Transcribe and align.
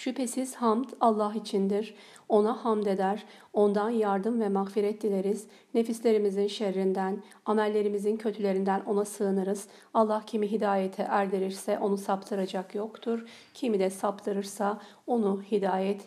Şüphesiz 0.00 0.56
hamd 0.56 0.84
Allah 1.00 1.32
içindir. 1.34 1.94
Ona 2.28 2.64
hamd 2.64 2.86
eder. 2.86 3.24
Ondan 3.52 3.90
yardım 3.90 4.40
ve 4.40 4.48
mağfiret 4.48 5.02
dileriz. 5.02 5.46
Nefislerimizin 5.74 6.46
şerrinden, 6.46 7.22
amellerimizin 7.46 8.16
kötülerinden 8.16 8.82
ona 8.86 9.04
sığınırız. 9.04 9.68
Allah 9.94 10.22
kimi 10.26 10.50
hidayete 10.52 11.02
erdirirse 11.02 11.78
onu 11.78 11.96
saptıracak 11.96 12.74
yoktur. 12.74 13.26
Kimi 13.54 13.78
de 13.78 13.90
saptırırsa 13.90 14.80
onu 15.06 15.42
hidayet 15.50 16.00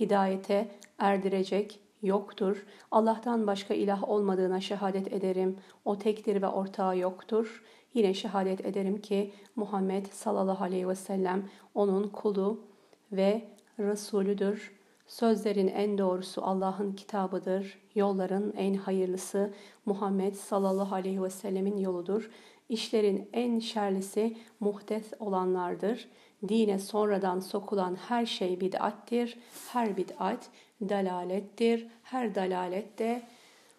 hidayete 0.00 0.68
erdirecek 0.98 1.80
yoktur. 2.02 2.66
Allah'tan 2.90 3.46
başka 3.46 3.74
ilah 3.74 4.08
olmadığına 4.08 4.60
şehadet 4.60 5.12
ederim. 5.12 5.56
O 5.84 5.98
tektir 5.98 6.42
ve 6.42 6.48
ortağı 6.48 6.98
yoktur. 6.98 7.62
Yine 7.94 8.14
şehadet 8.14 8.66
ederim 8.66 9.00
ki 9.00 9.32
Muhammed 9.56 10.06
sallallahu 10.06 10.64
aleyhi 10.64 10.88
ve 10.88 10.94
sellem 10.94 11.48
onun 11.74 12.08
kulu 12.08 12.73
ve 13.16 13.44
Resulüdür. 13.78 14.72
Sözlerin 15.06 15.68
en 15.68 15.98
doğrusu 15.98 16.44
Allah'ın 16.44 16.92
kitabıdır. 16.92 17.78
Yolların 17.94 18.54
en 18.56 18.74
hayırlısı 18.74 19.52
Muhammed 19.86 20.34
sallallahu 20.34 20.94
aleyhi 20.94 21.22
ve 21.22 21.30
sellemin 21.30 21.76
yoludur. 21.76 22.30
İşlerin 22.68 23.28
en 23.32 23.58
şerlisi 23.58 24.36
muhdes 24.60 25.04
olanlardır. 25.20 26.08
Dine 26.48 26.78
sonradan 26.78 27.40
sokulan 27.40 27.96
her 28.08 28.26
şey 28.26 28.60
bid'attir. 28.60 29.38
Her 29.72 29.96
bid'at 29.96 30.48
dalalettir. 30.80 31.86
Her 32.02 32.34
dalalet 32.34 32.98
de 32.98 33.22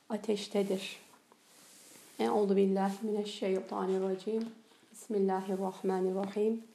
ateştedir. 0.09 0.99
Euzu 2.19 2.55
billahi 2.55 2.93
mineşşeytanirracim. 3.01 4.43
Bismillahirrahmanirrahim. 4.91 6.74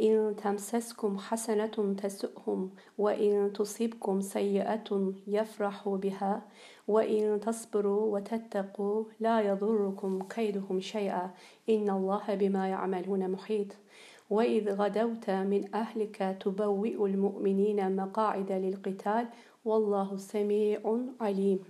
إن 0.00 0.36
تمسسكم 0.42 1.18
حسنة 1.18 1.94
تسؤهم 2.02 2.70
وإن 2.98 3.52
تصبكم 3.52 4.20
سيئة 4.20 5.12
يفرحوا 5.26 5.96
بها 5.96 6.42
وإن 6.88 7.40
تصبروا 7.40 8.18
وتتقوا 8.18 9.04
لا 9.20 9.40
يضركم 9.40 10.22
كيدهم 10.22 10.80
شيئا 10.80 11.30
إن 11.68 11.90
الله 11.90 12.34
بما 12.34 12.68
يعملون 12.68 13.30
محيط. 13.30 13.66
وإذ 14.30 14.70
غدوت 14.70 15.30
من 15.30 15.74
أهلك 15.74 16.36
تبوئ 16.40 17.06
المؤمنين 17.06 17.96
مقاعد 17.96 18.52
للقتال 18.52 19.26
والله 19.64 20.16
سميع 20.16 20.80
عليم. 21.20 21.60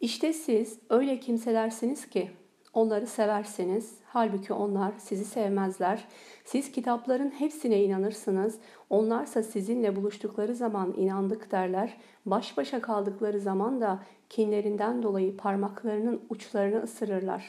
İşte 0.00 0.32
siz 0.32 0.78
öyle 0.90 1.20
kimselersiniz 1.20 2.08
ki 2.08 2.30
onları 2.72 3.06
severseniz 3.06 4.03
halbuki 4.14 4.52
onlar 4.52 4.92
sizi 4.98 5.24
sevmezler. 5.24 6.04
Siz 6.44 6.72
kitapların 6.72 7.30
hepsine 7.30 7.82
inanırsınız. 7.84 8.58
Onlarsa 8.90 9.42
sizinle 9.42 9.96
buluştukları 9.96 10.54
zaman 10.54 10.94
inandık 10.96 11.52
derler. 11.52 11.96
Baş 12.26 12.56
başa 12.56 12.80
kaldıkları 12.80 13.40
zaman 13.40 13.80
da 13.80 14.02
kinlerinden 14.30 15.02
dolayı 15.02 15.36
parmaklarının 15.36 16.22
uçlarını 16.30 16.82
ısırırlar. 16.82 17.44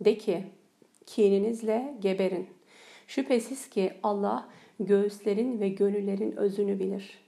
De 0.00 0.18
ki, 0.18 0.44
kininizle 1.06 1.94
geberin. 2.00 2.46
Şüphesiz 3.06 3.68
ki 3.68 3.92
Allah 4.02 4.48
göğüslerin 4.80 5.60
ve 5.60 5.68
gönüllerin 5.68 6.36
özünü 6.36 6.78
bilir. 6.78 7.18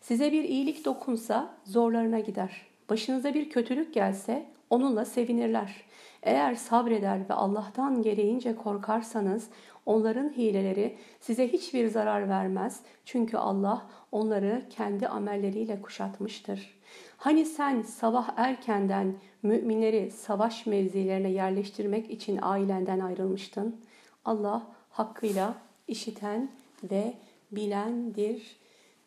Size 0.00 0.32
bir 0.32 0.44
iyilik 0.44 0.84
dokunsa 0.84 1.54
zorlarına 1.64 2.20
gider. 2.20 2.66
Başınıza 2.90 3.34
bir 3.34 3.50
kötülük 3.50 3.94
gelse 3.94 4.46
onunla 4.72 5.04
sevinirler. 5.04 5.84
Eğer 6.22 6.54
sabreder 6.54 7.28
ve 7.28 7.34
Allah'tan 7.34 8.02
gereğince 8.02 8.56
korkarsanız 8.56 9.48
onların 9.86 10.28
hileleri 10.28 10.96
size 11.20 11.48
hiçbir 11.48 11.88
zarar 11.88 12.28
vermez. 12.28 12.80
Çünkü 13.04 13.36
Allah 13.36 13.86
onları 14.12 14.62
kendi 14.70 15.08
amelleriyle 15.08 15.82
kuşatmıştır. 15.82 16.78
Hani 17.16 17.44
sen 17.44 17.82
sabah 17.82 18.30
erkenden 18.36 19.14
müminleri 19.42 20.10
savaş 20.10 20.66
mevzilerine 20.66 21.30
yerleştirmek 21.30 22.10
için 22.10 22.38
ailenden 22.42 23.00
ayrılmıştın? 23.00 23.80
Allah 24.24 24.62
hakkıyla 24.90 25.54
işiten 25.88 26.50
ve 26.90 27.14
bilendir 27.50 28.56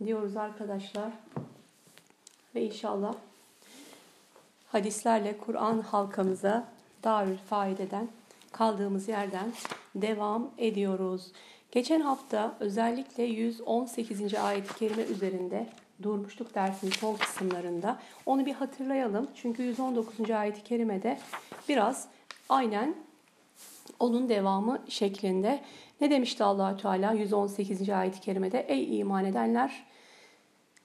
diyoruz 0.06 0.38
arkadaşlar. 0.38 1.12
Ve 2.56 2.66
inşallah 2.66 3.14
hadislerle 4.68 5.38
Kur'an 5.38 5.80
halkamıza 5.80 6.68
Darül 7.03 7.38
Faide'den 7.38 8.09
kaldığımız 8.52 9.08
yerden 9.08 9.53
devam 9.96 10.52
ediyoruz. 10.58 11.31
Geçen 11.72 12.02
hafta 12.02 12.56
özellikle 12.59 13.24
118. 13.24 14.34
ayet-i 14.34 14.75
kerime 14.75 15.04
üzerinde 15.04 15.70
durmuştuk 16.04 16.56
dersin 16.56 16.92
son 16.92 17.16
kısımlarında. 17.16 18.00
Onu 18.25 18.46
bir 18.46 18.54
hatırlayalım. 18.54 19.28
Çünkü 19.36 19.64
119. 19.64 20.31
ayet-i 20.31 20.64
kerimede 20.64 21.20
biraz 21.70 22.08
aynen 22.50 22.96
onun 24.00 24.30
devamı 24.30 24.80
şeklinde. 24.88 25.62
Ne 26.02 26.09
demişti 26.09 26.44
allah 26.44 26.78
Teala 26.78 27.14
118. 27.14 27.90
ayet-i 27.90 28.22
kerimede? 28.22 28.59
Ey 28.59 29.00
iman 29.00 29.25
edenler 29.25 29.86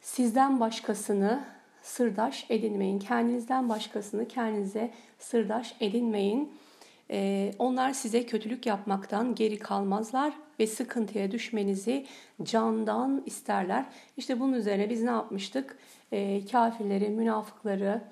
sizden 0.00 0.60
başkasını 0.60 1.44
sırdaş 1.82 2.46
edinmeyin. 2.50 2.98
Kendinizden 2.98 3.68
başkasını 3.68 4.28
kendinize 4.28 4.90
sırdaş 5.18 5.74
edinmeyin. 5.80 6.52
Ee, 7.10 7.52
onlar 7.58 7.92
size 7.92 8.26
kötülük 8.26 8.66
yapmaktan 8.66 9.34
geri 9.34 9.58
kalmazlar 9.58 10.32
ve 10.58 10.66
sıkıntıya 10.66 11.30
düşmenizi 11.30 12.06
candan 12.42 13.22
isterler. 13.26 13.84
İşte 14.16 14.40
bunun 14.40 14.52
üzerine 14.52 14.90
biz 14.90 15.02
ne 15.02 15.10
yapmıştık? 15.10 15.78
Ee, 16.12 16.46
kafirleri, 16.52 17.08
münafıkları, 17.08 18.02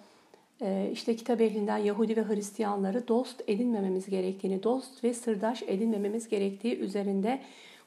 e, 0.62 0.90
işte 0.92 1.16
kitap 1.16 1.40
ehlinden 1.40 1.78
Yahudi 1.78 2.16
ve 2.16 2.28
Hristiyanları 2.28 3.08
dost 3.08 3.42
edinmememiz 3.46 4.10
gerektiğini, 4.10 4.62
dost 4.62 5.04
ve 5.04 5.14
sırdaş 5.14 5.62
edinmememiz 5.62 6.28
gerektiği 6.28 6.78
üzerinde 6.78 7.40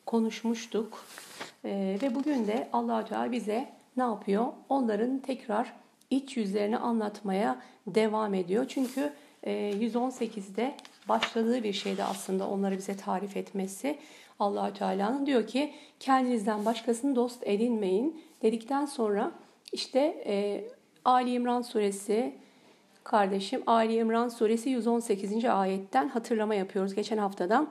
konuşmuştuk. 0.06 1.06
Ee, 1.66 1.98
ve 2.02 2.16
bugün 2.16 2.48
de 2.48 2.70
allah 2.74 3.06
Teala 3.06 3.32
bize 3.32 3.70
ne 3.98 4.04
yapıyor? 4.04 4.46
Onların 4.70 5.20
tekrar 5.20 5.74
iç 6.10 6.38
yüzlerini 6.38 6.78
anlatmaya 6.78 7.62
devam 7.88 8.34
ediyor. 8.34 8.66
Çünkü 8.68 9.14
118'de 9.44 10.64
e, 10.64 10.76
başladığı 11.10 11.64
bir 11.64 11.74
şeydi 11.74 12.04
aslında 12.04 12.48
onları 12.48 12.78
bize 12.78 12.98
tarif 12.98 13.38
etmesi. 13.38 13.98
Allahü 14.40 14.74
Teala'nın 14.74 15.26
diyor 15.26 15.48
ki 15.48 15.74
kendinizden 16.00 16.66
başkasını 16.66 17.16
dost 17.16 17.48
edinmeyin 17.48 18.22
dedikten 18.42 18.86
sonra 18.86 19.32
işte 19.72 20.24
e, 20.26 20.66
Ali 21.06 21.34
İmran 21.34 21.62
suresi 21.62 22.36
kardeşim 23.04 23.64
Ali 23.68 23.96
İmran 23.96 24.30
suresi 24.30 24.70
118. 24.70 25.46
ayetten 25.46 26.08
hatırlama 26.10 26.56
yapıyoruz 26.56 26.96
geçen 26.96 27.18
haftadan. 27.18 27.70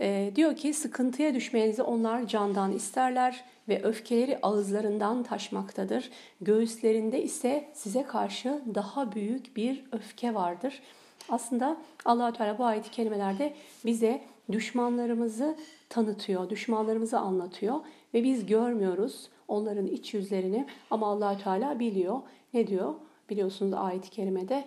E, 0.00 0.32
diyor 0.36 0.56
ki 0.56 0.74
sıkıntıya 0.74 1.34
düşmenizi 1.34 1.82
onlar 1.82 2.26
candan 2.26 2.72
isterler 2.72 3.44
ve 3.68 3.82
öfkeleri 3.82 4.38
ağızlarından 4.42 5.22
taşmaktadır. 5.22 6.10
Göğüslerinde 6.40 7.22
ise 7.22 7.68
size 7.72 8.02
karşı 8.02 8.62
daha 8.74 9.12
büyük 9.12 9.56
bir 9.56 9.84
öfke 9.92 10.34
vardır. 10.34 10.82
Aslında 11.28 11.76
allah 12.04 12.32
Teala 12.32 12.58
bu 12.58 12.64
ayet-i 12.64 12.90
kerimelerde 12.90 13.54
bize 13.84 14.22
düşmanlarımızı 14.52 15.56
tanıtıyor, 15.88 16.50
düşmanlarımızı 16.50 17.18
anlatıyor 17.18 17.80
ve 18.14 18.24
biz 18.24 18.46
görmüyoruz 18.46 19.28
onların 19.48 19.86
iç 19.86 20.14
yüzlerini 20.14 20.66
ama 20.90 21.06
allah 21.06 21.38
Teala 21.38 21.78
biliyor. 21.80 22.20
Ne 22.54 22.66
diyor? 22.66 22.94
Biliyorsunuz 23.30 23.72
ayet-i 23.72 24.10
kerimede 24.10 24.64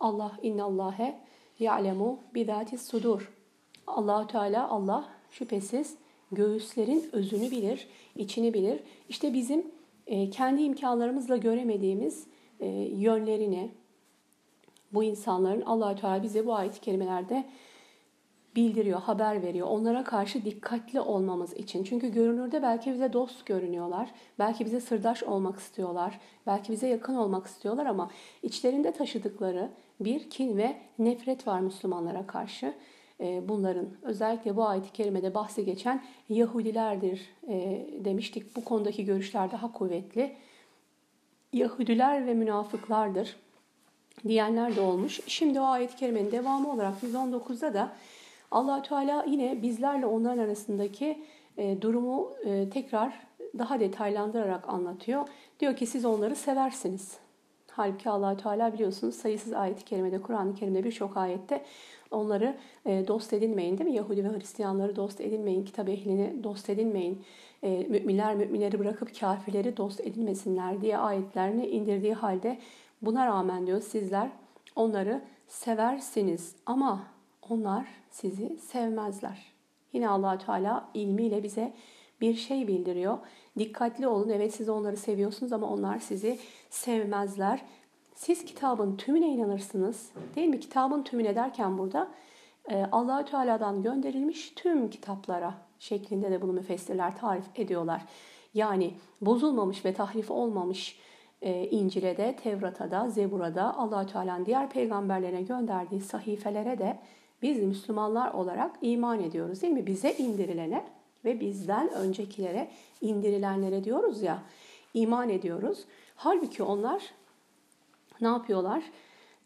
Allah 0.00 0.32
innallâhe 0.42 1.20
ya'lemu 1.58 2.18
bidâtis 2.34 2.88
sudur. 2.88 3.32
allah 3.86 4.26
Teala 4.26 4.68
Allah 4.68 5.08
şüphesiz 5.30 5.96
göğüslerin 6.34 7.08
özünü 7.12 7.50
bilir, 7.50 7.88
içini 8.16 8.54
bilir. 8.54 8.80
İşte 9.08 9.34
bizim 9.34 9.66
e, 10.06 10.30
kendi 10.30 10.62
imkanlarımızla 10.62 11.36
göremediğimiz 11.36 12.26
e, 12.60 12.66
yönlerini 12.92 13.70
bu 14.92 15.04
insanların 15.04 15.60
allah 15.60 15.96
Teala 15.96 16.22
bize 16.22 16.46
bu 16.46 16.54
ayet-i 16.54 16.80
kerimelerde 16.80 17.44
bildiriyor, 18.56 19.00
haber 19.00 19.42
veriyor. 19.42 19.66
Onlara 19.70 20.04
karşı 20.04 20.44
dikkatli 20.44 21.00
olmamız 21.00 21.52
için. 21.52 21.84
Çünkü 21.84 22.12
görünürde 22.12 22.62
belki 22.62 22.92
bize 22.92 23.12
dost 23.12 23.46
görünüyorlar. 23.46 24.10
Belki 24.38 24.64
bize 24.66 24.80
sırdaş 24.80 25.22
olmak 25.22 25.58
istiyorlar. 25.58 26.20
Belki 26.46 26.72
bize 26.72 26.88
yakın 26.88 27.14
olmak 27.14 27.46
istiyorlar 27.46 27.86
ama 27.86 28.10
içlerinde 28.42 28.92
taşıdıkları 28.92 29.70
bir 30.00 30.30
kin 30.30 30.56
ve 30.56 30.76
nefret 30.98 31.46
var 31.46 31.60
Müslümanlara 31.60 32.26
karşı. 32.26 32.74
Ee, 33.24 33.48
bunların 33.48 33.86
özellikle 34.02 34.56
bu 34.56 34.64
ayet-i 34.64 34.92
kerimede 34.92 35.34
bahsi 35.34 35.64
geçen 35.64 36.02
Yahudilerdir 36.28 37.20
e, 37.48 37.86
demiştik. 38.04 38.56
Bu 38.56 38.64
konudaki 38.64 39.04
görüşler 39.04 39.52
daha 39.52 39.72
kuvvetli. 39.72 40.36
Yahudiler 41.52 42.26
ve 42.26 42.34
münafıklardır 42.34 43.36
diyenler 44.28 44.76
de 44.76 44.80
olmuş. 44.80 45.20
Şimdi 45.26 45.60
o 45.60 45.64
ayet-i 45.64 45.96
kerimenin 45.96 46.32
devamı 46.32 46.72
olarak 46.72 47.02
119'da 47.02 47.74
da 47.74 47.92
allah 48.50 48.82
Teala 48.82 49.24
yine 49.28 49.62
bizlerle 49.62 50.06
onların 50.06 50.38
arasındaki 50.38 51.22
e, 51.56 51.82
durumu 51.82 52.30
e, 52.44 52.70
tekrar 52.70 53.26
daha 53.58 53.80
detaylandırarak 53.80 54.68
anlatıyor. 54.68 55.28
Diyor 55.60 55.76
ki 55.76 55.86
siz 55.86 56.04
onları 56.04 56.36
seversiniz. 56.36 57.23
Halbuki 57.76 58.10
allah 58.10 58.36
Teala 58.36 58.72
biliyorsunuz 58.72 59.14
sayısız 59.14 59.52
ayet-i 59.52 59.84
kerimede, 59.84 60.22
Kur'an-ı 60.22 60.54
Kerim'de 60.54 60.84
birçok 60.84 61.16
ayette 61.16 61.64
onları 62.10 62.56
e, 62.86 63.08
dost 63.08 63.32
edinmeyin 63.32 63.78
değil 63.78 63.90
mi? 63.90 63.96
Yahudi 63.96 64.24
ve 64.24 64.28
Hristiyanları 64.28 64.96
dost 64.96 65.20
edinmeyin, 65.20 65.64
kitap 65.64 65.88
ehlini 65.88 66.44
dost 66.44 66.70
edinmeyin. 66.70 67.22
E, 67.62 67.86
müminler 67.88 68.34
müminleri 68.34 68.78
bırakıp 68.78 69.20
kafirleri 69.20 69.76
dost 69.76 70.00
edinmesinler 70.00 70.80
diye 70.80 70.98
ayetlerini 70.98 71.66
indirdiği 71.66 72.14
halde 72.14 72.58
buna 73.02 73.26
rağmen 73.26 73.66
diyor 73.66 73.80
sizler 73.80 74.30
onları 74.76 75.22
seversiniz 75.48 76.56
ama 76.66 77.06
onlar 77.50 77.86
sizi 78.10 78.58
sevmezler. 78.58 79.52
Yine 79.92 80.08
allah 80.08 80.38
Teala 80.38 80.88
ilmiyle 80.94 81.42
bize 81.42 81.72
bir 82.20 82.34
şey 82.34 82.68
bildiriyor. 82.68 83.18
Dikkatli 83.58 84.08
olun. 84.08 84.28
Evet 84.28 84.54
siz 84.54 84.68
onları 84.68 84.96
seviyorsunuz 84.96 85.52
ama 85.52 85.66
onlar 85.66 85.98
sizi 85.98 86.38
sevmezler. 86.70 87.62
Siz 88.14 88.44
kitabın 88.44 88.96
tümüne 88.96 89.28
inanırsınız. 89.28 90.10
Değil 90.36 90.48
mi? 90.48 90.60
Kitabın 90.60 91.02
tümüne 91.02 91.34
derken 91.34 91.78
burada 91.78 92.08
e, 92.70 92.86
allah 92.92 93.24
Teala'dan 93.24 93.82
gönderilmiş 93.82 94.52
tüm 94.56 94.90
kitaplara 94.90 95.54
şeklinde 95.78 96.30
de 96.30 96.42
bunu 96.42 96.52
müfessirler 96.52 97.16
tarif 97.18 97.44
ediyorlar. 97.54 98.02
Yani 98.54 98.94
bozulmamış 99.20 99.84
ve 99.84 99.94
tahrif 99.94 100.30
olmamış 100.30 100.98
e, 101.42 101.66
İncil'e 101.66 102.16
de, 102.16 102.36
Tevrat'a 102.36 102.90
da, 102.90 103.08
Zebur'a 103.10 103.54
da, 103.54 103.76
allah 103.76 104.06
Teala'nın 104.06 104.46
diğer 104.46 104.70
peygamberlerine 104.70 105.42
gönderdiği 105.42 106.00
sahifelere 106.00 106.78
de 106.78 106.98
biz 107.42 107.62
Müslümanlar 107.62 108.34
olarak 108.34 108.76
iman 108.82 109.22
ediyoruz 109.22 109.62
değil 109.62 109.72
mi? 109.72 109.86
Bize 109.86 110.12
indirilene 110.12 110.84
ve 111.24 111.40
bizden 111.40 111.92
öncekilere 111.92 112.70
indirilenlere 113.00 113.84
diyoruz 113.84 114.22
ya 114.22 114.42
iman 114.94 115.28
ediyoruz. 115.28 115.84
Halbuki 116.16 116.62
onlar 116.62 117.02
ne 118.20 118.28
yapıyorlar? 118.28 118.84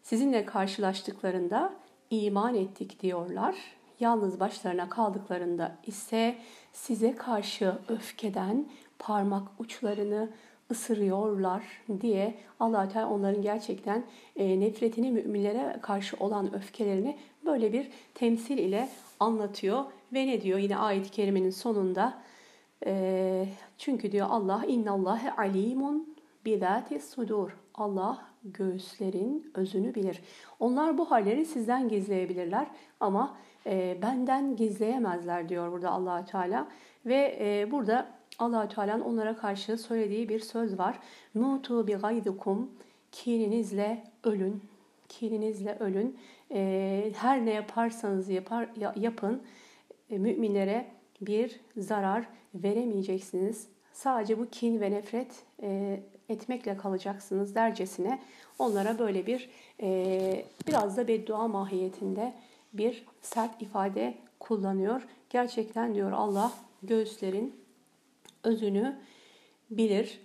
Sizinle 0.03 0.45
karşılaştıklarında 0.45 1.73
iman 2.09 2.55
ettik 2.55 3.01
diyorlar. 3.01 3.55
Yalnız 3.99 4.39
başlarına 4.39 4.89
kaldıklarında 4.89 5.75
ise 5.87 6.37
size 6.73 7.15
karşı 7.15 7.73
öfkeden 7.87 8.69
parmak 8.99 9.47
uçlarını 9.59 10.29
ısırıyorlar 10.71 11.63
diye 12.01 12.33
allah 12.59 12.89
Teala 12.89 13.09
onların 13.09 13.41
gerçekten 13.41 14.03
e, 14.35 14.59
nefretini 14.59 15.11
müminlere 15.11 15.79
karşı 15.81 16.17
olan 16.19 16.55
öfkelerini 16.55 17.17
böyle 17.45 17.73
bir 17.73 17.89
temsil 18.15 18.57
ile 18.57 18.89
anlatıyor. 19.19 19.85
Ve 20.13 20.27
ne 20.27 20.41
diyor 20.41 20.59
yine 20.59 20.77
ayet-i 20.77 21.11
kerimenin 21.11 21.49
sonunda 21.49 22.21
e, 22.85 23.45
çünkü 23.77 24.11
diyor 24.11 24.27
Allah 24.29 24.65
innallâhe 24.67 25.31
alimun 25.31 26.15
bidâti 26.45 26.99
sudur. 26.99 27.57
Allah 27.75 28.25
göğüslerin 28.43 29.51
özünü 29.55 29.95
bilir. 29.95 30.21
Onlar 30.59 30.97
bu 30.97 31.11
halleri 31.11 31.45
sizden 31.45 31.89
gizleyebilirler 31.89 32.67
ama 32.99 33.37
e, 33.65 33.97
benden 34.01 34.55
gizleyemezler 34.55 35.49
diyor 35.49 35.71
burada 35.71 35.89
allah 35.89 36.25
Teala. 36.25 36.67
Ve 37.05 37.37
e, 37.39 37.71
burada 37.71 38.07
allah 38.39 38.67
Teala'nın 38.67 39.03
onlara 39.03 39.35
karşı 39.35 39.77
söylediği 39.77 40.29
bir 40.29 40.39
söz 40.39 40.79
var. 40.79 40.99
Mutu 41.33 41.87
bi 41.87 41.93
gaydukum 41.93 42.71
kininizle 43.11 44.03
ölün. 44.23 44.61
Kininizle 45.09 45.77
ölün. 45.79 46.17
E, 46.51 47.11
her 47.15 47.45
ne 47.45 47.53
yaparsanız 47.53 48.29
yapar, 48.29 48.69
yapın 48.95 49.41
müminlere 50.17 50.85
bir 51.21 51.59
zarar 51.77 52.25
veremeyeceksiniz. 52.55 53.67
Sadece 53.93 54.39
bu 54.39 54.49
kin 54.49 54.81
ve 54.81 54.91
nefret 54.91 55.43
e, 55.61 55.99
etmekle 56.29 56.77
kalacaksınız 56.77 57.55
dercesine 57.55 58.19
onlara 58.59 58.99
böyle 58.99 59.27
bir 59.27 59.49
e, 59.81 60.45
biraz 60.67 60.97
da 60.97 61.07
beddua 61.07 61.47
mahiyetinde 61.47 62.33
bir 62.73 63.05
sert 63.21 63.61
ifade 63.61 64.17
kullanıyor. 64.39 65.07
Gerçekten 65.29 65.95
diyor 65.95 66.11
Allah 66.11 66.51
göğüslerin 66.83 67.55
özünü 68.43 68.99
bilir. 69.69 70.19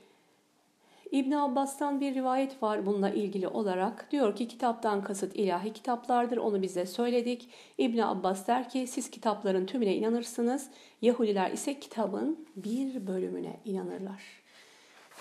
İbn 1.10 1.32
Abbas'tan 1.32 2.00
bir 2.00 2.14
rivayet 2.14 2.62
var 2.62 2.86
bununla 2.86 3.10
ilgili 3.10 3.48
olarak. 3.48 4.08
Diyor 4.10 4.36
ki 4.36 4.48
kitaptan 4.48 5.02
kasıt 5.02 5.36
ilahi 5.36 5.72
kitaplardır. 5.72 6.36
Onu 6.36 6.62
bize 6.62 6.86
söyledik. 6.86 7.48
İbn 7.78 7.98
Abbas 7.98 8.46
der 8.46 8.68
ki 8.68 8.86
siz 8.86 9.10
kitapların 9.10 9.66
tümüne 9.66 9.94
inanırsınız. 9.96 10.70
Yahudiler 11.02 11.50
ise 11.50 11.80
kitabın 11.80 12.46
bir 12.56 13.06
bölümüne 13.06 13.60
inanırlar. 13.64 14.22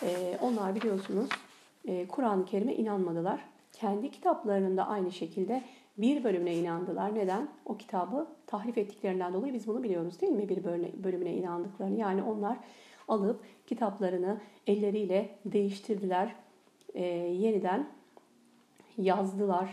Ee, 0.03 0.37
onlar 0.41 0.75
biliyorsunuz 0.75 1.29
e, 1.85 2.07
Kur'an-ı 2.07 2.45
Kerim'e 2.45 2.75
inanmadılar. 2.75 3.39
Kendi 3.73 4.11
kitaplarının 4.11 4.77
da 4.77 4.87
aynı 4.87 5.11
şekilde 5.11 5.63
bir 5.97 6.23
bölümüne 6.23 6.55
inandılar. 6.55 7.15
Neden? 7.15 7.47
O 7.65 7.77
kitabı 7.77 8.27
tahrif 8.47 8.77
ettiklerinden 8.77 9.33
dolayı 9.33 9.53
biz 9.53 9.67
bunu 9.67 9.83
biliyoruz 9.83 10.21
değil 10.21 10.33
mi? 10.33 10.49
Bir 10.49 10.63
bölümüne 11.03 11.33
inandıklarını. 11.33 11.99
Yani 11.99 12.23
onlar 12.23 12.57
alıp 13.13 13.39
kitaplarını 13.67 14.37
elleriyle 14.67 15.29
değiştirdiler. 15.45 16.35
E, 16.93 17.03
yeniden 17.05 17.87
yazdılar. 18.97 19.69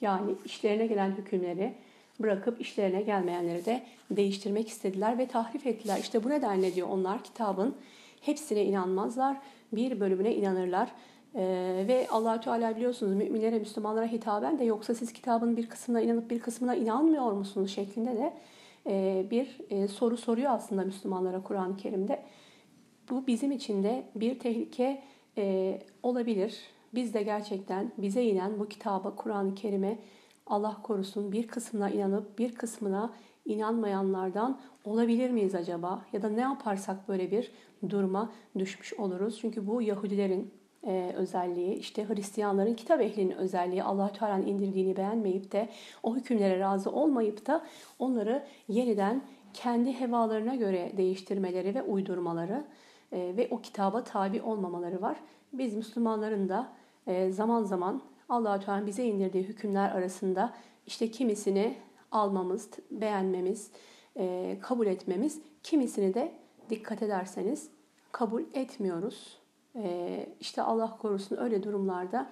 Yani 0.00 0.34
işlerine 0.44 0.86
gelen 0.86 1.10
hükümleri 1.10 1.74
bırakıp 2.20 2.60
işlerine 2.60 3.02
gelmeyenleri 3.02 3.64
de 3.64 3.82
değiştirmek 4.10 4.68
istediler 4.68 5.18
ve 5.18 5.26
tahrif 5.26 5.66
ettiler. 5.66 5.98
İşte 5.98 6.24
bu 6.24 6.30
nedenle 6.30 6.74
diyor 6.74 6.88
onlar 6.90 7.24
kitabın 7.24 7.74
hepsine 8.20 8.64
inanmazlar, 8.64 9.36
bir 9.72 10.00
bölümüne 10.00 10.34
inanırlar. 10.34 10.92
Ee, 11.34 11.84
ve 11.88 12.06
allah 12.10 12.40
Teala 12.40 12.76
biliyorsunuz 12.76 13.14
müminlere, 13.14 13.58
Müslümanlara 13.58 14.06
hitaben 14.06 14.58
de 14.58 14.64
yoksa 14.64 14.94
siz 14.94 15.12
kitabın 15.12 15.56
bir 15.56 15.68
kısmına 15.68 16.00
inanıp 16.00 16.30
bir 16.30 16.40
kısmına 16.40 16.74
inanmıyor 16.74 17.32
musunuz 17.32 17.70
şeklinde 17.70 18.16
de 18.16 18.32
e, 18.86 19.26
bir 19.30 19.58
e, 19.70 19.88
soru 19.88 20.16
soruyor 20.16 20.50
aslında 20.50 20.82
Müslümanlara 20.82 21.42
Kur'an-ı 21.42 21.76
Kerim'de. 21.76 22.22
Bu 23.10 23.26
bizim 23.26 23.52
için 23.52 23.82
de 23.82 24.04
bir 24.14 24.38
tehlike 24.38 25.02
e, 25.38 25.78
olabilir. 26.02 26.58
Biz 26.94 27.14
de 27.14 27.22
gerçekten 27.22 27.92
bize 27.98 28.22
inen 28.22 28.60
bu 28.60 28.68
kitaba, 28.68 29.16
Kur'an-ı 29.16 29.54
Kerim'e 29.54 29.98
Allah 30.46 30.76
korusun 30.82 31.32
bir 31.32 31.46
kısmına 31.46 31.90
inanıp 31.90 32.38
bir 32.38 32.54
kısmına 32.54 33.12
inanmayanlardan 33.46 34.60
olabilir 34.84 35.30
miyiz 35.30 35.54
acaba? 35.54 36.02
Ya 36.12 36.22
da 36.22 36.28
ne 36.28 36.40
yaparsak 36.40 37.08
böyle 37.08 37.30
bir 37.30 37.50
duruma 37.90 38.32
düşmüş 38.58 38.94
oluruz. 38.94 39.38
Çünkü 39.40 39.66
bu 39.66 39.82
Yahudilerin 39.82 40.50
e, 40.86 41.12
özelliği, 41.16 41.74
işte 41.74 42.08
Hristiyanların 42.08 42.74
kitap 42.74 43.00
ehlinin 43.00 43.36
özelliği 43.36 43.82
Allah 43.82 44.12
Teala'nın 44.12 44.46
indirdiğini 44.46 44.96
beğenmeyip 44.96 45.52
de 45.52 45.68
o 46.02 46.16
hükümlere 46.16 46.58
razı 46.58 46.90
olmayıp 46.90 47.46
da 47.46 47.64
onları 47.98 48.44
yeniden 48.68 49.22
kendi 49.54 49.92
hevalarına 49.92 50.54
göre 50.54 50.92
değiştirmeleri 50.96 51.74
ve 51.74 51.82
uydurmaları 51.82 52.64
ve 53.12 53.48
o 53.50 53.60
kitaba 53.60 54.04
tabi 54.04 54.42
olmamaları 54.42 55.02
var. 55.02 55.16
Biz 55.52 55.74
Müslümanların 55.74 56.48
da 56.48 56.72
e, 57.06 57.30
zaman 57.30 57.62
zaman 57.62 58.02
allah 58.28 58.60
Teala 58.60 58.86
bize 58.86 59.04
indirdiği 59.04 59.44
hükümler 59.44 59.90
arasında 59.90 60.54
işte 60.86 61.10
kimisini 61.10 61.76
almamız, 62.12 62.70
beğenmemiz, 62.90 63.70
e, 64.16 64.56
kabul 64.62 64.86
etmemiz, 64.86 65.42
kimisini 65.62 66.14
de 66.14 66.32
dikkat 66.70 67.02
ederseniz 67.02 67.70
kabul 68.12 68.42
etmiyoruz. 68.54 69.38
İşte 70.40 70.62
Allah 70.62 70.98
korusun 70.98 71.36
öyle 71.36 71.62
durumlarda 71.62 72.30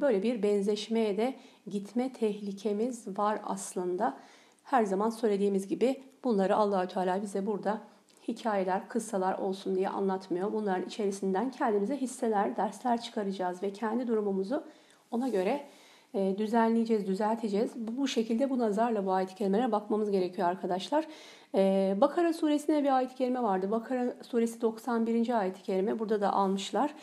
böyle 0.00 0.22
bir 0.22 0.42
benzeşmeye 0.42 1.16
de 1.16 1.34
gitme 1.66 2.12
tehlikemiz 2.12 3.18
var 3.18 3.40
aslında. 3.44 4.16
her 4.62 4.84
zaman 4.84 5.10
söylediğimiz 5.10 5.68
gibi 5.68 6.02
bunları 6.24 6.56
Allahü 6.56 6.88
Teala 6.88 7.22
bize 7.22 7.46
burada 7.46 7.80
hikayeler, 8.28 8.88
kıssalar 8.88 9.38
olsun 9.38 9.74
diye 9.76 9.88
anlatmıyor. 9.88 10.52
Bunların 10.52 10.86
içerisinden 10.86 11.50
kendimize 11.50 11.96
hisseler, 11.96 12.56
dersler 12.56 13.00
çıkaracağız 13.00 13.62
ve 13.62 13.72
kendi 13.72 14.08
durumumuzu 14.08 14.64
ona 15.10 15.28
göre 15.28 15.66
e, 16.14 16.34
düzenleyeceğiz, 16.38 17.06
düzelteceğiz. 17.06 17.72
Bu, 17.76 18.08
şekilde 18.08 18.50
bu 18.50 18.58
nazarla 18.58 19.06
bu 19.06 19.12
ayet-i 19.12 19.34
kerimelere 19.34 19.72
bakmamız 19.72 20.10
gerekiyor 20.10 20.48
arkadaşlar. 20.48 21.06
E, 21.54 21.94
Bakara 22.00 22.32
suresinde 22.32 22.82
bir 22.82 22.96
ayet-i 22.96 23.14
kerime 23.14 23.42
vardı. 23.42 23.70
Bakara 23.70 24.14
suresi 24.22 24.60
91. 24.60 25.40
ayet-i 25.40 25.62
kerime 25.62 25.98
burada 25.98 26.20
da 26.20 26.32
almışlar. 26.32 26.94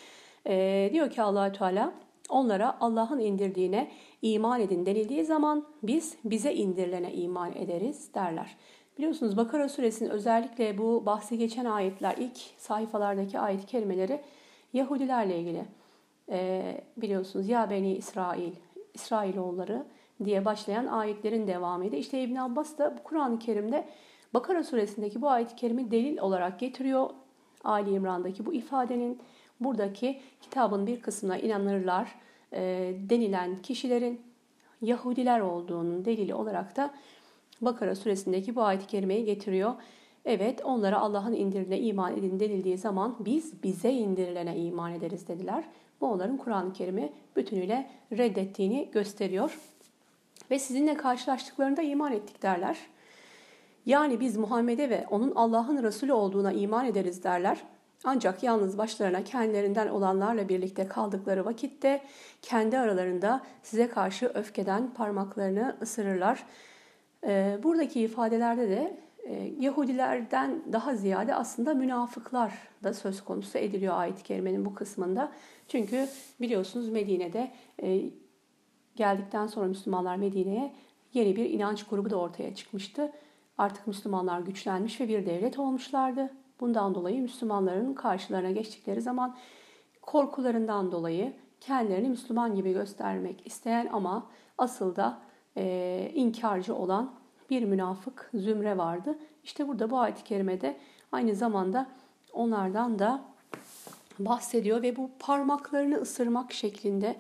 E, 0.48 0.90
diyor 0.94 1.10
ki 1.10 1.22
Allahü 1.22 1.54
Teala 1.54 1.94
onlara 2.30 2.78
Allah'ın 2.80 3.20
indirdiğine 3.20 3.92
iman 4.22 4.62
edin 4.62 4.86
denildiği 4.86 5.26
zaman 5.26 5.66
biz 5.84 6.18
bize 6.26 6.54
indirilene 6.54 7.14
iman 7.14 7.52
ederiz 7.56 8.14
derler. 8.14 8.58
Biliyorsunuz 8.98 9.38
Bakara 9.38 9.70
suresinin 9.70 10.10
özellikle 10.10 10.78
bu 10.78 11.06
bahsi 11.06 11.38
geçen 11.38 11.66
ayetler 11.66 12.16
ilk 12.18 12.38
sayfalardaki 12.58 13.40
ayet 13.40 13.66
kelimeleri 13.66 14.22
Yahudilerle 14.74 15.40
ilgili. 15.40 15.66
Ee, 16.30 16.82
biliyorsunuz 16.98 17.50
ya 17.50 17.70
Beni 17.70 17.96
İsrail, 17.96 18.54
İsrailoğulları 18.94 19.86
diye 20.24 20.46
başlayan 20.46 20.88
ayetlerin 20.88 21.48
devamıydı. 21.48 21.96
İşte 21.96 22.24
İbn 22.24 22.36
Abbas 22.36 22.78
da 22.78 22.98
bu 22.98 23.04
Kur'an-ı 23.04 23.40
Kerim'de 23.40 23.88
Bakara 24.34 24.64
suresindeki 24.64 25.22
bu 25.22 25.30
ayet-i 25.30 25.56
kerimi 25.56 25.92
delil 25.92 26.18
olarak 26.18 26.60
getiriyor. 26.60 27.10
Ali 27.64 27.92
İmran'daki 27.92 28.46
bu 28.46 28.54
ifadenin 28.54 29.20
buradaki 29.60 30.20
kitabın 30.42 30.88
bir 30.88 31.02
kısmına 31.02 31.38
inanırlar 31.38 32.16
e, 32.54 32.94
denilen 33.10 33.62
kişilerin 33.62 34.22
Yahudiler 34.82 35.40
olduğunun 35.40 36.06
delili 36.06 36.34
olarak 36.34 36.76
da 36.76 36.94
Bakara 37.62 37.96
suresindeki 37.96 38.56
bu 38.56 38.64
ayet-i 38.64 38.88
kerimeyi 38.88 39.26
getiriyor. 39.26 39.74
Evet 40.26 40.62
onlara 40.66 41.00
Allah'ın 41.00 41.34
indirdiğine 41.34 41.80
iman 41.80 42.18
edin 42.18 42.40
denildiği 42.40 42.78
zaman 42.78 43.16
biz 43.20 43.64
bize 43.64 43.92
indirilene 43.92 44.58
iman 44.58 44.94
ederiz 44.94 45.28
dediler. 45.28 45.64
Bu 46.02 46.08
onların 46.08 46.38
Kur'an-ı 46.38 46.74
Kerim'i 46.74 47.12
bütünüyle 47.36 47.90
reddettiğini 48.12 48.90
gösteriyor. 48.92 49.60
Ve 50.52 50.60
sizinle 50.60 50.94
karşılaştıklarında 50.94 51.82
iman 51.82 52.12
ettik 52.12 52.42
derler. 52.44 52.78
Yani 53.86 54.20
biz 54.20 54.38
Muhammed'e 54.38 54.90
ve 54.90 55.06
onun 55.10 55.32
Allah'ın 55.36 55.84
Resulü 55.84 56.14
olduğuna 56.14 56.52
iman 56.52 56.86
ederiz 56.86 57.24
derler. 57.24 57.64
Ancak 58.04 58.44
yalnız 58.44 58.78
başlarına 58.78 59.24
kendilerinden 59.24 59.88
olanlarla 59.88 60.50
birlikte 60.50 60.88
kaldıkları 60.88 61.46
vakitte 61.46 62.02
kendi 62.42 62.78
aralarında 62.78 63.42
size 63.64 63.88
karşı 63.88 64.32
öfkeden 64.34 64.94
parmaklarını 64.94 65.78
ısırırlar. 65.82 66.46
Ee, 67.24 67.60
buradaki 67.64 68.02
ifadelerde 68.02 68.70
de 68.70 69.00
e, 69.24 69.54
Yahudilerden 69.60 70.64
daha 70.72 70.96
ziyade 70.96 71.36
aslında 71.36 71.74
münafıklar 71.74 72.54
da 72.84 72.94
söz 72.94 73.24
konusu 73.24 73.58
ediliyor 73.58 73.94
ayet-i 73.98 74.24
kerimenin 74.24 74.66
bu 74.66 74.74
kısmında. 74.74 75.32
Çünkü 75.68 76.08
biliyorsunuz 76.42 76.90
Medine'de 76.90 77.52
e, 77.84 78.02
geldikten 78.96 79.48
sonra 79.48 79.68
Müslümanlar 79.68 80.16
Medine'ye 80.16 80.74
yeni 81.14 81.36
bir 81.36 81.50
inanç 81.50 81.84
grubu 81.84 82.10
da 82.10 82.16
ortaya 82.16 82.56
çıkmıştı. 82.56 83.12
Artık 83.58 83.88
Müslümanlar 83.88 84.40
güçlenmiş 84.40 85.02
ve 85.02 85.08
bir 85.08 85.26
devlet 85.26 85.60
olmuşlardı. 85.60 86.34
Bundan 86.60 86.96
dolayı 86.96 87.22
Müslümanların 87.22 87.94
karşılarına 87.94 88.52
geçtikleri 88.52 89.02
zaman 89.02 89.38
korkularından 90.02 90.92
dolayı 90.92 91.34
kendilerini 91.60 92.10
Müslüman 92.10 92.56
gibi 92.56 92.74
göstermek 92.74 93.48
isteyen 93.48 93.90
ama 93.94 94.28
asıl 94.58 94.96
da 94.96 95.20
e, 95.58 96.12
inkarcı 96.16 96.76
olan 96.76 97.14
bir 97.50 97.64
münafık 97.64 98.30
zümre 98.34 98.78
vardı. 98.78 99.18
İşte 99.44 99.68
burada 99.68 99.90
bu 99.90 100.00
ayet-i 100.00 100.24
kerimede 100.24 100.78
aynı 101.12 101.36
zamanda 101.36 101.88
onlardan 102.34 103.00
da 103.00 103.24
bahsediyor 104.20 104.82
ve 104.82 104.96
bu 104.96 105.10
parmaklarını 105.20 105.96
ısırmak 105.96 106.54
şeklinde 106.54 107.16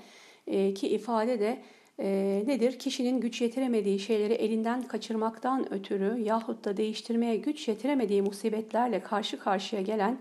e, 0.47 0.73
ki 0.73 0.87
ifade 0.87 1.39
de 1.39 1.61
e, 1.99 2.43
nedir? 2.47 2.79
Kişinin 2.79 3.21
güç 3.21 3.41
yetiremediği 3.41 3.99
şeyleri 3.99 4.33
elinden 4.33 4.81
kaçırmaktan 4.81 5.73
ötürü 5.73 6.19
yahut 6.19 6.65
da 6.65 6.77
değiştirmeye 6.77 7.35
güç 7.35 7.67
yetiremediği 7.67 8.21
musibetlerle 8.21 8.99
karşı 8.99 9.39
karşıya 9.39 9.81
gelen 9.81 10.17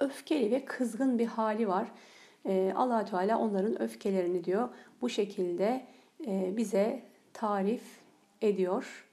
öfkeli 0.00 0.50
ve 0.50 0.64
kızgın 0.64 1.18
bir 1.18 1.26
hali 1.26 1.68
var. 1.68 1.86
E, 2.46 2.72
allah 2.76 3.04
Teala 3.04 3.38
onların 3.38 3.82
öfkelerini 3.82 4.44
diyor 4.44 4.68
bu 5.02 5.08
şekilde 5.08 5.86
e, 6.26 6.56
bize 6.56 7.02
tarif 7.36 7.82
ediyor. 8.42 9.06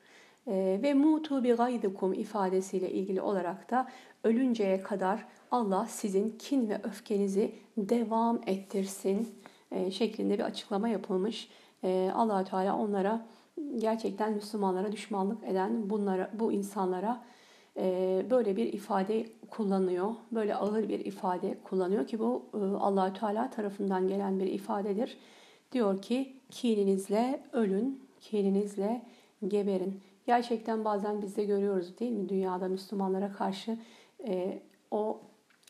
E, 0.47 0.79
ve 0.83 0.93
mutu 0.93 1.43
bi 1.43 1.51
gaydikum 1.51 2.13
ifadesiyle 2.13 2.91
ilgili 2.91 3.21
olarak 3.21 3.71
da 3.71 3.87
ölünceye 4.23 4.81
kadar 4.81 5.25
Allah 5.51 5.85
sizin 5.89 6.35
kin 6.39 6.69
ve 6.69 6.81
öfkenizi 6.83 7.55
devam 7.77 8.41
ettirsin 8.45 9.29
e, 9.71 9.91
şeklinde 9.91 10.37
bir 10.37 10.43
açıklama 10.43 10.89
yapılmış. 10.89 11.49
E, 11.83 12.11
allah 12.15 12.43
Teala 12.43 12.77
onlara 12.77 13.25
gerçekten 13.77 14.33
Müslümanlara 14.33 14.91
düşmanlık 14.91 15.43
eden 15.43 15.89
bunlara, 15.89 16.29
bu 16.39 16.51
insanlara 16.51 17.23
e, 17.77 18.25
böyle 18.29 18.55
bir 18.55 18.73
ifade 18.73 19.25
kullanıyor. 19.49 20.11
Böyle 20.31 20.55
ağır 20.55 20.89
bir 20.89 21.05
ifade 21.05 21.57
kullanıyor 21.63 22.07
ki 22.07 22.19
bu 22.19 22.43
e, 22.53 22.57
allah 22.57 23.13
Teala 23.13 23.49
tarafından 23.49 24.07
gelen 24.07 24.39
bir 24.39 24.47
ifadedir. 24.47 25.17
Diyor 25.71 26.01
ki 26.01 26.33
kininizle 26.49 27.43
ölün, 27.53 28.03
kininizle 28.23 29.01
geberin. 29.47 30.01
Gerçekten 30.25 30.85
bazen 30.85 31.21
biz 31.21 31.37
de 31.37 31.45
görüyoruz 31.45 31.99
değil 31.99 32.11
mi 32.11 32.29
dünyada 32.29 32.67
Müslümanlara 32.67 33.31
karşı 33.31 33.77
e, 34.27 34.59
o 34.91 35.19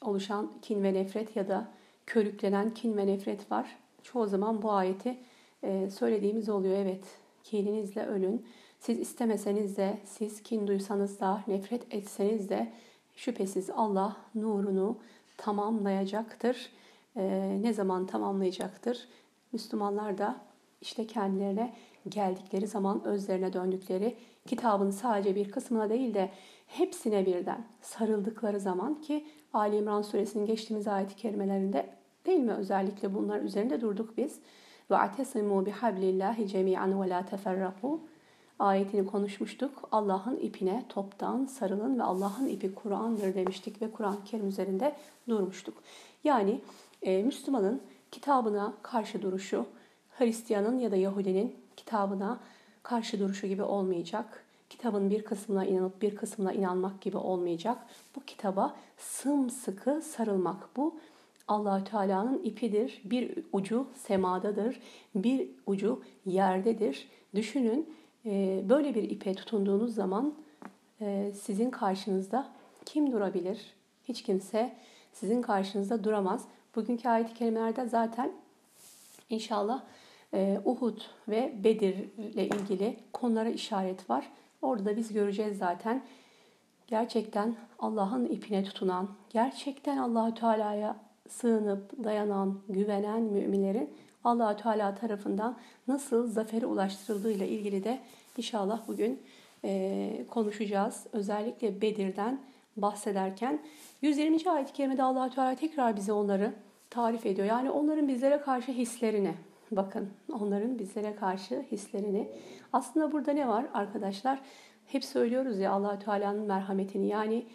oluşan 0.01 0.51
kin 0.61 0.83
ve 0.83 0.93
nefret 0.93 1.35
ya 1.35 1.47
da 1.47 1.67
körüklenen 2.05 2.73
kin 2.73 2.97
ve 2.97 3.07
nefret 3.07 3.51
var. 3.51 3.77
Çoğu 4.03 4.27
zaman 4.27 4.61
bu 4.61 4.71
ayeti 4.71 5.17
e, 5.63 5.89
söylediğimiz 5.89 6.49
oluyor. 6.49 6.75
Evet 6.77 7.03
kininizle 7.43 8.05
ölün. 8.05 8.45
Siz 8.79 8.99
istemeseniz 8.99 9.77
de, 9.77 9.97
siz 10.03 10.43
kin 10.43 10.67
duysanız 10.67 11.19
da, 11.19 11.43
nefret 11.47 11.93
etseniz 11.93 12.49
de 12.49 12.71
şüphesiz 13.15 13.69
Allah 13.69 14.17
nurunu 14.35 14.97
tamamlayacaktır. 15.37 16.69
E, 17.15 17.57
ne 17.61 17.73
zaman 17.73 18.05
tamamlayacaktır? 18.05 19.07
Müslümanlar 19.51 20.17
da 20.17 20.41
işte 20.81 21.07
kendilerine 21.07 21.73
geldikleri 22.09 22.67
zaman 22.67 23.03
özlerine 23.03 23.53
döndükleri 23.53 24.15
kitabın 24.47 24.91
sadece 24.91 25.35
bir 25.35 25.51
kısmına 25.51 25.89
değil 25.89 26.13
de 26.13 26.29
hepsine 26.67 27.25
birden 27.25 27.65
sarıldıkları 27.81 28.59
zaman 28.59 29.01
ki 29.01 29.25
Ali 29.53 29.77
İmran 29.77 30.01
suresinin 30.01 30.45
geçtiğimiz 30.45 30.87
ayet-i 30.87 31.15
kerimelerinde 31.15 31.89
değil 32.25 32.39
mi 32.39 32.53
özellikle 32.53 33.13
bunlar 33.13 33.41
üzerinde 33.41 33.81
durduk 33.81 34.17
biz. 34.17 34.39
Ve 34.91 34.97
atesimu 34.97 35.65
bihablillahi 35.65 36.47
cemi'an 36.47 37.01
ve 37.01 37.09
la 37.09 37.25
teferraku 37.25 38.01
ayetini 38.59 39.05
konuşmuştuk. 39.05 39.89
Allah'ın 39.91 40.37
ipine 40.37 40.83
toptan 40.89 41.45
sarılın 41.45 41.99
ve 41.99 42.03
Allah'ın 42.03 42.47
ipi 42.47 42.75
Kur'an'dır 42.75 43.35
demiştik 43.35 43.81
ve 43.81 43.91
Kur'an-ı 43.91 44.23
Kerim 44.25 44.47
üzerinde 44.47 44.95
durmuştuk. 45.29 45.73
Yani 46.23 46.61
e, 47.01 47.23
Müslümanın 47.23 47.81
kitabına 48.11 48.73
karşı 48.81 49.21
duruşu, 49.21 49.65
Hristiyanın 50.11 50.79
ya 50.79 50.91
da 50.91 50.95
Yahudinin 50.95 51.55
kitabına 51.77 52.39
karşı 52.83 53.19
duruşu 53.19 53.47
gibi 53.47 53.63
olmayacak. 53.63 54.43
Kitabın 54.69 55.09
bir 55.09 55.23
kısmına 55.23 55.65
inanıp 55.65 56.01
bir 56.01 56.15
kısmına 56.15 56.53
inanmak 56.53 57.01
gibi 57.01 57.17
olmayacak. 57.17 57.77
Bu 58.15 58.23
kitaba 58.23 58.75
sımsıkı 58.97 60.01
sarılmak. 60.01 60.77
Bu 60.77 60.95
Allahü 61.47 61.83
Teala'nın 61.83 62.43
ipidir. 62.43 63.01
Bir 63.05 63.37
ucu 63.51 63.87
semadadır, 63.95 64.79
bir 65.15 65.49
ucu 65.65 66.01
yerdedir. 66.25 67.07
Düşünün 67.35 67.95
e, 68.25 68.63
böyle 68.69 68.95
bir 68.95 69.03
ipe 69.03 69.33
tutunduğunuz 69.33 69.95
zaman 69.95 70.33
e, 71.01 71.31
sizin 71.41 71.69
karşınızda 71.69 72.47
kim 72.85 73.11
durabilir? 73.11 73.73
Hiç 74.03 74.21
kimse 74.21 74.75
sizin 75.13 75.41
karşınızda 75.41 76.03
duramaz. 76.03 76.45
Bugünkü 76.75 77.09
ayet-i 77.09 77.33
kerimelerde 77.33 77.87
zaten 77.87 78.31
inşallah 79.29 79.83
Uhud 80.65 81.01
ve 81.27 81.53
Bedir 81.63 81.95
ile 82.17 82.47
ilgili 82.47 82.97
konulara 83.13 83.49
işaret 83.49 84.09
var. 84.09 84.29
Orada 84.61 84.85
da 84.85 84.97
biz 84.97 85.13
göreceğiz 85.13 85.57
zaten. 85.57 86.03
Gerçekten 86.87 87.55
Allah'ın 87.79 88.25
ipine 88.25 88.63
tutunan, 88.63 89.09
gerçekten 89.29 89.97
Allahü 89.97 90.35
Teala'ya 90.35 90.95
sığınıp 91.29 92.03
dayanan, 92.03 92.59
güvenen 92.69 93.21
müminlerin 93.21 93.89
Allahü 94.23 94.57
Teala 94.57 94.95
tarafından 94.95 95.57
nasıl 95.87 96.27
zafere 96.27 96.65
ulaştırıldığı 96.65 97.31
ile 97.31 97.47
ilgili 97.47 97.83
de 97.83 97.99
inşallah 98.37 98.87
bugün 98.87 99.21
e, 99.65 100.25
konuşacağız. 100.29 101.07
Özellikle 101.13 101.81
Bedir'den 101.81 102.39
bahsederken 102.77 103.59
120. 104.01 104.49
ayet-i 104.49 104.73
kerimede 104.73 105.03
Allahü 105.03 105.35
Teala 105.35 105.55
tekrar 105.55 105.95
bize 105.95 106.13
onları 106.13 106.53
tarif 106.89 107.25
ediyor. 107.25 107.47
Yani 107.47 107.71
onların 107.71 108.07
bizlere 108.07 108.41
karşı 108.41 108.71
hislerini, 108.71 109.33
bakın 109.75 110.09
onların 110.33 110.79
bizlere 110.79 111.15
karşı 111.15 111.61
hislerini. 111.71 112.31
Aslında 112.73 113.11
burada 113.11 113.31
ne 113.31 113.47
var 113.47 113.65
arkadaşlar? 113.73 114.39
hep 114.85 115.03
söylüyoruz 115.03 115.59
ya 115.59 115.71
allah 115.71 115.99
Teala'nın 115.99 116.47
merhametini 116.47 117.07
yani 117.07 117.45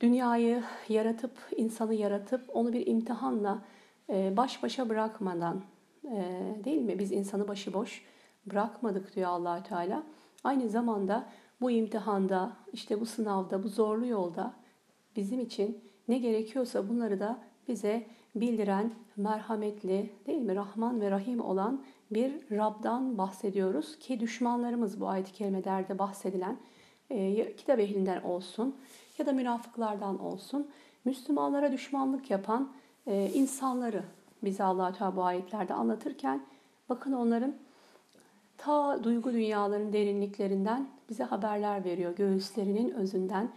dünyayı 0.00 0.62
yaratıp, 0.88 1.32
insanı 1.56 1.94
yaratıp 1.94 2.44
onu 2.48 2.72
bir 2.72 2.86
imtihanla 2.86 3.64
e, 4.10 4.36
baş 4.36 4.62
başa 4.62 4.88
bırakmadan 4.88 5.62
e, 6.04 6.42
değil 6.64 6.82
mi? 6.82 6.98
Biz 6.98 7.12
insanı 7.12 7.48
başıboş 7.48 8.04
bırakmadık 8.46 9.16
diyor 9.16 9.30
allah 9.30 9.62
Teala. 9.62 10.02
Aynı 10.44 10.68
zamanda 10.68 11.28
bu 11.60 11.70
imtihanda, 11.70 12.56
işte 12.72 13.00
bu 13.00 13.06
sınavda, 13.06 13.62
bu 13.62 13.68
zorlu 13.68 14.06
yolda 14.06 14.54
bizim 15.16 15.40
için 15.40 15.84
ne 16.08 16.18
gerekiyorsa 16.18 16.88
bunları 16.88 17.20
da 17.20 17.38
bize 17.68 18.06
bildiren 18.34 18.92
merhametli 19.16 20.10
değil 20.26 20.42
mi 20.42 20.56
Rahman 20.56 21.00
ve 21.00 21.10
Rahim 21.10 21.40
olan 21.40 21.82
bir 22.10 22.32
Rab'dan 22.50 23.18
bahsediyoruz 23.18 23.98
ki 23.98 24.20
düşmanlarımız 24.20 25.00
bu 25.00 25.08
ayet-i 25.08 25.32
kerimelerde 25.32 25.98
bahsedilen 25.98 26.56
e, 27.10 27.56
kitap 27.56 27.80
ehlinden 27.80 28.22
olsun 28.22 28.76
ya 29.18 29.26
da 29.26 29.32
münafıklardan 29.32 30.18
olsun 30.18 30.70
Müslümanlara 31.04 31.72
düşmanlık 31.72 32.30
yapan 32.30 32.72
e, 33.06 33.30
insanları 33.34 34.04
bize 34.44 34.64
allah 34.64 34.92
Teala 34.92 35.16
bu 35.16 35.24
ayetlerde 35.24 35.74
anlatırken 35.74 36.46
bakın 36.88 37.12
onların 37.12 37.54
ta 38.58 39.04
duygu 39.04 39.32
dünyaların 39.32 39.92
derinliklerinden 39.92 40.88
bize 41.08 41.24
haberler 41.24 41.84
veriyor. 41.84 42.16
Göğüslerinin 42.16 42.90
özünden, 42.90 43.50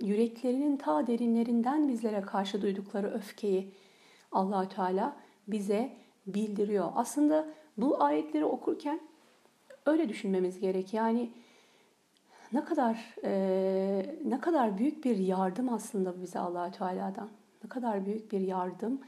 yüreklerinin 0.00 0.76
ta 0.76 1.06
derinlerinden 1.06 1.88
bizlere 1.88 2.20
karşı 2.20 2.62
duydukları 2.62 3.10
öfkeyi 3.10 3.72
allah 4.34 4.68
Teala 4.68 5.16
bize 5.48 5.92
bildiriyor. 6.26 6.92
Aslında 6.94 7.46
bu 7.76 8.02
ayetleri 8.02 8.44
okurken 8.44 9.00
öyle 9.86 10.08
düşünmemiz 10.08 10.60
gerek. 10.60 10.94
Yani 10.94 11.30
ne 12.52 12.64
kadar 12.64 13.14
e, 13.24 14.16
ne 14.24 14.40
kadar 14.40 14.78
büyük 14.78 15.04
bir 15.04 15.16
yardım 15.16 15.68
aslında 15.68 16.22
bize 16.22 16.38
allah 16.38 16.70
Teala'dan. 16.70 17.28
Ne 17.64 17.68
kadar 17.68 18.06
büyük 18.06 18.32
bir 18.32 18.40
yardım 18.40 19.00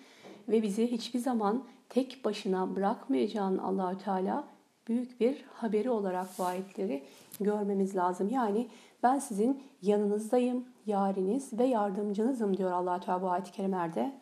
ve 0.49 0.63
bizi 0.63 0.91
hiçbir 0.91 1.19
zaman 1.19 1.65
tek 1.89 2.25
başına 2.25 2.77
bırakmayacağın 2.77 3.59
allah 3.59 3.99
Teala 3.99 4.45
büyük 4.89 5.21
bir 5.21 5.45
haberi 5.53 5.91
olarak 5.91 6.27
bu 6.39 6.45
ayetleri 6.45 7.03
görmemiz 7.41 7.97
lazım. 7.97 8.29
Yani 8.29 8.69
ben 9.03 9.19
sizin 9.19 9.63
yanınızdayım, 9.83 10.65
yariniz 10.87 11.59
ve 11.59 11.65
yardımcınızım 11.65 12.57
diyor 12.57 12.73
allah 12.73 13.01
Teala 13.01 13.23
bu 13.23 13.31
ayet-i 13.31 13.53
kerimelerde 13.53 14.13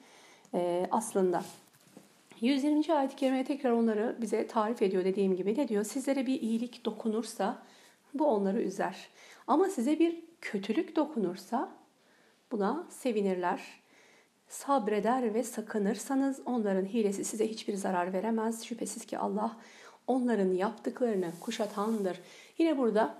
ee, 0.54 0.86
aslında. 0.90 1.44
120. 2.40 2.94
ayet-i 2.94 3.16
kerimeye 3.16 3.44
tekrar 3.44 3.70
onları 3.70 4.16
bize 4.20 4.46
tarif 4.46 4.82
ediyor 4.82 5.04
dediğim 5.04 5.36
gibi. 5.36 5.58
Ne 5.58 5.68
diyor? 5.68 5.84
Sizlere 5.84 6.26
bir 6.26 6.40
iyilik 6.40 6.84
dokunursa 6.84 7.62
bu 8.14 8.26
onları 8.26 8.62
üzer. 8.62 9.08
Ama 9.46 9.68
size 9.68 9.98
bir 9.98 10.24
kötülük 10.40 10.96
dokunursa 10.96 11.72
buna 12.52 12.86
sevinirler. 12.90 13.60
Sabreder 14.48 15.34
ve 15.34 15.42
sakınırsanız 15.42 16.40
onların 16.46 16.84
hilesi 16.84 17.24
size 17.24 17.48
hiçbir 17.48 17.74
zarar 17.74 18.12
veremez. 18.12 18.64
Şüphesiz 18.64 19.06
ki 19.06 19.18
Allah 19.18 19.56
onların 20.06 20.52
yaptıklarını 20.52 21.32
kuşatandır. 21.40 22.20
Yine 22.58 22.78
burada 22.78 23.14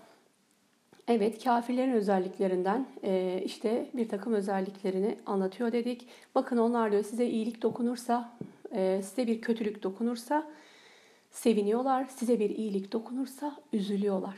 evet 1.08 1.44
kafirlerin 1.44 1.92
özelliklerinden 1.92 2.86
e, 3.02 3.42
işte 3.44 3.90
bir 3.94 4.08
takım 4.08 4.32
özelliklerini 4.32 5.18
anlatıyor 5.26 5.72
dedik. 5.72 6.08
Bakın 6.34 6.56
onlar 6.56 6.92
diyor 6.92 7.04
size 7.04 7.26
iyilik 7.26 7.62
dokunursa, 7.62 8.32
e, 8.72 9.00
size 9.02 9.26
bir 9.26 9.40
kötülük 9.40 9.82
dokunursa 9.82 10.46
seviniyorlar. 11.30 12.06
Size 12.08 12.40
bir 12.40 12.50
iyilik 12.50 12.92
dokunursa 12.92 13.56
üzülüyorlar. 13.72 14.36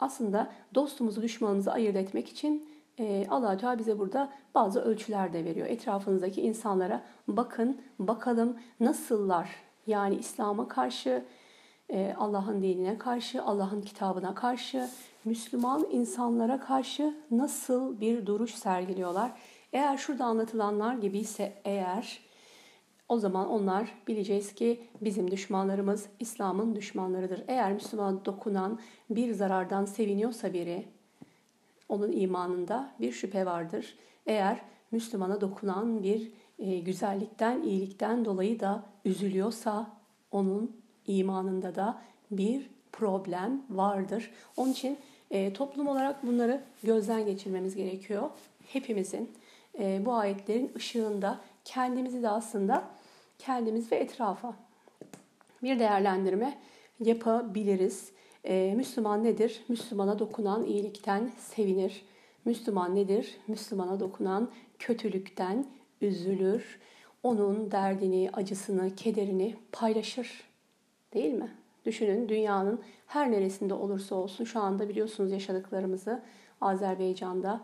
Aslında 0.00 0.52
dostumuzu 0.74 1.22
düşmanımızı 1.22 1.72
ayırt 1.72 1.96
etmek 1.96 2.28
için 2.28 2.68
e, 2.98 3.26
allah 3.30 3.56
Teala 3.56 3.78
bize 3.78 3.98
burada 3.98 4.32
bazı 4.54 4.80
ölçüler 4.80 5.32
de 5.32 5.44
veriyor. 5.44 5.66
Etrafınızdaki 5.66 6.40
insanlara 6.42 7.02
bakın, 7.28 7.80
bakalım 7.98 8.56
nasıllar. 8.80 9.50
Yani 9.86 10.14
İslam'a 10.14 10.68
karşı, 10.68 11.24
Allah'ın 12.16 12.62
dinine 12.62 12.98
karşı, 12.98 13.42
Allah'ın 13.42 13.80
kitabına 13.80 14.34
karşı, 14.34 14.88
Müslüman 15.24 15.86
insanlara 15.90 16.60
karşı 16.60 17.14
nasıl 17.30 18.00
bir 18.00 18.26
duruş 18.26 18.54
sergiliyorlar. 18.54 19.32
Eğer 19.72 19.96
şurada 19.96 20.24
anlatılanlar 20.24 20.94
gibi 20.94 21.18
ise 21.18 21.52
eğer 21.64 22.20
o 23.08 23.18
zaman 23.18 23.48
onlar 23.48 23.94
bileceğiz 24.08 24.54
ki 24.54 24.80
bizim 25.00 25.30
düşmanlarımız 25.30 26.06
İslam'ın 26.20 26.76
düşmanlarıdır. 26.76 27.44
Eğer 27.48 27.72
Müslüman 27.72 28.24
dokunan 28.24 28.78
bir 29.10 29.32
zarardan 29.32 29.84
seviniyorsa 29.84 30.52
biri 30.52 30.84
onun 31.88 32.12
imanında 32.12 32.90
bir 33.00 33.12
şüphe 33.12 33.46
vardır. 33.46 33.96
Eğer 34.26 34.60
Müslümana 34.90 35.40
dokunan 35.40 36.02
bir 36.02 36.32
e, 36.58 36.78
güzellikten, 36.78 37.62
iyilikten 37.62 38.24
dolayı 38.24 38.60
da 38.60 38.84
üzülüyorsa 39.04 39.90
onun 40.30 40.76
imanında 41.06 41.74
da 41.74 42.02
bir 42.30 42.70
problem 42.92 43.62
vardır. 43.70 44.30
Onun 44.56 44.72
için 44.72 44.98
e, 45.32 45.52
toplum 45.52 45.88
olarak 45.88 46.26
bunları 46.26 46.60
gözden 46.82 47.26
geçirmemiz 47.26 47.76
gerekiyor. 47.76 48.30
Hepimizin 48.66 49.30
e, 49.78 50.02
bu 50.04 50.12
ayetlerin 50.12 50.72
ışığında 50.76 51.40
kendimizi 51.64 52.22
de 52.22 52.28
aslında 52.28 52.84
kendimiz 53.38 53.92
ve 53.92 53.96
etrafa 53.96 54.54
bir 55.62 55.78
değerlendirme 55.78 56.58
yapabiliriz. 57.00 58.12
Ee, 58.44 58.74
Müslüman 58.76 59.24
nedir? 59.24 59.62
Müslümana 59.68 60.18
dokunan 60.18 60.64
iyilikten 60.64 61.30
sevinir. 61.38 62.02
Müslüman 62.44 62.94
nedir? 62.94 63.36
Müslümana 63.48 64.00
dokunan 64.00 64.50
kötülükten 64.78 65.66
üzülür. 66.00 66.80
Onun 67.22 67.70
derdini, 67.70 68.30
acısını, 68.32 68.94
kederini 68.94 69.56
paylaşır. 69.72 70.44
Değil 71.14 71.34
mi? 71.34 71.48
Düşünün 71.86 72.28
dünyanın 72.28 72.80
her 73.12 73.30
neresinde 73.30 73.74
olursa 73.74 74.14
olsun 74.14 74.44
şu 74.44 74.60
anda 74.60 74.88
biliyorsunuz 74.88 75.32
yaşadıklarımızı 75.32 76.22
Azerbaycan'da 76.60 77.60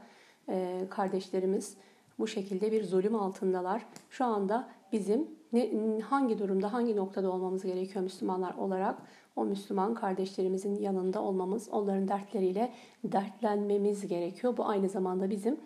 e, 0.48 0.80
kardeşlerimiz 0.90 1.76
bu 2.18 2.26
şekilde 2.26 2.72
bir 2.72 2.84
zulüm 2.84 3.14
altındalar. 3.14 3.86
Şu 4.10 4.24
anda 4.24 4.68
bizim 4.92 5.30
ne, 5.52 6.00
hangi 6.00 6.38
durumda, 6.38 6.72
hangi 6.72 6.96
noktada 6.96 7.32
olmamız 7.32 7.62
gerekiyor 7.62 8.04
Müslümanlar 8.04 8.54
olarak? 8.54 8.98
O 9.36 9.44
Müslüman 9.44 9.94
kardeşlerimizin 9.94 10.76
yanında 10.76 11.22
olmamız, 11.22 11.68
onların 11.68 12.08
dertleriyle 12.08 12.72
dertlenmemiz 13.04 14.06
gerekiyor. 14.08 14.56
Bu 14.56 14.68
aynı 14.68 14.88
zamanda 14.88 15.30
bizim 15.30 15.60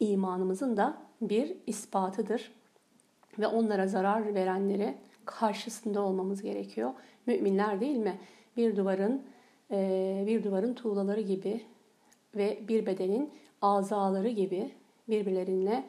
imanımızın 0.00 0.76
da 0.76 0.98
bir 1.20 1.56
ispatıdır. 1.66 2.52
Ve 3.38 3.46
onlara 3.46 3.86
zarar 3.86 4.34
verenlere 4.34 4.98
karşısında 5.24 6.00
olmamız 6.00 6.42
gerekiyor. 6.42 6.90
Müminler 7.26 7.80
değil 7.80 7.96
mi? 7.96 8.18
Bir 8.56 8.76
duvarın 8.76 9.22
bir 10.26 10.44
duvarın 10.44 10.74
tuğlaları 10.74 11.20
gibi 11.20 11.64
ve 12.36 12.58
bir 12.68 12.86
bedenin 12.86 13.32
azaları 13.62 14.28
gibi 14.28 14.70
birbirlerinle 15.08 15.84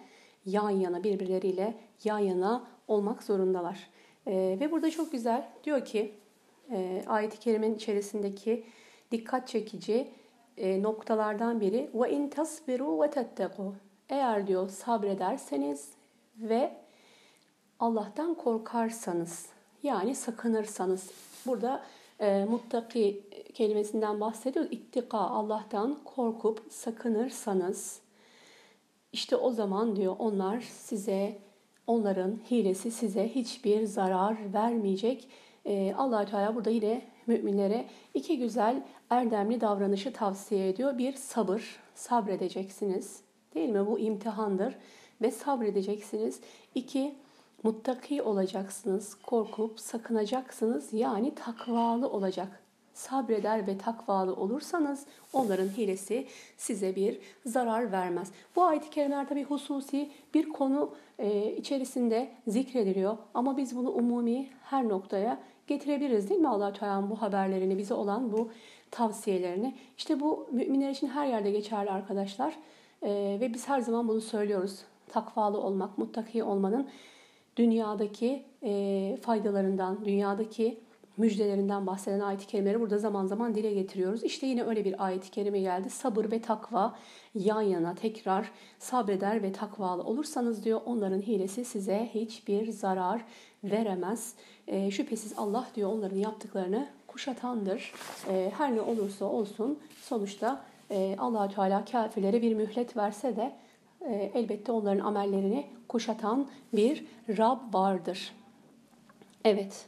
yan 0.46 0.70
yana, 0.70 1.04
birbirleriyle 1.04 1.74
yan 2.04 2.20
yana 2.20 2.68
olmak 2.88 3.24
zorundalar. 3.24 3.90
E, 4.28 4.58
ve 4.60 4.72
burada 4.72 4.92
çok 4.92 5.12
güzel 5.12 5.50
diyor 5.64 5.86
ki 5.86 6.14
e, 6.72 7.04
ayet-i 7.08 7.40
kerimenin 7.40 7.76
içerisindeki 7.76 8.64
dikkat 9.12 9.48
çekici 9.48 10.08
e, 10.58 10.84
noktalardan 10.84 11.62
biri 11.62 11.90
ve 11.94 12.12
in 12.12 12.30
tasbiru 12.30 13.02
ve 13.02 13.10
tetteku. 13.10 13.76
Eğer 14.10 14.48
diyor 14.48 14.70
sabrederseniz 14.70 15.92
ve 16.38 16.72
Allah'tan 17.80 18.34
korkarsanız 18.34 19.46
yani 19.84 20.16
sakınırsanız 20.16 21.12
burada 21.46 21.84
e, 22.20 22.46
muttaki 22.46 23.24
kelimesinden 23.54 24.20
bahsediyor. 24.20 24.66
İttika 24.72 25.18
Allah'tan 25.18 25.98
korkup 26.06 26.62
sakınırsanız 26.70 28.02
işte 29.14 29.36
o 29.36 29.52
zaman 29.52 29.96
diyor 29.96 30.16
onlar 30.20 30.62
size 30.62 31.38
onların 31.88 32.40
hilesi 32.52 32.92
size 32.92 33.30
hiçbir 33.36 33.84
zarar 33.84 34.54
vermeyecek. 34.54 35.28
Ee, 35.66 35.94
allah 35.98 36.26
Teala 36.26 36.56
burada 36.56 36.70
yine 36.70 37.02
müminlere 37.28 37.86
iki 38.14 38.38
güzel 38.38 38.84
erdemli 39.10 39.62
davranışı 39.62 40.14
tavsiye 40.14 40.70
ediyor. 40.70 40.98
Bir 40.98 41.14
sabır, 41.14 41.80
sabredeceksiniz. 41.96 43.22
Değil 43.56 43.70
mi? 43.70 43.88
Bu 43.88 44.00
imtihandır 44.00 44.76
ve 45.22 45.32
sabredeceksiniz. 45.32 46.40
İki, 46.76 47.16
muttaki 47.64 48.22
olacaksınız, 48.22 49.16
korkup 49.16 49.80
sakınacaksınız. 49.80 50.94
Yani 50.94 51.36
takvalı 51.36 52.10
olacak 52.10 52.64
sabreder 52.98 53.68
ve 53.68 53.78
takvalı 53.78 54.36
olursanız 54.36 55.06
onların 55.34 55.68
hilesi 55.68 56.28
size 56.58 56.96
bir 56.96 57.20
zarar 57.46 57.92
vermez. 57.92 58.32
Bu 58.56 58.64
ayet-i 58.64 58.90
kerimeler 58.90 59.28
tabi 59.28 59.44
hususi 59.44 60.12
bir 60.34 60.50
konu 60.50 60.94
e, 61.20 61.56
içerisinde 61.56 62.30
zikrediliyor 62.48 63.18
ama 63.34 63.58
biz 63.58 63.76
bunu 63.76 63.90
umumi 63.90 64.50
her 64.64 64.90
noktaya 64.90 65.40
getirebiliriz 65.68 66.30
değil 66.30 66.42
mi 66.42 66.48
Allah 66.48 66.74
Teala'nın 66.74 67.10
bu 67.10 67.22
haberlerini 67.22 67.78
bize 67.78 67.94
olan 67.94 68.32
bu 68.32 68.50
tavsiyelerini. 68.92 69.76
İşte 69.98 70.20
bu 70.20 70.48
müminler 70.52 70.90
için 70.90 71.08
her 71.08 71.26
yerde 71.28 71.52
geçerli 71.52 71.92
arkadaşlar. 71.92 72.54
E, 73.02 73.38
ve 73.42 73.54
biz 73.54 73.70
her 73.70 73.80
zaman 73.80 74.08
bunu 74.08 74.22
söylüyoruz. 74.22 74.80
Takvalı 75.10 75.58
olmak, 75.62 75.98
muttaki 75.98 76.44
olmanın 76.44 76.88
dünyadaki 77.58 78.44
e, 78.64 79.18
faydalarından, 79.22 80.06
dünyadaki 80.06 80.80
müjdelerinden 81.18 81.88
bahseden 81.88 82.20
ayet-i 82.20 82.48
kerimeleri 82.48 82.80
burada 82.80 82.98
zaman 82.98 83.26
zaman 83.26 83.56
dile 83.56 83.74
getiriyoruz. 83.74 84.24
İşte 84.24 84.48
yine 84.48 84.64
öyle 84.64 84.86
bir 84.86 85.06
ayet-i 85.06 85.32
kerime 85.32 85.60
geldi. 85.60 85.90
Sabır 85.90 86.32
ve 86.32 86.42
takva 86.42 86.96
yan 87.36 87.62
yana 87.62 87.96
tekrar 87.96 88.52
sabreder 88.80 89.44
ve 89.44 89.52
takvalı 89.52 90.04
olursanız 90.04 90.66
diyor 90.66 90.82
onların 90.86 91.22
hilesi 91.22 91.66
size 91.66 92.10
hiçbir 92.14 92.72
zarar 92.72 93.26
veremez. 93.64 94.34
E, 94.68 94.92
şüphesiz 94.92 95.34
Allah 95.38 95.68
diyor 95.76 95.94
onların 95.94 96.18
yaptıklarını 96.18 96.88
kuşatandır. 97.08 97.94
E, 98.30 98.52
her 98.58 98.76
ne 98.76 98.82
olursa 98.82 99.26
olsun 99.26 99.80
sonuçta 100.02 100.64
e, 100.92 101.16
allah 101.20 101.50
Teala 101.50 101.86
kafirlere 101.86 102.42
bir 102.42 102.56
mühlet 102.56 102.98
verse 102.98 103.36
de 103.36 103.52
e, 104.02 104.32
elbette 104.34 104.72
onların 104.72 105.06
amellerini 105.06 105.66
kuşatan 105.88 106.48
bir 106.74 107.06
Rab 107.38 107.74
vardır. 107.74 108.32
Evet. 109.46 109.86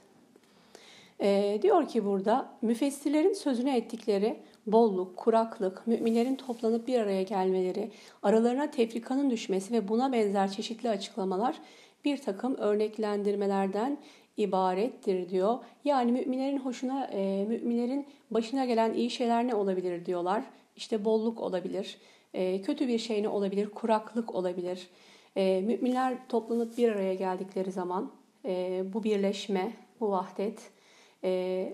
E, 1.21 1.59
diyor 1.61 1.87
ki 1.87 2.05
burada 2.05 2.49
müfessirlerin 2.61 3.33
sözüne 3.33 3.77
ettikleri 3.77 4.39
bolluk, 4.67 5.17
kuraklık, 5.17 5.87
müminlerin 5.87 6.35
toplanıp 6.35 6.87
bir 6.87 6.99
araya 6.99 7.23
gelmeleri, 7.23 7.91
aralarına 8.23 8.71
tefrikanın 8.71 9.29
düşmesi 9.29 9.73
ve 9.73 9.87
buna 9.87 10.11
benzer 10.11 10.51
çeşitli 10.51 10.89
açıklamalar 10.89 11.55
bir 12.05 12.17
takım 12.17 12.55
örneklendirmelerden 12.55 13.97
ibarettir 14.37 15.29
diyor. 15.29 15.57
Yani 15.85 16.11
müminlerin 16.11 16.59
hoşuna, 16.59 17.05
e, 17.05 17.45
müminlerin 17.45 18.07
başına 18.31 18.65
gelen 18.65 18.93
iyi 18.93 19.09
şeyler 19.09 19.47
ne 19.47 19.55
olabilir 19.55 20.05
diyorlar. 20.05 20.43
İşte 20.75 21.05
bolluk 21.05 21.41
olabilir, 21.41 21.97
e, 22.33 22.61
kötü 22.61 22.87
bir 22.87 22.99
şey 22.99 23.23
ne 23.23 23.27
olabilir, 23.27 23.69
kuraklık 23.69 24.35
olabilir. 24.35 24.87
E, 25.35 25.61
müminler 25.61 26.27
toplanıp 26.29 26.77
bir 26.77 26.91
araya 26.91 27.13
geldikleri 27.13 27.71
zaman 27.71 28.11
e, 28.45 28.83
bu 28.93 29.03
birleşme, 29.03 29.73
bu 29.99 30.11
vahdet 30.11 30.71
e, 31.23 31.73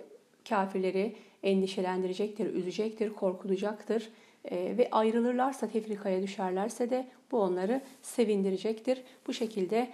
kafirleri 0.49 1.15
endişelendirecektir, 1.43 2.53
üzecektir, 2.53 3.13
korkutacaktır. 3.13 4.09
E, 4.51 4.77
ve 4.77 4.87
ayrılırlarsa, 4.91 5.67
tefrikaya 5.67 6.23
düşerlerse 6.23 6.89
de 6.89 7.07
bu 7.31 7.39
onları 7.39 7.81
sevindirecektir. 8.01 9.01
Bu 9.27 9.33
şekilde 9.33 9.89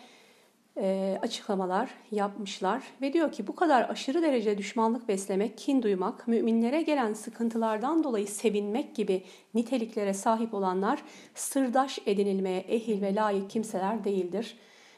e, 0.77 1.17
açıklamalar 1.21 1.89
yapmışlar 2.11 2.83
ve 3.01 3.13
diyor 3.13 3.31
ki 3.31 3.47
bu 3.47 3.55
kadar 3.55 3.89
aşırı 3.89 4.21
derece 4.21 4.57
düşmanlık 4.57 5.07
beslemek, 5.07 5.57
kin 5.57 5.83
duymak, 5.83 6.27
müminlere 6.27 6.81
gelen 6.81 7.13
sıkıntılardan 7.13 8.03
dolayı 8.03 8.27
sevinmek 8.27 8.95
gibi 8.95 9.23
niteliklere 9.53 10.13
sahip 10.13 10.53
olanlar 10.53 11.03
sırdaş 11.35 11.99
edinilmeye 12.05 12.59
ehil 12.59 13.01
ve 13.01 13.15
layık 13.15 13.49
kimseler 13.49 14.03
değildir. 14.03 14.57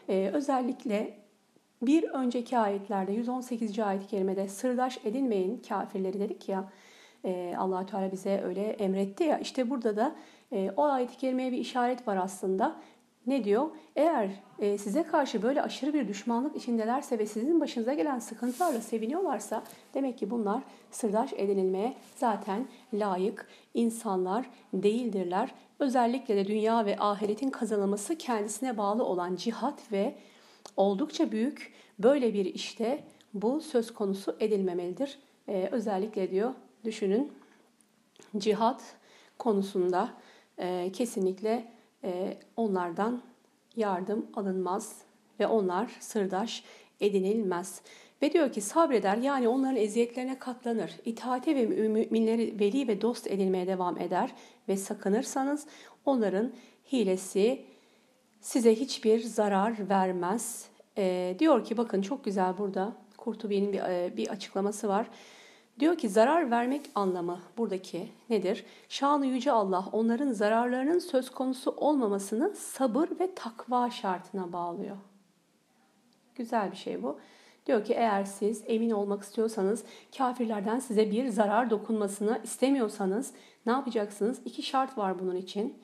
E, 0.10 0.30
özellikle 0.34 1.18
bir 1.82 2.04
önceki 2.04 2.58
ayetlerde 2.58 3.12
118. 3.12 3.80
ayet-i 3.80 4.08
kerimede 4.08 4.48
sırdaş 4.48 5.00
edinmeyin 5.06 5.64
kafirleri 5.70 6.20
dedik 6.20 6.50
ya 6.50 6.72
e, 7.26 7.56
allah 7.58 7.86
Teala 7.86 8.12
bize 8.12 8.42
öyle 8.46 8.62
emretti 8.62 9.24
ya 9.24 9.40
işte 9.40 9.70
burada 9.70 9.96
da 9.96 10.16
o 10.78 10.84
ayet-i 10.84 11.18
kerimeye 11.18 11.52
bir 11.52 11.58
işaret 11.58 12.08
var 12.08 12.18
aslında. 12.18 12.76
Ne 13.28 13.44
diyor? 13.44 13.70
Eğer 13.96 14.30
e, 14.60 14.78
size 14.78 15.04
karşı 15.04 15.42
böyle 15.42 15.62
aşırı 15.62 15.94
bir 15.94 16.08
düşmanlık 16.08 16.56
içindelerse 16.56 17.20
ve 17.20 17.26
sizin 17.26 17.62
başınıza 17.62 17.94
gelen 17.94 18.20
sıkıntılarla 18.20 18.82
seviniyorlarsa 18.82 19.64
demek 19.94 20.18
ki 20.18 20.32
bunlar 20.32 20.64
sırdaş 20.92 21.34
edinilmeye 21.34 21.94
zaten 22.16 22.68
layık 22.94 23.48
insanlar 23.74 24.50
değildirler. 24.74 25.54
Özellikle 25.80 26.36
de 26.36 26.48
dünya 26.48 26.86
ve 26.86 27.00
ahiretin 27.00 27.50
kazanılması 27.50 28.18
kendisine 28.18 28.78
bağlı 28.78 29.04
olan 29.04 29.36
cihat 29.36 29.92
ve 29.92 30.16
oldukça 30.78 31.32
büyük 31.32 31.74
böyle 32.00 32.34
bir 32.34 32.46
işte 32.46 33.04
bu 33.34 33.62
söz 33.62 33.94
konusu 33.94 34.36
edilmemelidir. 34.40 35.20
Ee, 35.48 35.70
özellikle 35.72 36.32
diyor 36.32 36.54
düşünün 36.84 37.32
cihat 38.38 38.82
konusunda 39.40 40.10
e, 40.58 40.92
kesinlikle 40.94 41.73
e, 42.04 42.38
onlardan 42.58 43.22
yardım 43.76 44.28
alınmaz 44.34 45.02
ve 45.40 45.48
onlar 45.48 45.92
sırdaş 46.00 46.64
edinilmez. 47.02 47.82
Ve 48.22 48.34
diyor 48.34 48.52
ki 48.52 48.62
sabreder 48.62 49.18
yani 49.18 49.48
onların 49.48 49.76
eziyetlerine 49.76 50.40
katlanır. 50.40 50.92
İtaate 51.06 51.56
ve 51.56 51.66
müminleri 51.66 52.60
veli 52.60 52.88
ve 52.88 53.02
dost 53.02 53.28
edilmeye 53.28 53.68
devam 53.68 54.02
eder 54.02 54.32
ve 54.68 54.78
sakınırsanız 54.78 55.68
onların 56.06 56.52
hilesi 56.92 57.66
size 58.42 58.76
hiçbir 58.76 59.20
zarar 59.20 59.90
vermez. 59.90 60.68
E, 60.98 61.36
diyor 61.40 61.66
ki 61.66 61.78
bakın 61.78 62.02
çok 62.02 62.26
güzel 62.26 62.58
burada 62.58 62.96
Kurtubi'nin 63.18 63.74
bir, 63.74 63.80
e, 63.80 64.18
bir 64.18 64.30
açıklaması 64.30 64.88
var. 64.88 65.08
Diyor 65.80 65.98
ki 65.98 66.10
zarar 66.10 66.52
vermek 66.52 66.90
anlamı 66.96 67.40
buradaki 67.58 68.10
nedir? 68.30 68.66
Şanı 68.90 69.26
Yüce 69.26 69.52
Allah 69.52 69.86
onların 69.92 70.32
zararlarının 70.32 71.00
söz 71.00 71.30
konusu 71.30 71.72
olmamasını 71.72 72.56
sabır 72.56 73.08
ve 73.20 73.36
takva 73.36 73.90
şartına 73.90 74.54
bağlıyor. 74.54 74.98
Güzel 76.36 76.72
bir 76.72 76.78
şey 76.78 77.04
bu. 77.04 77.20
Diyor 77.66 77.86
ki 77.86 77.94
eğer 77.94 78.24
siz 78.24 78.64
emin 78.68 78.90
olmak 78.90 79.24
istiyorsanız 79.24 79.84
kafirlerden 80.18 80.80
size 80.80 81.12
bir 81.12 81.28
zarar 81.28 81.70
dokunmasını 81.70 82.42
istemiyorsanız 82.44 83.34
ne 83.66 83.72
yapacaksınız? 83.72 84.42
İki 84.46 84.64
şart 84.64 84.98
var 84.98 85.20
bunun 85.20 85.36
için. 85.36 85.78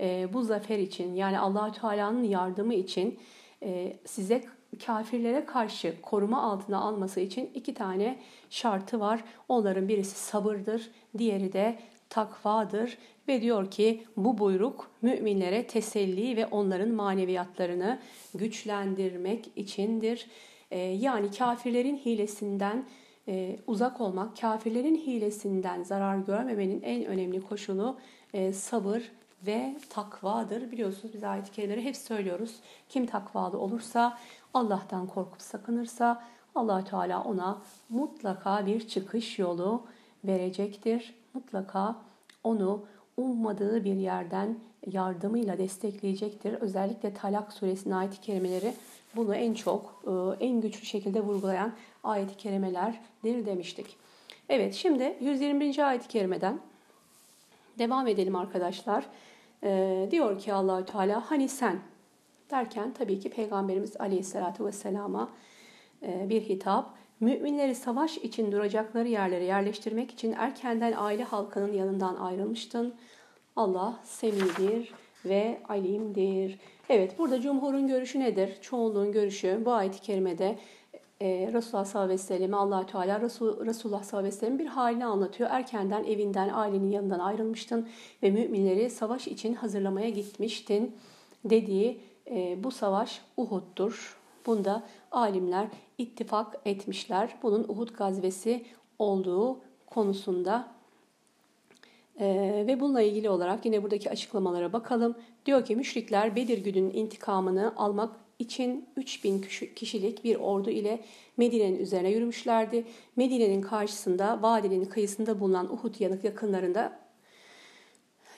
E, 0.00 0.28
bu 0.32 0.42
zafer 0.42 0.78
için 0.78 1.14
yani 1.14 1.38
allah 1.38 1.72
Teala'nın 1.72 2.24
yardımı 2.24 2.74
için 2.74 3.18
e, 3.62 3.96
size 4.04 4.44
kafirlere 4.78 5.44
karşı 5.44 5.94
koruma 6.02 6.42
altına 6.42 6.80
alması 6.80 7.20
için 7.20 7.50
iki 7.54 7.74
tane 7.74 8.18
şartı 8.50 9.00
var. 9.00 9.24
Onların 9.48 9.88
birisi 9.88 10.16
sabırdır, 10.16 10.90
diğeri 11.18 11.52
de 11.52 11.78
takvadır 12.10 12.98
ve 13.28 13.42
diyor 13.42 13.70
ki 13.70 14.04
bu 14.16 14.38
buyruk 14.38 14.90
müminlere 15.02 15.66
teselli 15.66 16.36
ve 16.36 16.46
onların 16.46 16.90
maneviyatlarını 16.90 17.98
güçlendirmek 18.34 19.50
içindir. 19.56 20.26
Ee, 20.70 20.78
yani 20.78 21.30
kafirlerin 21.30 21.96
hilesinden 21.96 22.84
e, 23.28 23.56
uzak 23.66 24.00
olmak, 24.00 24.40
kafirlerin 24.40 24.96
hilesinden 24.96 25.82
zarar 25.82 26.16
görmemenin 26.16 26.82
en 26.82 27.04
önemli 27.04 27.40
koşulu 27.40 27.98
e, 28.34 28.52
sabır 28.52 29.02
ve 29.46 29.76
takvadır. 29.90 30.72
Biliyorsunuz 30.72 31.14
biz 31.14 31.24
ayet-i 31.24 31.50
kerimeleri 31.50 31.84
hep 31.84 31.96
söylüyoruz. 31.96 32.56
Kim 32.88 33.06
takvalı 33.06 33.58
olursa, 33.58 34.18
Allah'tan 34.54 35.06
korkup 35.06 35.42
sakınırsa 35.42 36.22
allah 36.54 36.84
Teala 36.84 37.24
ona 37.24 37.58
mutlaka 37.88 38.66
bir 38.66 38.88
çıkış 38.88 39.38
yolu 39.38 39.82
verecektir. 40.24 41.14
Mutlaka 41.34 41.96
onu 42.44 42.84
ummadığı 43.16 43.84
bir 43.84 43.94
yerden 43.94 44.58
yardımıyla 44.86 45.58
destekleyecektir. 45.58 46.52
Özellikle 46.52 47.14
Talak 47.14 47.52
suresinin 47.52 47.94
ayet-i 47.94 48.20
kerimeleri 48.20 48.74
bunu 49.16 49.34
en 49.34 49.54
çok, 49.54 50.02
e, 50.06 50.44
en 50.44 50.60
güçlü 50.60 50.86
şekilde 50.86 51.20
vurgulayan 51.20 51.72
ayet-i 52.04 52.36
kerimelerdir 52.36 53.46
demiştik. 53.46 53.96
Evet 54.48 54.74
şimdi 54.74 55.16
121. 55.20 55.88
ayet-i 55.88 56.08
kerimeden 56.08 56.60
devam 57.78 58.06
edelim 58.06 58.36
arkadaşlar. 58.36 59.04
Ee, 59.62 60.08
diyor 60.10 60.38
ki 60.38 60.54
Allahü 60.54 60.84
Teala 60.84 61.30
hani 61.30 61.48
sen 61.48 61.78
derken 62.50 62.92
tabii 62.92 63.20
ki 63.20 63.30
Peygamberimiz 63.30 63.96
Aleyhisselatü 64.00 64.64
Vesselam'a 64.64 65.28
e, 66.02 66.28
bir 66.28 66.40
hitap. 66.40 66.94
Müminleri 67.20 67.74
savaş 67.74 68.18
için 68.18 68.52
duracakları 68.52 69.08
yerlere 69.08 69.44
yerleştirmek 69.44 70.10
için 70.10 70.32
erkenden 70.32 70.94
aile 70.96 71.24
halkının 71.24 71.72
yanından 71.72 72.16
ayrılmıştın. 72.16 72.94
Allah 73.56 74.00
semidir 74.04 74.92
ve 75.24 75.60
alimdir. 75.68 76.58
Evet 76.88 77.18
burada 77.18 77.40
cumhurun 77.40 77.86
görüşü 77.86 78.20
nedir? 78.20 78.58
Çoğunluğun 78.60 79.12
görüşü 79.12 79.62
bu 79.64 79.72
ayet-i 79.72 80.00
kerimede 80.00 80.58
e, 81.20 81.50
Resulullah 81.52 81.84
sallallahu 81.84 82.06
aleyhi 82.06 82.20
ve 82.20 82.24
sellem 82.24 82.54
allah 82.54 82.86
Teala 82.86 83.20
Resul, 83.20 83.66
Resulullah 83.66 84.02
sallallahu 84.02 84.26
aleyhi 84.26 84.36
ve 84.36 84.40
sellem 84.40 84.58
bir 84.58 84.66
halini 84.66 85.04
anlatıyor. 85.04 85.50
Erkenden 85.52 86.04
evinden, 86.04 86.48
ailenin 86.48 86.90
yanından 86.90 87.18
ayrılmıştın 87.18 87.88
ve 88.22 88.30
müminleri 88.30 88.90
savaş 88.90 89.28
için 89.28 89.54
hazırlamaya 89.54 90.08
gitmiştin 90.08 90.96
dediği 91.44 92.00
e, 92.30 92.64
bu 92.64 92.70
savaş 92.70 93.20
Uhud'dur. 93.36 94.18
Bunda 94.46 94.82
alimler 95.12 95.66
ittifak 95.98 96.56
etmişler. 96.64 97.36
Bunun 97.42 97.64
Uhud 97.68 97.88
gazvesi 97.88 98.66
olduğu 98.98 99.60
konusunda 99.86 100.74
ee, 102.20 102.64
ve 102.66 102.80
bununla 102.80 103.02
ilgili 103.02 103.30
olarak 103.30 103.64
yine 103.64 103.82
buradaki 103.82 104.10
açıklamalara 104.10 104.72
bakalım. 104.72 105.16
Diyor 105.46 105.64
ki 105.64 105.76
müşrikler 105.76 106.36
Bedir 106.36 106.58
gününün 106.58 106.94
intikamını 106.94 107.72
almak 107.76 108.16
için 108.38 108.88
3000 108.96 109.46
kişilik 109.76 110.24
bir 110.24 110.36
ordu 110.36 110.70
ile 110.70 111.04
Medine'nin 111.36 111.78
üzerine 111.78 112.10
yürümüşlerdi. 112.10 112.84
Medine'nin 113.16 113.62
karşısında 113.62 114.42
vadinin 114.42 114.84
kıyısında 114.84 115.40
bulunan 115.40 115.72
Uhud 115.72 116.00
yanık 116.00 116.24
yakınlarında 116.24 117.03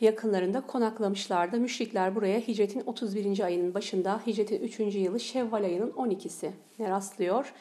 yakınlarında 0.00 0.61
konaklamışlardı. 0.61 1.61
Müşrikler 1.61 2.14
buraya 2.14 2.40
hicretin 2.40 2.82
31. 2.87 3.40
ayının 3.40 3.74
başında 3.74 4.20
hicretin 4.26 4.62
3. 4.62 4.80
yılı 4.80 5.20
Şevval 5.20 5.64
ayının 5.64 5.90
12'si 5.90 6.50
rastlıyor. 6.80 7.52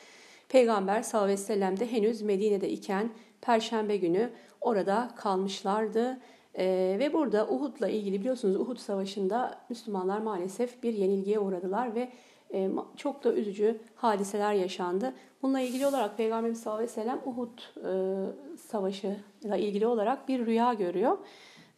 Peygamber 0.50 1.02
sallallahu 1.02 1.26
aleyhi 1.26 1.40
ve 1.40 1.44
sellem 1.44 1.80
de 1.80 1.92
henüz 1.92 2.22
Medine'de 2.22 2.70
iken 2.70 3.10
Perşembe 3.42 3.98
günü 3.98 4.30
orada 4.62 5.12
kalmışlardı. 5.16 6.18
Ee, 6.58 6.96
ve 7.00 7.14
burada 7.14 7.48
Uhud'la 7.50 7.88
ilgili 7.88 8.20
biliyorsunuz 8.20 8.56
Uhud 8.56 8.78
Savaşı'nda 8.78 9.60
Müslümanlar 9.70 10.20
maalesef 10.20 10.84
bir 10.84 10.94
yenilgiye 10.94 11.40
uğradılar 11.40 11.96
ve 11.96 12.12
e, 12.54 12.70
çok 12.98 13.24
da 13.24 13.34
üzücü 13.34 13.80
hadiseler 13.96 14.54
yaşandı. 14.54 15.14
Bununla 15.42 15.60
ilgili 15.60 15.88
olarak 15.88 16.18
Peygamberimiz 16.18 16.60
sallallahu 16.60 16.84
aleyhi 16.84 16.98
ve 16.98 17.02
sellem 17.02 17.20
Uhud 17.26 17.60
e, 17.78 18.58
Savaşı 18.58 19.18
ile 19.42 19.60
ilgili 19.60 19.88
olarak 19.88 20.28
bir 20.28 20.46
rüya 20.46 20.74
görüyor. 20.74 21.18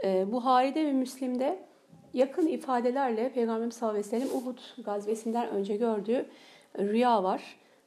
E, 0.04 0.32
Buhari'de 0.32 0.86
ve 0.86 0.94
Müslim'de 0.94 1.60
yakın 2.14 2.48
ifadelerle 2.48 3.34
Peygamberimiz 3.34 3.76
sallallahu 3.76 3.98
aleyhi 3.98 4.14
ve 4.14 4.20
sellem 4.20 4.38
Uhud 4.38 4.60
gazvesinden 4.86 5.50
önce 5.50 5.78
gördüğü 5.78 6.26
rüya 6.80 7.24
var. 7.24 7.42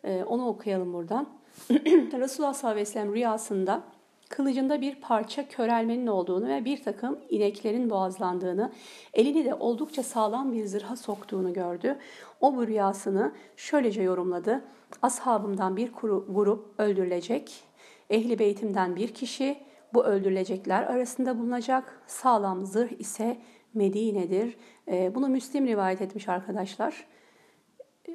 E, 0.05 0.25
onu 0.25 0.47
okuyalım 0.47 0.93
buradan. 0.93 1.29
Resulullah 1.71 2.55
sallallahu 2.55 2.75
aleyhi 2.75 2.89
ve 2.89 2.93
sellem 2.93 3.15
rüyasında 3.15 3.83
kılıcında 4.31 4.81
bir 4.81 4.95
parça 4.95 5.49
körelmenin 5.49 6.07
olduğunu 6.07 6.49
ve 6.49 6.65
bir 6.65 6.83
takım 6.83 7.19
ineklerin 7.31 7.91
boğazlandığını, 7.91 8.73
elini 9.15 9.45
de 9.45 9.55
oldukça 9.55 10.03
sağlam 10.03 10.53
bir 10.53 10.67
zırha 10.67 10.97
soktuğunu 10.97 11.53
gördü. 11.53 11.99
O 12.41 12.57
bu 12.57 12.67
rüyasını 12.67 13.33
şöylece 13.57 14.03
yorumladı. 14.03 14.65
Ashabımdan 15.03 15.77
bir 15.77 15.93
grup 16.29 16.81
öldürülecek, 16.81 17.65
ehli 18.11 18.39
beytimden 18.39 18.97
bir 18.97 19.15
kişi 19.15 19.57
bu 19.95 20.05
öldürülecekler 20.05 20.83
arasında 20.83 21.39
bulunacak. 21.39 22.03
Sağlam 22.07 22.67
zırh 22.67 22.93
ise 22.99 23.37
Medine'dir. 23.75 24.57
Ee, 24.89 25.15
bunu 25.15 25.29
Müslim 25.29 25.67
rivayet 25.67 26.01
etmiş 26.01 26.29
arkadaşlar. 26.29 27.07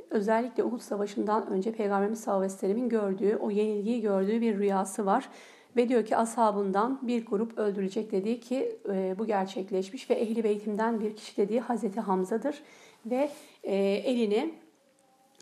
Özellikle 0.09 0.63
Uhud 0.63 0.79
Savaşı'ndan 0.79 1.47
önce 1.47 1.71
Peygamberimiz 1.71 2.19
sallallahu 2.19 2.43
aleyhi 2.43 2.53
ve 2.53 2.59
sellemin 2.59 2.89
gördüğü, 2.89 3.35
o 3.35 3.51
yenilgiyi 3.51 4.01
gördüğü 4.01 4.41
bir 4.41 4.57
rüyası 4.57 5.05
var. 5.05 5.29
Ve 5.75 5.89
diyor 5.89 6.05
ki 6.05 6.17
ashabından 6.17 6.99
bir 7.07 7.25
grup 7.25 7.57
öldürecek 7.57 8.11
dediği 8.11 8.39
ki 8.39 8.79
e, 8.89 9.15
bu 9.19 9.25
gerçekleşmiş 9.25 10.09
ve 10.09 10.13
ehli 10.13 10.43
beytimden 10.43 10.99
bir 10.99 11.15
kişi 11.15 11.37
dediği 11.37 11.61
Hazreti 11.61 11.99
Hamza'dır. 11.99 12.63
Ve 13.05 13.29
e, 13.63 13.75
elini 13.75 14.53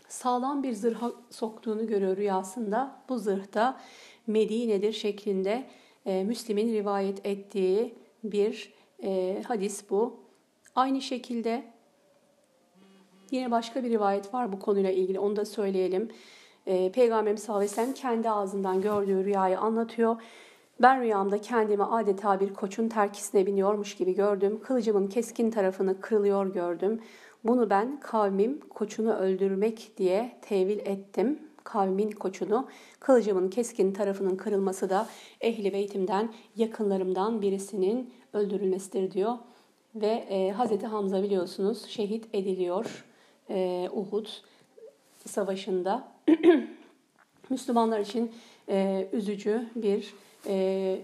sağlam 0.08 0.62
bir 0.62 0.72
zırha 0.72 1.12
soktuğunu 1.30 1.86
görüyor 1.86 2.16
rüyasında. 2.16 2.96
Bu 3.08 3.18
zırhta 3.18 3.80
Medine'dir 4.26 4.92
şeklinde 4.92 5.64
e, 6.06 6.24
Müslim'in 6.24 6.74
rivayet 6.74 7.26
ettiği 7.26 7.94
bir 8.24 8.72
e, 9.02 9.42
hadis 9.48 9.90
bu. 9.90 10.16
Aynı 10.76 11.00
şekilde 11.00 11.64
yine 13.30 13.50
başka 13.50 13.84
bir 13.84 13.90
rivayet 13.90 14.34
var 14.34 14.52
bu 14.52 14.58
konuyla 14.58 14.90
ilgili 14.90 15.18
onu 15.18 15.36
da 15.36 15.44
söyleyelim. 15.44 16.08
E, 16.66 16.92
Peygamberimiz 16.92 17.42
sallallahu 17.42 17.64
aleyhi 17.64 17.72
ve 17.72 17.76
sellem 17.76 17.94
kendi 17.94 18.30
ağzından 18.30 18.80
gördüğü 18.80 19.24
rüyayı 19.24 19.58
anlatıyor. 19.58 20.16
Ben 20.82 21.00
rüyamda 21.00 21.40
kendimi 21.40 21.84
adeta 21.84 22.40
bir 22.40 22.54
koçun 22.54 22.88
terkisine 22.88 23.46
biniyormuş 23.46 23.96
gibi 23.96 24.14
gördüm. 24.14 24.60
Kılıcımın 24.62 25.06
keskin 25.06 25.50
tarafını 25.50 26.00
kırılıyor 26.00 26.52
gördüm. 26.52 27.00
Bunu 27.44 27.70
ben 27.70 28.00
kavmim 28.00 28.60
koçunu 28.60 29.16
öldürmek 29.16 29.92
diye 29.96 30.38
tevil 30.42 30.78
ettim. 30.78 31.38
Kavmin 31.64 32.10
koçunu, 32.10 32.68
kılıcımın 33.00 33.50
keskin 33.50 33.92
tarafının 33.92 34.36
kırılması 34.36 34.90
da 34.90 35.08
ehli 35.40 35.72
beytimden, 35.72 36.32
yakınlarımdan 36.56 37.42
birisinin 37.42 38.14
öldürülmesidir 38.32 39.10
diyor. 39.10 39.32
Ve 39.94 40.26
e, 40.30 40.52
Hz. 40.52 40.82
Hamza 40.82 41.22
biliyorsunuz 41.22 41.86
şehit 41.86 42.26
ediliyor 42.32 43.04
e, 43.50 43.88
Uhud 43.92 44.26
savaşında. 45.26 46.08
Müslümanlar 47.50 48.00
için 48.00 48.32
e, 48.68 49.08
üzücü 49.12 49.68
bir 49.76 50.14
e, 50.46 50.98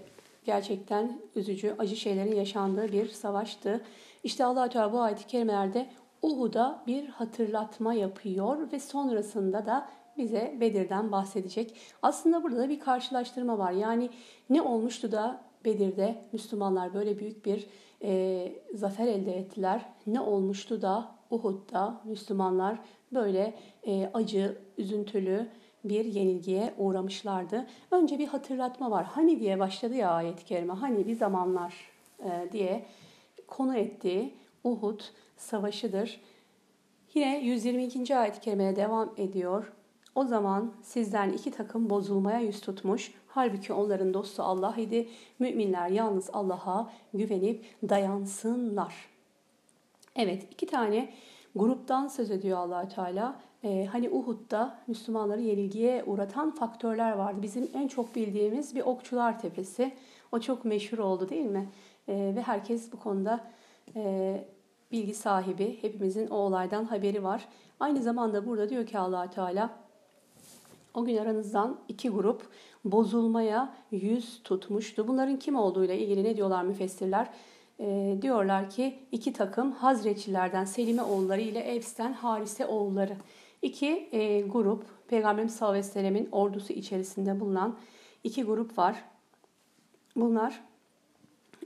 gerçekten 0.45 1.19
üzücü, 1.35 1.75
acı 1.79 1.95
şeylerin 1.95 2.35
yaşandığı 2.35 2.91
bir 2.91 3.09
savaştı. 3.09 3.81
İşte 4.23 4.45
allah 4.45 4.69
Teala 4.69 4.93
bu 4.93 5.01
ayet-i 5.01 5.27
kerimelerde 5.27 5.89
Uhud'a 6.21 6.83
bir 6.87 7.07
hatırlatma 7.07 7.93
yapıyor 7.93 8.71
ve 8.71 8.79
sonrasında 8.79 9.65
da 9.65 9.89
bize 10.21 10.57
Bedir'den 10.59 11.11
bahsedecek. 11.11 11.75
Aslında 12.01 12.43
burada 12.43 12.59
da 12.59 12.69
bir 12.69 12.79
karşılaştırma 12.79 13.57
var. 13.57 13.71
Yani 13.71 14.09
ne 14.49 14.61
olmuştu 14.61 15.11
da 15.11 15.41
Bedir'de 15.65 16.15
Müslümanlar 16.33 16.93
böyle 16.93 17.19
büyük 17.19 17.45
bir 17.45 17.67
e, 18.03 18.51
zafer 18.73 19.07
elde 19.07 19.37
ettiler. 19.37 19.85
Ne 20.07 20.19
olmuştu 20.19 20.81
da 20.81 21.11
Uhud'da 21.31 22.01
Müslümanlar 22.05 22.79
böyle 23.13 23.53
e, 23.87 24.09
acı, 24.13 24.57
üzüntülü 24.77 25.47
bir 25.83 26.05
yenilgiye 26.05 26.73
uğramışlardı. 26.77 27.67
Önce 27.91 28.19
bir 28.19 28.27
hatırlatma 28.27 28.91
var. 28.91 29.05
Hani 29.05 29.39
diye 29.39 29.59
başladı 29.59 29.95
ya 29.95 30.11
ayet-i 30.11 30.45
kerime. 30.45 30.73
Hani 30.73 31.07
bir 31.07 31.15
zamanlar 31.15 31.73
e, 32.19 32.49
diye 32.51 32.85
konu 33.47 33.77
ettiği 33.77 34.33
Uhud 34.63 35.01
savaşıdır. 35.37 36.21
Yine 37.13 37.39
122. 37.39 38.17
ayet-i 38.17 38.39
kerimeye 38.41 38.75
devam 38.75 39.13
ediyor. 39.17 39.73
O 40.15 40.25
zaman 40.25 40.73
sizden 40.81 41.29
iki 41.29 41.51
takım 41.51 41.89
bozulmaya 41.89 42.39
yüz 42.39 42.61
tutmuş. 42.61 43.13
Halbuki 43.27 43.73
onların 43.73 44.13
dostu 44.13 44.43
Allah 44.43 44.75
idi. 44.77 45.09
Müminler 45.39 45.89
yalnız 45.89 46.29
Allah'a 46.33 46.91
güvenip 47.13 47.65
dayansınlar. 47.89 48.95
Evet 50.15 50.47
iki 50.51 50.65
tane 50.65 51.13
gruptan 51.55 52.07
söz 52.07 52.31
ediyor 52.31 52.57
allah 52.57 52.87
Teala. 52.87 53.35
Ee, 53.63 53.87
hani 53.91 54.09
Uhud'da 54.09 54.77
Müslümanları 54.87 55.41
yenilgiye 55.41 56.03
uğratan 56.03 56.51
faktörler 56.51 57.11
vardı. 57.11 57.41
Bizim 57.41 57.69
en 57.73 57.87
çok 57.87 58.15
bildiğimiz 58.15 58.75
bir 58.75 58.81
Okçular 58.81 59.39
Tepesi. 59.39 59.91
O 60.31 60.39
çok 60.39 60.65
meşhur 60.65 60.97
oldu 60.97 61.29
değil 61.29 61.45
mi? 61.45 61.69
Ee, 62.07 62.33
ve 62.35 62.41
herkes 62.41 62.91
bu 62.91 62.99
konuda 62.99 63.47
e, 63.95 64.45
bilgi 64.91 65.13
sahibi. 65.13 65.77
Hepimizin 65.81 66.27
o 66.27 66.35
olaydan 66.35 66.85
haberi 66.85 67.23
var. 67.23 67.47
Aynı 67.79 68.01
zamanda 68.01 68.45
burada 68.45 68.69
diyor 68.69 68.85
ki 68.85 68.97
allah 68.97 69.29
Teala 69.29 69.69
o 70.93 71.05
gün 71.05 71.17
aranızdan 71.17 71.79
iki 71.87 72.09
grup 72.09 72.47
bozulmaya 72.85 73.73
yüz 73.91 74.43
tutmuştu. 74.43 75.07
Bunların 75.07 75.39
kim 75.39 75.55
olduğuyla 75.55 75.93
ilgili 75.93 76.23
ne 76.23 76.37
diyorlar 76.37 76.63
müfessirler? 76.63 77.29
E, 77.79 78.17
diyorlar 78.21 78.69
ki 78.69 78.99
iki 79.11 79.33
takım 79.33 79.71
Hazreçilerden 79.71 80.65
Selime 80.65 81.01
oğulları 81.01 81.41
ile 81.41 81.59
Evs'ten 81.59 82.13
Harise 82.13 82.65
oğulları. 82.65 83.17
İki 83.61 84.09
e, 84.11 84.41
grup 84.41 84.85
Peygamberimiz 85.07 85.55
sallallahu 85.55 85.77
aleyhi 85.77 85.87
ve 85.89 85.93
sellemin 85.93 86.29
ordusu 86.31 86.73
içerisinde 86.73 87.39
bulunan 87.39 87.77
iki 88.23 88.43
grup 88.43 88.77
var. 88.77 89.03
Bunlar 90.15 90.61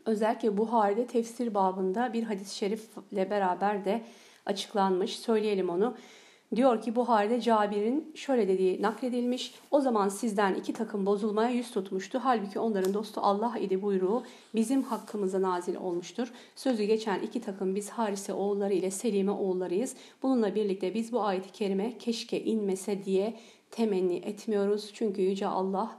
özellikle 0.06 0.58
Buhari'de 0.58 1.08
tefsir 1.08 1.54
babında 1.54 2.14
bir 2.14 2.24
hadis-i 2.24 2.56
şerifle 2.56 3.30
beraber 3.30 3.86
de 3.86 4.04
açıklanmış. 4.46 5.20
Söyleyelim 5.20 5.70
onu. 5.70 5.96
Diyor 6.56 6.82
ki 6.82 6.96
Buhari'de 6.96 7.42
Cabir'in 7.42 8.12
şöyle 8.16 8.48
dediği 8.48 8.82
nakledilmiş. 8.82 9.54
O 9.72 9.82
zaman 9.82 10.10
sizden 10.10 10.54
iki 10.54 10.74
takım 10.74 11.06
bozulmaya 11.06 11.50
yüz 11.50 11.72
tutmuştu. 11.72 12.20
Halbuki 12.24 12.60
onların 12.60 12.94
dostu 12.94 13.22
Allah 13.24 13.58
idi 13.60 13.82
buyruğu 13.82 14.24
bizim 14.56 14.84
hakkımıza 14.84 15.42
nazil 15.42 15.76
olmuştur. 15.76 16.32
Sözü 16.56 16.84
geçen 16.84 17.20
iki 17.20 17.42
takım 17.42 17.76
biz 17.76 17.90
Harise 17.90 18.34
oğulları 18.34 18.74
ile 18.74 18.92
Selime 18.92 19.32
oğullarıyız. 19.32 19.96
Bununla 20.24 20.56
birlikte 20.56 20.94
biz 20.94 21.12
bu 21.12 21.24
ayeti 21.24 21.52
kerime 21.52 21.98
keşke 21.98 22.44
inmese 22.44 23.04
diye 23.04 23.34
temenni 23.72 24.16
etmiyoruz. 24.16 24.92
Çünkü 24.94 25.22
Yüce 25.22 25.48
Allah 25.48 25.98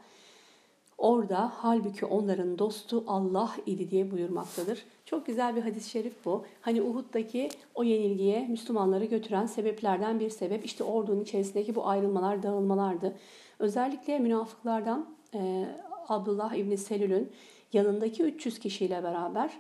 Orada 0.99 1.53
halbuki 1.55 2.07
onların 2.07 2.59
dostu 2.59 3.05
Allah 3.07 3.51
idi 3.67 3.91
diye 3.91 4.11
buyurmaktadır. 4.11 4.85
Çok 5.05 5.27
güzel 5.27 5.57
bir 5.57 5.63
hadis-i 5.63 5.91
şerif 5.91 6.25
bu. 6.25 6.45
Hani 6.61 6.83
Uhud'daki 6.83 7.49
o 7.75 7.85
yenilgiye 7.85 8.49
Müslümanları 8.49 9.05
götüren 9.05 9.47
sebeplerden 9.47 10.21
bir 10.21 10.31
sebep 10.31 10.65
işte 10.65 10.85
ordunun 10.85 11.21
içerisindeki 11.21 11.75
bu 11.75 11.87
ayrılmalar, 11.87 12.43
dağılmalardı. 12.43 13.17
Özellikle 13.59 14.19
münafıklardan 14.19 15.07
e, 15.35 15.67
Abdullah 16.09 16.55
İbni 16.55 16.77
Selül'ün 16.77 17.31
yanındaki 17.73 18.23
300 18.23 18.59
kişiyle 18.59 19.03
beraber 19.03 19.51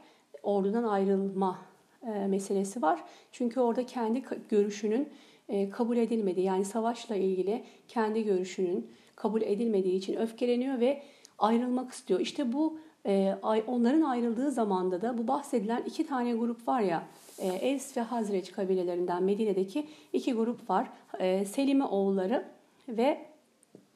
ordudan 0.42 0.84
ayrılma 0.84 1.58
e, 2.06 2.26
meselesi 2.26 2.82
var. 2.82 3.04
Çünkü 3.32 3.60
orada 3.60 3.86
kendi 3.86 4.22
görüşünün 4.48 5.08
e, 5.48 5.70
kabul 5.70 5.96
edilmediği 5.96 6.46
yani 6.46 6.64
savaşla 6.64 7.16
ilgili 7.16 7.64
kendi 7.88 8.24
görüşünün 8.24 8.90
kabul 9.16 9.42
edilmediği 9.42 9.94
için 9.94 10.16
öfkeleniyor 10.16 10.80
ve 10.80 11.02
ayrılmak 11.38 11.92
istiyor. 11.92 12.20
İşte 12.20 12.52
bu 12.52 12.78
e, 13.06 13.34
onların 13.66 14.02
ayrıldığı 14.02 14.50
zamanda 14.50 15.02
da 15.02 15.18
bu 15.18 15.28
bahsedilen 15.28 15.82
iki 15.86 16.06
tane 16.06 16.32
grup 16.32 16.68
var 16.68 16.80
ya 16.80 17.02
Evs 17.38 17.96
ve 17.96 18.00
Hazreç 18.00 18.52
kabilelerinden 18.52 19.22
Medine'deki 19.22 19.86
iki 20.12 20.32
grup 20.32 20.70
var. 20.70 20.88
E, 21.18 21.44
Selime 21.44 21.84
oğulları 21.84 22.44
ve 22.88 23.18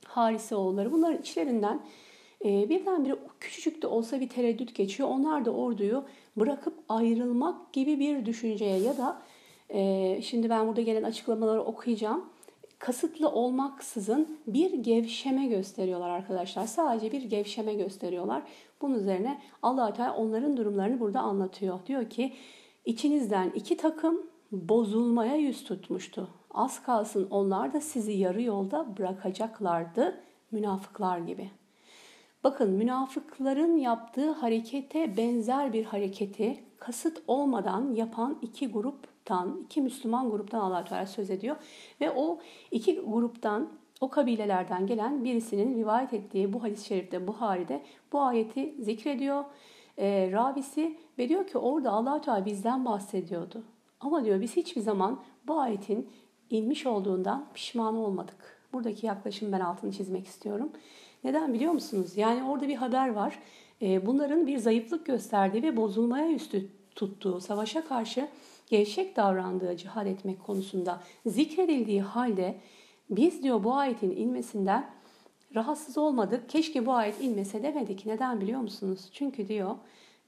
Harise 0.04 0.56
oğulları. 0.56 0.92
Bunların 0.92 1.18
içlerinden 1.18 1.80
e, 2.44 2.68
birdenbire 2.68 3.16
küçücük 3.40 3.82
de 3.82 3.86
olsa 3.86 4.20
bir 4.20 4.28
tereddüt 4.28 4.74
geçiyor. 4.74 5.08
Onlar 5.08 5.44
da 5.44 5.50
orduyu 5.50 6.04
bırakıp 6.36 6.74
ayrılmak 6.88 7.72
gibi 7.72 8.00
bir 8.00 8.26
düşünceye 8.26 8.78
ya 8.78 8.98
da 8.98 9.22
şimdi 10.22 10.50
ben 10.50 10.68
burada 10.68 10.80
gelen 10.80 11.02
açıklamaları 11.02 11.62
okuyacağım. 11.62 12.24
Kasıtlı 12.80 13.28
olmaksızın 13.28 14.38
bir 14.46 14.72
gevşeme 14.72 15.46
gösteriyorlar 15.46 16.10
arkadaşlar. 16.10 16.66
Sadece 16.66 17.12
bir 17.12 17.22
gevşeme 17.22 17.74
gösteriyorlar. 17.74 18.42
Bunun 18.82 18.94
üzerine 18.94 19.40
allah 19.62 19.92
Teala 19.92 20.16
onların 20.16 20.56
durumlarını 20.56 21.00
burada 21.00 21.20
anlatıyor. 21.20 21.86
Diyor 21.86 22.10
ki 22.10 22.32
içinizden 22.84 23.50
iki 23.50 23.76
takım 23.76 24.26
bozulmaya 24.52 25.36
yüz 25.36 25.64
tutmuştu. 25.64 26.28
Az 26.50 26.82
kalsın 26.82 27.28
onlar 27.30 27.72
da 27.72 27.80
sizi 27.80 28.12
yarı 28.12 28.42
yolda 28.42 28.96
bırakacaklardı 28.98 30.20
münafıklar 30.50 31.18
gibi. 31.18 31.50
Bakın 32.44 32.70
münafıkların 32.70 33.76
yaptığı 33.76 34.30
harekete 34.30 35.16
benzer 35.16 35.72
bir 35.72 35.84
hareketi 35.84 36.64
kasıt 36.78 37.22
olmadan 37.26 37.94
yapan 37.94 38.38
iki 38.42 38.68
gruptan, 39.30 39.60
iki 39.64 39.80
Müslüman 39.80 40.30
gruptan 40.30 40.60
Allah 40.60 40.84
Teala 40.84 41.06
söz 41.06 41.30
ediyor 41.30 41.56
ve 42.00 42.10
o 42.10 42.38
iki 42.70 43.00
gruptan 43.00 43.68
o 44.00 44.10
kabilelerden 44.10 44.86
gelen 44.86 45.24
birisinin 45.24 45.78
rivayet 45.78 46.14
ettiği 46.14 46.52
bu 46.52 46.62
hadis-i 46.62 46.86
şerifte 46.86 47.26
Buhari'de 47.26 47.82
bu 48.12 48.20
ayeti 48.20 48.74
zikrediyor. 48.78 49.44
E, 49.98 50.32
ravisi 50.32 50.96
ve 51.18 51.28
diyor 51.28 51.46
ki 51.46 51.58
orada 51.58 51.90
allah 51.90 52.20
Teala 52.20 52.46
bizden 52.46 52.84
bahsediyordu. 52.84 53.62
Ama 54.00 54.24
diyor 54.24 54.40
biz 54.40 54.56
hiçbir 54.56 54.80
zaman 54.80 55.20
bu 55.46 55.60
ayetin 55.60 56.08
inmiş 56.50 56.86
olduğundan 56.86 57.46
pişman 57.54 57.96
olmadık. 57.96 58.60
Buradaki 58.72 59.06
yaklaşım 59.06 59.52
ben 59.52 59.60
altını 59.60 59.92
çizmek 59.92 60.26
istiyorum. 60.26 60.70
Neden 61.24 61.54
biliyor 61.54 61.72
musunuz? 61.72 62.16
Yani 62.16 62.50
orada 62.50 62.68
bir 62.68 62.76
haber 62.76 63.08
var. 63.08 63.38
E, 63.82 64.06
bunların 64.06 64.46
bir 64.46 64.58
zayıflık 64.58 65.06
gösterdiği 65.06 65.62
ve 65.62 65.76
bozulmaya 65.76 66.32
üstü 66.32 66.68
tuttuğu, 66.94 67.40
savaşa 67.40 67.84
karşı 67.84 68.28
gevşek 68.70 69.16
davrandığı 69.16 69.76
cihad 69.76 70.06
etmek 70.06 70.42
konusunda 70.42 71.00
zikredildiği 71.26 72.02
halde 72.02 72.54
biz 73.10 73.42
diyor 73.42 73.64
bu 73.64 73.74
ayetin 73.74 74.16
inmesinden 74.16 74.90
rahatsız 75.54 75.98
olmadık. 75.98 76.48
Keşke 76.48 76.86
bu 76.86 76.92
ayet 76.92 77.20
inmese 77.20 77.62
demedik. 77.62 78.06
Neden 78.06 78.40
biliyor 78.40 78.60
musunuz? 78.60 79.08
Çünkü 79.12 79.48
diyor 79.48 79.76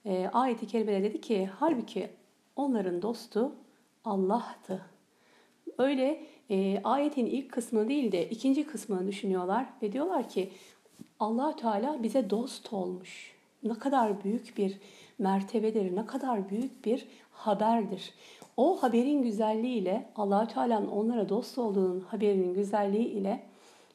e, 0.05 0.27
ayeti 0.33 0.67
kerimede 0.67 1.03
dedi 1.03 1.21
ki 1.21 1.49
halbuki 1.59 2.09
onların 2.55 3.01
dostu 3.01 3.55
Allah'tı. 4.05 4.81
Öyle 5.77 6.25
e, 6.49 6.81
ayetin 6.83 7.25
ilk 7.25 7.51
kısmını 7.51 7.89
değil 7.89 8.11
de 8.11 8.29
ikinci 8.29 8.67
kısmını 8.67 9.07
düşünüyorlar 9.07 9.65
ve 9.81 9.91
diyorlar 9.91 10.29
ki 10.29 10.51
allah 11.19 11.55
Teala 11.55 12.03
bize 12.03 12.29
dost 12.29 12.73
olmuş. 12.73 13.33
Ne 13.63 13.73
kadar 13.73 14.23
büyük 14.23 14.57
bir 14.57 14.79
mertebedir, 15.19 15.95
ne 15.95 16.05
kadar 16.05 16.49
büyük 16.49 16.85
bir 16.85 17.07
haberdir. 17.33 18.13
O 18.57 18.83
haberin 18.83 19.23
güzelliğiyle 19.23 20.09
allah 20.15 20.47
Teala'nın 20.47 20.87
onlara 20.87 21.29
dost 21.29 21.57
olduğunun 21.57 21.99
haberinin 21.99 22.53
güzelliği 22.53 23.07
ile 23.07 23.43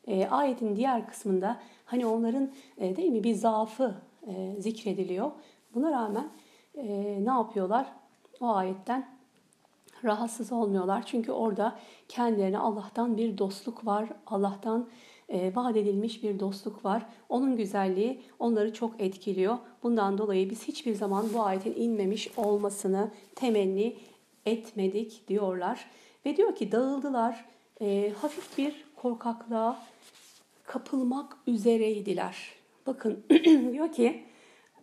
e, 0.06 0.26
ayetin 0.26 0.76
diğer 0.76 1.06
kısmında 1.06 1.60
hani 1.84 2.06
onların 2.06 2.50
e, 2.78 2.96
değil 2.96 3.12
mi 3.12 3.24
bir 3.24 3.34
zaafı 3.34 3.94
e, 4.26 4.54
zikrediliyor. 4.58 5.30
Buna 5.74 5.90
rağmen 5.90 6.28
e, 6.74 6.84
ne 7.24 7.30
yapıyorlar? 7.30 7.86
O 8.40 8.54
ayetten 8.54 9.06
rahatsız 10.04 10.52
olmuyorlar. 10.52 11.02
Çünkü 11.06 11.32
orada 11.32 11.78
kendilerine 12.08 12.58
Allah'tan 12.58 13.16
bir 13.16 13.38
dostluk 13.38 13.86
var. 13.86 14.08
Allah'tan 14.26 14.88
e, 15.28 15.52
vaat 15.54 15.76
edilmiş 15.76 16.22
bir 16.22 16.40
dostluk 16.40 16.84
var. 16.84 17.06
Onun 17.28 17.56
güzelliği 17.56 18.20
onları 18.38 18.72
çok 18.72 19.00
etkiliyor. 19.00 19.58
Bundan 19.82 20.18
dolayı 20.18 20.50
biz 20.50 20.68
hiçbir 20.68 20.94
zaman 20.94 21.26
bu 21.34 21.42
ayetin 21.42 21.74
inmemiş 21.76 22.30
olmasını 22.36 23.10
temenni 23.34 23.96
etmedik 24.46 25.28
diyorlar. 25.28 25.90
Ve 26.26 26.36
diyor 26.36 26.56
ki 26.56 26.72
dağıldılar. 26.72 27.44
E, 27.80 28.12
hafif 28.20 28.58
bir 28.58 28.84
korkaklığa 28.96 29.82
kapılmak 30.64 31.36
üzereydiler. 31.46 32.36
Bakın 32.86 33.24
diyor 33.72 33.92
ki 33.92 34.22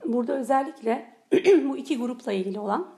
burada 0.06 0.34
özellikle 0.34 1.14
bu 1.70 1.78
iki 1.78 1.98
grupla 1.98 2.32
ilgili 2.32 2.60
olan 2.60 2.96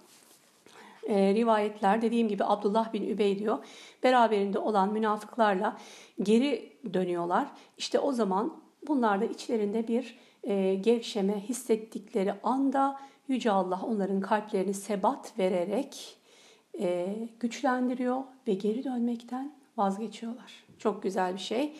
e, 1.07 1.33
rivayetler 1.35 2.01
dediğim 2.01 2.27
gibi 2.27 2.43
Abdullah 2.43 2.93
bin 2.93 3.09
Übey 3.09 3.39
diyor 3.39 3.57
beraberinde 4.03 4.59
olan 4.59 4.93
münafıklarla 4.93 5.77
geri 6.23 6.76
dönüyorlar. 6.93 7.47
İşte 7.77 7.99
o 7.99 8.11
zaman 8.11 8.53
bunlar 8.87 9.21
da 9.21 9.25
içlerinde 9.25 9.87
bir 9.87 10.17
e, 10.43 10.75
gevşeme 10.75 11.39
hissettikleri 11.39 12.33
anda 12.43 12.99
Yüce 13.27 13.51
Allah 13.51 13.81
onların 13.83 14.21
kalplerini 14.21 14.73
sebat 14.73 15.39
vererek 15.39 16.17
e, 16.79 17.15
güçlendiriyor 17.39 18.21
ve 18.47 18.53
geri 18.53 18.83
dönmekten 18.83 19.51
vazgeçiyorlar. 19.77 20.65
Çok 20.79 21.03
güzel 21.03 21.33
bir 21.33 21.39
şey. 21.39 21.75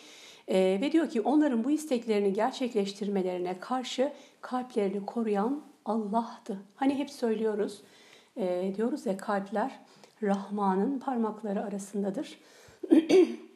E, 0.48 0.80
ve 0.82 0.91
diyor 0.91 1.10
ki 1.10 1.22
onların 1.22 1.63
bu 1.63 1.72
isteklerini 1.72 2.34
gerçekleştirmelerine 2.34 3.60
karşı 3.60 4.13
kalplerini 4.41 5.06
koruyan 5.06 5.62
Allah'tı. 5.86 6.58
Hani 6.76 6.96
hep 6.96 7.10
söylüyoruz 7.10 7.82
e, 8.38 8.74
diyoruz 8.76 9.06
ya 9.06 9.17
kalpler 9.17 9.80
Rahman'ın 10.24 11.00
parmakları 11.00 11.63
arasındadır. 11.63 12.39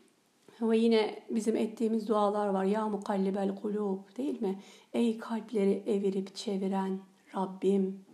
Ve 0.61 0.77
yine 0.77 1.15
bizim 1.29 1.55
ettiğimiz 1.55 2.07
dualar 2.07 2.47
var. 2.47 2.63
Ya 2.63 2.89
mukallibel 2.89 3.55
kulub 3.55 4.17
değil 4.17 4.41
mi? 4.41 4.59
Ey 4.93 5.17
kalpleri 5.17 5.83
evirip 5.87 6.35
çeviren 6.35 6.99
Rabbim. 7.35 8.05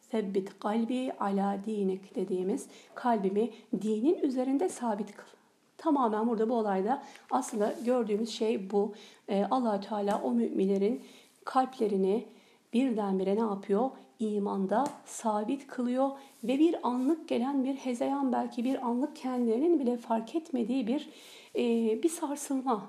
Sebbit 0.00 0.60
kalbi 0.60 1.12
ala 1.20 1.58
dinik 1.66 2.14
dediğimiz 2.14 2.68
kalbimi 2.94 3.50
dinin 3.82 4.22
üzerinde 4.22 4.68
sabit 4.68 5.16
kıl. 5.16 5.36
Tamamen 5.78 6.28
burada 6.28 6.48
bu 6.48 6.54
olayda 6.54 7.02
aslında 7.30 7.74
gördüğümüz 7.84 8.28
şey 8.28 8.70
bu. 8.70 8.94
Ee, 9.28 9.46
allah 9.50 9.80
Teala 9.80 10.22
o 10.22 10.30
müminlerin 10.30 11.02
kalplerini 11.44 12.26
birdenbire 12.72 13.36
ne 13.36 13.40
yapıyor? 13.40 13.90
İmanda 14.18 14.84
sabit 15.04 15.66
kılıyor 15.66 16.10
ve 16.44 16.58
bir 16.58 16.88
anlık 16.88 17.28
gelen 17.28 17.64
bir 17.64 17.74
hezeyan 17.74 18.32
belki 18.32 18.64
bir 18.64 18.86
anlık 18.86 19.16
kendilerinin 19.16 19.80
bile 19.80 19.96
fark 19.96 20.34
etmediği 20.34 20.86
bir 20.86 21.08
e, 21.56 21.62
bir 22.02 22.08
sarsılma 22.08 22.86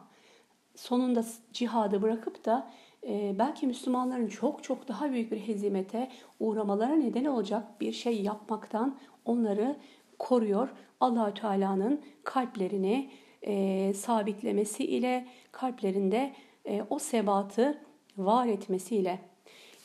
sonunda 0.75 1.25
cihadı 1.53 2.01
bırakıp 2.01 2.45
da 2.45 2.71
e, 3.07 3.35
belki 3.39 3.67
Müslümanların 3.67 4.27
çok 4.27 4.63
çok 4.63 4.87
daha 4.87 5.11
büyük 5.11 5.31
bir 5.31 5.39
hezimete 5.39 6.09
uğramalara 6.39 6.95
neden 6.95 7.25
olacak 7.25 7.81
bir 7.81 7.91
şey 7.91 8.21
yapmaktan 8.21 8.97
onları 9.25 9.77
koruyor. 10.19 10.69
Allahü 10.99 11.33
Teala'nın 11.33 12.01
kalplerini 12.23 13.09
e, 13.41 13.93
sabitlemesi 13.93 14.85
ile 14.85 15.27
kalplerinde 15.51 16.33
e, 16.65 16.83
o 16.89 16.99
sebatı 16.99 17.81
var 18.17 18.47
etmesiyle 18.47 19.19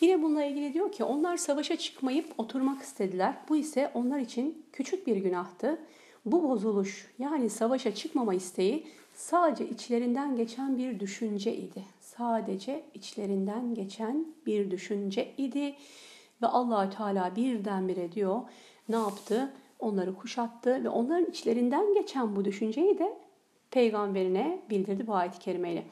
Yine 0.03 0.23
bununla 0.23 0.45
ilgili 0.45 0.75
diyor 0.75 0.93
ki 0.93 1.05
onlar 1.05 1.37
savaşa 1.37 1.77
çıkmayıp 1.77 2.27
oturmak 2.39 2.83
istediler. 2.83 3.35
Bu 3.49 3.57
ise 3.57 3.91
onlar 3.95 4.19
için 4.19 4.67
küçük 4.73 5.07
bir 5.07 5.17
günahtı. 5.17 5.79
Bu 6.27 6.43
bozuluş 6.43 7.11
yani 7.19 7.51
savaşa 7.51 7.95
çıkmama 7.95 8.35
isteği 8.35 8.87
sadece 9.15 9.69
içlerinden 9.69 10.37
geçen 10.37 10.79
bir 10.79 11.01
düşünce 11.01 11.57
idi. 11.57 11.85
Sadece 12.01 12.85
içlerinden 12.95 13.75
geçen 13.75 14.27
bir 14.47 14.71
düşünce 14.71 15.35
idi 15.39 15.75
ve 16.43 16.47
Allahü 16.47 16.97
Teala 16.97 17.37
birdenbire 17.37 18.13
diyor 18.13 18.41
ne 18.89 18.97
yaptı? 18.97 19.53
Onları 19.79 20.15
kuşattı 20.15 20.85
ve 20.85 20.89
onların 20.89 21.31
içlerinden 21.31 21.95
geçen 21.95 22.37
bu 22.37 22.45
düşünceyi 22.45 22.99
de 22.99 23.19
peygamberine 23.71 24.63
bildirdi 24.71 25.07
bu 25.07 25.15
ayet-i 25.15 25.39
kerimeyle. 25.39 25.85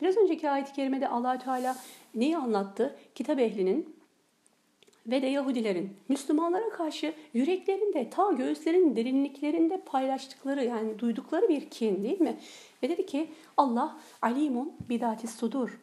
Biraz 0.00 0.16
önceki 0.16 0.50
ayet-i 0.50 0.72
kerimede 0.72 1.08
allah 1.08 1.38
Teala 1.38 1.76
neyi 2.14 2.36
anlattı? 2.36 2.96
Kitap 3.14 3.38
ehlinin 3.38 3.96
ve 5.06 5.22
de 5.22 5.26
Yahudilerin 5.26 5.96
Müslümanlara 6.08 6.68
karşı 6.68 7.14
yüreklerinde, 7.34 8.10
ta 8.10 8.32
göğüslerinin 8.32 8.96
derinliklerinde 8.96 9.80
paylaştıkları 9.80 10.64
yani 10.64 10.98
duydukları 10.98 11.48
bir 11.48 11.70
kin 11.70 12.04
değil 12.04 12.20
mi? 12.20 12.36
Ve 12.82 12.88
dedi 12.88 13.06
ki 13.06 13.30
Allah 13.56 13.96
alimun 14.22 14.72
bidatis 14.88 15.38
sudur. 15.38 15.80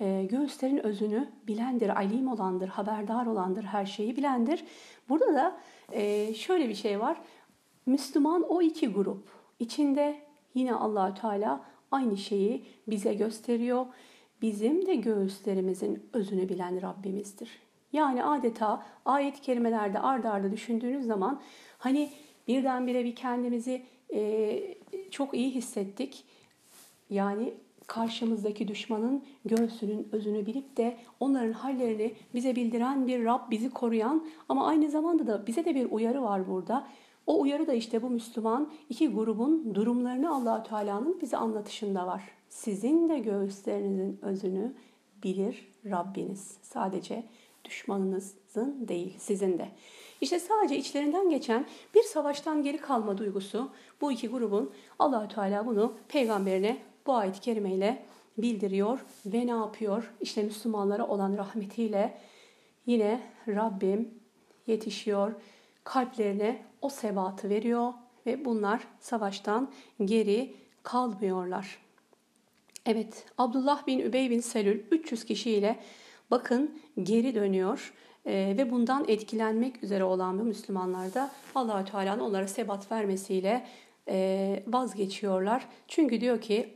E, 0.00 0.26
göğüslerin 0.30 0.86
özünü 0.86 1.28
bilendir, 1.46 1.88
alim 1.88 2.28
olandır, 2.28 2.68
haberdar 2.68 3.26
olandır, 3.26 3.64
her 3.64 3.86
şeyi 3.86 4.16
bilendir. 4.16 4.64
Burada 5.08 5.34
da 5.34 5.56
e, 5.92 6.34
şöyle 6.34 6.68
bir 6.68 6.74
şey 6.74 7.00
var. 7.00 7.16
Müslüman 7.86 8.42
o 8.42 8.62
iki 8.62 8.88
grup. 8.88 9.28
içinde 9.60 10.16
yine 10.54 10.74
allah 10.74 11.14
Teala 11.14 11.60
aynı 11.90 12.16
şeyi 12.16 12.64
bize 12.88 13.14
gösteriyor. 13.14 13.86
bizim 14.42 14.86
de 14.86 14.94
göğüslerimizin 14.94 16.02
özünü 16.12 16.48
bilen 16.48 16.82
Rabbimizdir. 16.82 17.48
Yani 17.92 18.24
adeta 18.24 18.86
ayet-i 19.04 19.40
kerimelerde 19.40 19.98
ardarda 19.98 20.32
arda 20.32 20.52
düşündüğünüz 20.52 21.06
zaman 21.06 21.40
hani 21.78 22.10
birdenbire 22.48 23.04
bir 23.04 23.14
kendimizi 23.14 23.82
e, 24.14 24.74
çok 25.10 25.34
iyi 25.34 25.50
hissettik. 25.50 26.24
Yani 27.10 27.54
karşımızdaki 27.86 28.68
düşmanın 28.68 29.24
göğsünün 29.44 30.08
özünü 30.12 30.46
bilip 30.46 30.76
de 30.76 30.96
onların 31.20 31.52
hallerini 31.52 32.14
bize 32.34 32.56
bildiren 32.56 33.06
bir 33.06 33.24
Rab, 33.24 33.50
bizi 33.50 33.70
koruyan 33.70 34.26
ama 34.48 34.66
aynı 34.66 34.90
zamanda 34.90 35.26
da 35.26 35.46
bize 35.46 35.64
de 35.64 35.74
bir 35.74 35.90
uyarı 35.90 36.22
var 36.22 36.48
burada. 36.48 36.86
O 37.26 37.40
uyarı 37.40 37.66
da 37.66 37.72
işte 37.72 38.02
bu 38.02 38.10
Müslüman 38.10 38.72
iki 38.90 39.08
grubun 39.08 39.74
durumlarını 39.74 40.34
Allahü 40.34 40.68
Teala'nın 40.68 41.20
bize 41.20 41.36
anlatışında 41.36 42.06
var. 42.06 42.22
Sizin 42.48 43.08
de 43.08 43.18
göğüslerinizin 43.18 44.18
özünü 44.22 44.74
bilir 45.22 45.68
Rabbiniz. 45.84 46.56
Sadece 46.62 47.24
düşmanınızın 47.64 48.88
değil, 48.88 49.14
sizin 49.18 49.58
de. 49.58 49.68
İşte 50.20 50.40
sadece 50.40 50.76
içlerinden 50.76 51.30
geçen 51.30 51.66
bir 51.94 52.02
savaştan 52.02 52.62
geri 52.62 52.78
kalma 52.78 53.18
duygusu 53.18 53.70
bu 54.00 54.12
iki 54.12 54.28
grubun 54.28 54.70
Allahü 54.98 55.28
Teala 55.28 55.66
bunu 55.66 55.92
peygamberine 56.08 56.78
bu 57.06 57.14
ayet-i 57.14 57.40
kerimeyle 57.40 58.02
bildiriyor 58.38 59.06
ve 59.26 59.46
ne 59.46 59.50
yapıyor? 59.50 60.14
İşte 60.20 60.42
Müslümanlara 60.42 61.06
olan 61.06 61.36
rahmetiyle 61.36 62.18
yine 62.86 63.20
Rabbim 63.48 64.14
yetişiyor, 64.66 65.32
kalplerine 65.84 66.62
o 66.86 66.88
sebatı 66.88 67.48
veriyor 67.48 67.92
ve 68.26 68.44
bunlar 68.44 68.80
savaştan 69.00 69.70
geri 70.04 70.54
kalmıyorlar. 70.82 71.78
Evet, 72.86 73.24
Abdullah 73.38 73.86
bin 73.86 73.98
Übey 73.98 74.30
bin 74.30 74.40
Selül 74.40 74.82
300 74.90 75.24
kişiyle 75.24 75.78
bakın 76.30 76.78
geri 77.02 77.34
dönüyor 77.34 77.92
e, 78.26 78.54
ve 78.58 78.70
bundan 78.70 79.04
etkilenmek 79.08 79.82
üzere 79.82 80.04
olan 80.04 80.38
bu 80.38 80.44
Müslümanlar 80.44 81.14
da 81.14 81.30
Allahü 81.54 81.84
Teala'nın 81.84 82.20
onlara 82.20 82.48
sebat 82.48 82.92
vermesiyle 82.92 83.66
e, 84.08 84.62
vazgeçiyorlar. 84.66 85.66
Çünkü 85.88 86.20
diyor 86.20 86.40
ki 86.40 86.74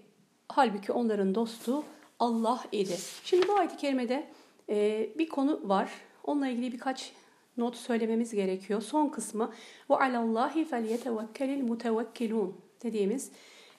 halbuki 0.49 0.93
onların 0.93 1.35
dostu 1.35 1.85
Allah 2.19 2.65
idi. 2.73 2.97
Şimdi 3.25 3.49
bu 3.49 3.55
ayet-i 3.55 3.77
kerimede 3.77 4.27
e, 4.69 5.09
bir 5.19 5.29
konu 5.29 5.61
var. 5.65 5.91
Onunla 6.25 6.49
ilgili 6.49 6.73
birkaç 6.73 7.13
not 7.57 7.77
söylememiz 7.77 8.35
gerekiyor. 8.35 8.83
Son 8.83 9.09
kısmı 9.09 9.53
ve 9.91 9.95
alallahi 9.95 10.65
felyetevekkelil 10.65 11.63
mutevekkilun 11.63 12.61
dediğimiz 12.83 13.33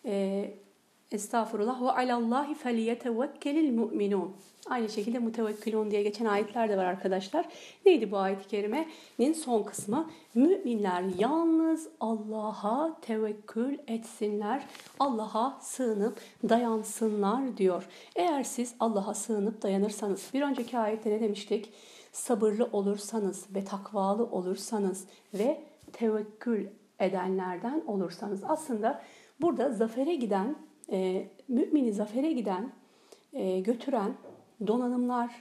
e, 0.05 0.45
Estağfurullah 1.11 1.81
ve 1.81 1.91
alallahi 1.91 2.55
feliyetevekkelil 2.55 3.73
mu'minun. 3.73 4.35
Aynı 4.69 4.89
şekilde 4.89 5.19
mutevekkilun 5.19 5.91
diye 5.91 6.03
geçen 6.03 6.25
ayetler 6.25 6.69
de 6.69 6.77
var 6.77 6.85
arkadaşlar. 6.85 7.45
Neydi 7.85 8.11
bu 8.11 8.17
ayet-i 8.17 8.47
kerimenin 8.47 9.33
son 9.33 9.63
kısmı? 9.63 10.09
Müminler 10.35 11.03
yalnız 11.19 11.87
Allah'a 11.99 12.99
tevekkül 13.01 13.77
etsinler. 13.87 14.67
Allah'a 14.99 15.59
sığınıp 15.61 16.19
dayansınlar 16.49 17.57
diyor. 17.57 17.87
Eğer 18.15 18.43
siz 18.43 18.75
Allah'a 18.79 19.13
sığınıp 19.13 19.61
dayanırsanız, 19.61 20.29
bir 20.33 20.41
önceki 20.41 20.77
ayette 20.77 21.09
ne 21.09 21.21
demiştik? 21.21 21.73
Sabırlı 22.11 22.69
olursanız 22.71 23.45
ve 23.55 23.65
takvalı 23.65 24.25
olursanız 24.25 25.07
ve 25.33 25.63
tevekkül 25.93 26.67
edenlerden 26.99 27.83
olursanız. 27.87 28.43
Aslında 28.43 29.01
burada 29.41 29.71
zafere 29.71 30.15
giden 30.15 30.55
e, 30.91 31.27
mümini 31.47 31.93
zafere 31.93 32.31
giden, 32.31 32.71
e, 33.33 33.59
götüren 33.59 34.13
donanımlar 34.67 35.31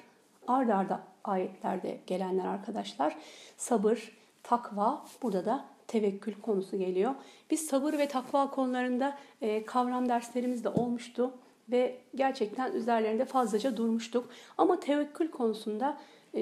ard 0.47 0.69
arda 0.69 1.01
ayetlerde 1.25 2.01
gelenler 2.07 2.45
arkadaşlar. 2.45 3.17
Sabır, 3.57 4.13
takva, 4.43 5.05
burada 5.23 5.45
da 5.45 5.65
tevekkül 5.87 6.35
konusu 6.35 6.79
geliyor. 6.79 7.15
Biz 7.51 7.67
sabır 7.67 7.93
ve 7.93 8.09
takva 8.09 8.51
konularında 8.51 9.19
e, 9.41 9.65
kavram 9.65 10.09
derslerimiz 10.09 10.65
de 10.65 10.69
olmuştu 10.69 11.33
ve 11.71 11.99
gerçekten 12.15 12.73
üzerlerinde 12.73 13.25
fazlaca 13.25 13.77
durmuştuk. 13.77 14.29
Ama 14.59 14.81
tevekkül 14.81 15.31
konusunda 15.31 15.99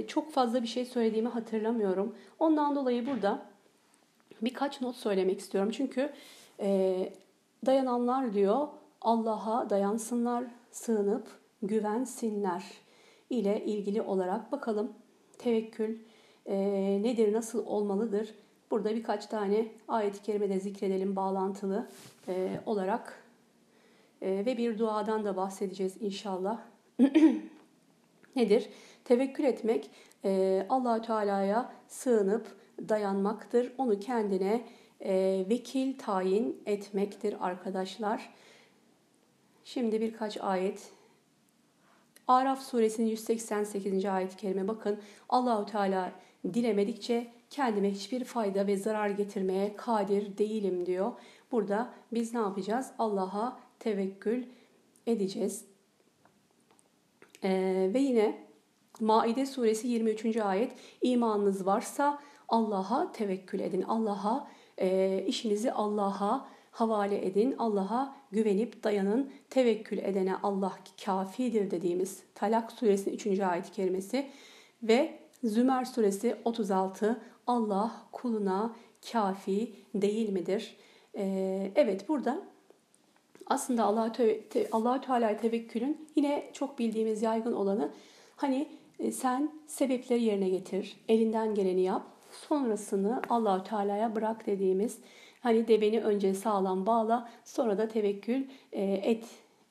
çok 0.07 0.33
fazla 0.33 0.63
bir 0.63 0.69
şey 0.69 0.85
söylediğimi 0.85 1.29
hatırlamıyorum. 1.29 2.15
Ondan 2.39 2.77
dolayı 2.77 3.07
burada 3.07 3.43
birkaç 4.43 4.81
not 4.81 4.97
söylemek 4.97 5.41
istiyorum. 5.41 5.71
Çünkü 5.71 6.13
e, 6.61 7.13
dayananlar 7.67 8.33
diyor 8.33 8.69
Allah'a 9.01 9.71
dayansınlar, 9.71 10.45
sığınıp 10.71 11.27
güvensinler 11.63 12.65
ile 13.31 13.65
ilgili 13.65 14.03
olarak 14.03 14.53
bakalım 14.53 14.93
tevekkül 15.39 15.99
e, 16.47 16.57
nedir, 17.03 17.33
nasıl 17.33 17.67
olmalıdır? 17.67 18.35
Burada 18.71 18.97
birkaç 18.97 19.27
tane 19.27 19.69
ayet-i 19.89 20.23
kerimede 20.23 20.61
zikredelim 20.61 21.17
bağlantılı 21.17 21.89
e, 22.29 22.61
olarak 22.67 23.25
e, 24.23 24.47
ve 24.47 24.57
bir 24.57 24.79
duadan 24.79 25.25
da 25.25 25.37
bahsedeceğiz 25.37 25.97
inşallah. 26.01 26.61
nedir? 28.37 28.69
Tevekkül 29.09 29.45
etmek 29.45 29.91
e, 30.25 30.67
allah 30.69 31.03
Teala'ya 31.03 31.73
sığınıp 31.89 32.57
dayanmaktır. 32.89 33.73
Onu 33.79 34.01
kendine 34.01 34.65
e, 35.01 35.45
vekil 35.51 35.99
tayin 35.99 36.63
etmektir 36.67 37.47
arkadaşlar. 37.47 38.35
Şimdi 39.65 40.01
birkaç 40.01 40.37
ayet. 40.37 40.91
Araf 42.27 42.63
suresinin 42.63 43.07
188. 43.07 44.05
ayet-i 44.05 44.37
kerime 44.37 44.69
bakın. 44.69 45.01
Allahu 45.29 45.67
Teala 45.67 46.13
dilemedikçe 46.55 47.33
kendime 47.51 47.91
hiçbir 47.91 48.25
fayda 48.25 48.67
ve 48.67 48.77
zarar 48.77 49.09
getirmeye 49.09 49.77
kadir 49.77 50.39
değilim 50.39 50.87
diyor. 50.87 51.13
Burada 51.53 51.95
biz 52.13 52.35
ne 52.35 52.41
yapacağız? 52.41 52.91
Allah'a 52.99 53.61
tevekkül 53.79 54.45
edeceğiz. 55.07 55.65
Ee, 57.45 57.91
ve 57.95 57.99
yine 57.99 58.48
Maide 59.01 59.47
suresi 59.47 59.89
23. 59.89 60.37
ayet 60.37 60.73
imanınız 61.03 61.67
varsa 61.67 62.19
Allah'a 62.49 63.13
tevekkül 63.13 63.61
edin. 63.61 63.83
Allah'a 63.83 64.49
e, 64.79 65.25
işinizi 65.27 65.73
Allah'a 65.73 66.49
havale 66.71 67.27
edin. 67.27 67.55
Allah'a 67.59 68.17
güvenip 68.31 68.85
dayanın. 68.85 69.33
Tevekkül 69.51 69.99
edene 69.99 70.37
Allah 70.43 70.73
kafidir 71.05 71.71
dediğimiz 71.71 72.23
Talak 72.35 72.73
suresinin 72.73 73.15
3. 73.15 73.41
ayet-i 73.41 73.73
kerimesi 73.73 74.27
ve 74.83 75.19
Zümer 75.45 75.85
suresi 75.85 76.37
36 76.45 77.21
Allah 77.47 77.93
kuluna 78.13 78.77
kafi 79.13 79.75
değil 79.95 80.29
midir? 80.29 80.77
Ee, 81.17 81.73
evet 81.75 82.09
burada 82.09 82.43
aslında 83.47 83.85
Allah 83.85 84.13
te, 84.13 84.69
Allah 84.73 85.01
Teala 85.01 85.37
tevekkülün 85.37 86.09
yine 86.17 86.51
çok 86.53 86.79
bildiğimiz 86.79 87.23
yaygın 87.23 87.53
olanı 87.53 87.91
hani 88.37 88.69
sen 89.13 89.53
sebepleri 89.67 90.23
yerine 90.23 90.49
getir, 90.49 90.97
elinden 91.09 91.55
geleni 91.55 91.81
yap, 91.81 92.03
sonrasını 92.49 93.23
Allah 93.29 93.65
Teala'ya 93.65 94.17
bırak 94.17 94.47
dediğimiz 94.47 94.99
Hani 95.41 95.69
deveni 95.69 96.01
önce 96.01 96.35
sağlam 96.35 96.87
bağla 96.87 97.31
sonra 97.45 97.79
da 97.79 97.89
tevekkül 97.89 98.45
e, 98.73 98.83
et 98.85 99.25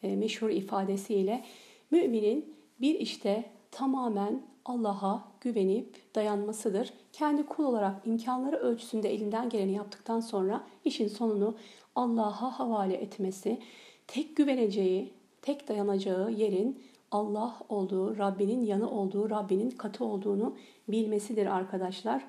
e, 0.04 0.16
meşhur 0.16 0.50
ifadesiyle 0.50 1.44
müminin 1.92 2.56
bir 2.82 2.96
işte 2.96 3.44
tamamen 3.72 4.42
Allah'a 4.66 5.32
güvenip 5.42 6.16
dayanmasıdır. 6.16 6.94
Kendi 7.14 7.46
kul 7.46 7.64
olarak 7.64 8.08
imkanları 8.08 8.56
ölçüsünde 8.56 9.14
elinden 9.14 9.50
geleni 9.50 9.72
yaptıktan 9.72 10.20
sonra 10.20 10.64
işin 10.86 11.08
sonunu 11.08 11.56
Allah'a 11.96 12.60
havale 12.60 12.94
etmesi, 12.94 13.60
tek 14.08 14.36
güveneceği, 14.36 15.14
tek 15.42 15.68
dayanacağı 15.68 16.32
yerin 16.32 16.84
Allah 17.12 17.60
olduğu, 17.70 18.18
Rabbinin 18.18 18.66
yanı 18.66 18.92
olduğu, 18.92 19.30
Rabbinin 19.30 19.70
katı 19.70 20.06
olduğunu 20.06 20.56
bilmesidir 20.88 21.46
arkadaşlar. 21.46 22.24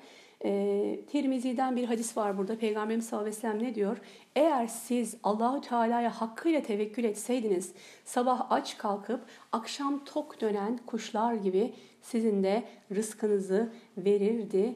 E, 0.45 0.99
Tirmizi'den 1.07 1.75
bir 1.75 1.85
hadis 1.85 2.17
var 2.17 2.37
burada. 2.37 2.57
Peygamberimiz 2.57 3.05
sallallahu 3.05 3.27
aleyhi 3.27 3.37
ve 3.37 3.41
sellem 3.41 3.63
ne 3.63 3.75
diyor? 3.75 3.97
Eğer 4.35 4.67
siz 4.67 5.17
Allahu 5.23 5.61
Teala'ya 5.61 6.21
hakkıyla 6.21 6.61
tevekkül 6.61 7.03
etseydiniz, 7.03 7.73
sabah 8.05 8.51
aç 8.51 8.77
kalkıp 8.77 9.21
akşam 9.51 10.05
tok 10.05 10.41
dönen 10.41 10.79
kuşlar 10.85 11.33
gibi 11.33 11.73
sizin 12.01 12.43
de 12.43 12.63
rızkınızı 12.95 13.71
verirdi. 13.97 14.75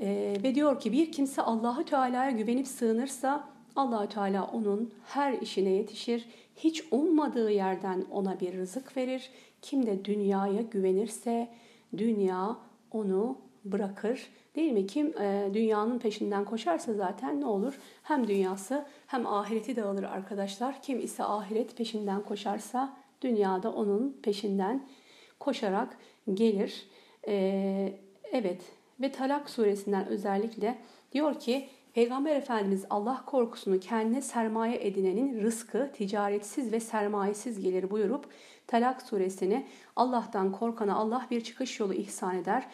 E, 0.00 0.36
ve 0.42 0.54
diyor 0.54 0.80
ki 0.80 0.92
bir 0.92 1.12
kimse 1.12 1.42
Allahu 1.42 1.84
Teala'ya 1.84 2.30
güvenip 2.30 2.68
sığınırsa 2.68 3.52
Allahü 3.76 4.08
Teala 4.08 4.46
onun 4.46 4.92
her 5.06 5.32
işine 5.32 5.70
yetişir. 5.70 6.28
Hiç 6.56 6.84
ummadığı 6.90 7.50
yerden 7.50 8.04
ona 8.10 8.40
bir 8.40 8.52
rızık 8.52 8.96
verir. 8.96 9.30
Kim 9.62 9.86
de 9.86 10.04
dünyaya 10.04 10.62
güvenirse 10.62 11.48
dünya 11.96 12.56
onu 12.90 13.38
bırakır. 13.64 14.28
Değil 14.56 14.72
mi? 14.72 14.86
Kim 14.86 15.18
e, 15.18 15.50
dünyanın 15.54 15.98
peşinden 15.98 16.44
koşarsa 16.44 16.94
zaten 16.94 17.40
ne 17.40 17.46
olur? 17.46 17.80
Hem 18.02 18.28
dünyası 18.28 18.86
hem 19.06 19.26
ahireti 19.26 19.76
dağılır 19.76 20.02
arkadaşlar. 20.02 20.82
Kim 20.82 21.00
ise 21.00 21.24
ahiret 21.24 21.76
peşinden 21.76 22.22
koşarsa 22.22 22.96
dünyada 23.22 23.72
onun 23.72 24.20
peşinden 24.22 24.86
koşarak 25.40 25.98
gelir. 26.34 26.86
Ee, 27.28 27.98
evet 28.32 28.62
ve 29.00 29.12
Talak 29.12 29.50
suresinden 29.50 30.06
özellikle 30.06 30.78
diyor 31.12 31.40
ki 31.40 31.68
Peygamber 31.94 32.36
Efendimiz 32.36 32.84
Allah 32.90 33.22
korkusunu 33.26 33.80
kendine 33.80 34.22
sermaye 34.22 34.86
edinenin 34.86 35.42
rızkı 35.42 35.90
ticaretsiz 35.92 36.72
ve 36.72 36.80
sermayesiz 36.80 37.60
gelir 37.60 37.90
buyurup 37.90 38.24
Talak 38.66 39.02
suresini 39.02 39.66
Allah'tan 39.96 40.52
korkana 40.52 40.94
Allah 40.94 41.26
bir 41.30 41.40
çıkış 41.40 41.80
yolu 41.80 41.94
ihsan 41.94 42.36
eder. 42.36 42.66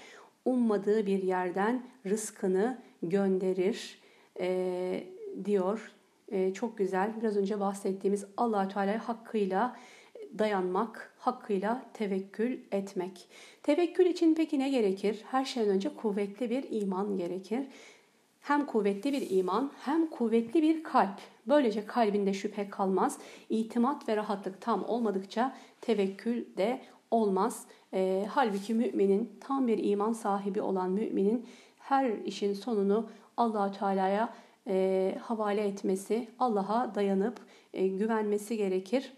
Ummadığı 0.45 1.07
bir 1.07 1.23
yerden 1.23 1.83
rızkını 2.07 2.79
gönderir 3.03 3.99
e, 4.41 5.05
diyor. 5.45 5.93
E, 6.33 6.55
çok 6.55 6.79
güzel. 6.79 7.13
Biraz 7.21 7.37
önce 7.37 7.61
bahsettiğimiz 7.61 8.25
allah 8.37 8.69
Teala 8.69 9.09
hakkıyla 9.09 9.77
dayanmak, 10.39 11.15
hakkıyla 11.19 11.83
tevekkül 11.95 12.59
etmek. 12.73 13.29
Tevekkül 13.63 14.07
için 14.07 14.35
peki 14.35 14.59
ne 14.59 14.69
gerekir? 14.69 15.25
Her 15.31 15.45
şeyden 15.45 15.75
önce 15.75 15.95
kuvvetli 15.95 16.51
bir 16.51 16.67
iman 16.71 17.17
gerekir. 17.17 17.67
Hem 18.49 18.67
kuvvetli 18.67 19.13
bir 19.13 19.31
iman 19.31 19.71
hem 19.85 20.11
kuvvetli 20.11 20.63
bir 20.63 20.83
kalp. 20.83 21.21
Böylece 21.47 21.87
kalbinde 21.87 22.33
şüphe 22.33 22.71
kalmaz. 22.71 23.19
İtimat 23.51 24.09
ve 24.09 24.17
rahatlık 24.17 24.61
tam 24.61 24.85
olmadıkça 24.85 25.57
tevekkül 25.81 26.45
de 26.57 26.81
olmaz. 27.11 27.65
E, 27.95 28.27
halbuki 28.31 28.75
müminin 28.75 29.33
tam 29.41 29.67
bir 29.67 29.85
iman 29.85 30.13
sahibi 30.13 30.63
olan 30.63 30.91
müminin 30.91 31.47
her 31.79 32.11
işin 32.11 32.55
sonunu 32.55 33.09
allah 33.37 33.73
Teala'ya 33.73 34.35
e, 34.67 35.19
havale 35.23 35.65
etmesi, 35.65 36.29
Allah'a 36.39 36.95
dayanıp 36.95 37.41
e, 37.75 37.89
güvenmesi 37.89 38.57
gerekir. 38.57 39.13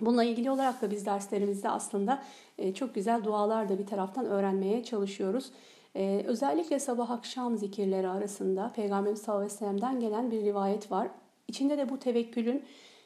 Bununla 0.00 0.24
ilgili 0.24 0.50
olarak 0.50 0.82
da 0.82 0.90
biz 0.90 1.06
derslerimizde 1.06 1.68
aslında 1.68 2.22
e, 2.58 2.74
çok 2.74 2.94
güzel 2.94 3.24
dualar 3.24 3.68
da 3.68 3.78
bir 3.78 3.86
taraftan 3.86 4.26
öğrenmeye 4.26 4.84
çalışıyoruz. 4.84 5.52
E, 5.96 6.22
özellikle 6.26 6.78
sabah 6.78 7.10
akşam 7.10 7.56
zikirleri 7.56 8.08
arasında 8.08 8.72
Peygamberimiz 8.76 9.22
sallallahu 9.22 9.44
aleyhi 9.44 9.54
ve 9.54 9.58
sellem'den 9.58 10.00
gelen 10.00 10.30
bir 10.30 10.42
rivayet 10.44 10.90
var. 10.90 11.08
İçinde 11.48 11.78
de 11.78 11.88
bu 11.88 11.98
tevekkülün 11.98 12.64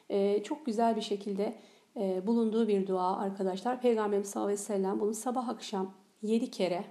e, 0.09 0.43
çok 0.43 0.65
güzel 0.65 0.95
bir 0.95 1.01
şekilde 1.01 1.55
bulunduğu 2.27 2.67
bir 2.67 2.87
dua 2.87 3.17
arkadaşlar. 3.17 3.81
Peygamberimiz 3.81 4.29
sallallahu 4.29 4.47
aleyhi 4.47 4.61
ve 4.61 4.65
sellem 4.65 4.99
bunu 4.99 5.13
sabah 5.13 5.49
akşam 5.49 5.93
7 6.21 6.51
kere 6.51 6.83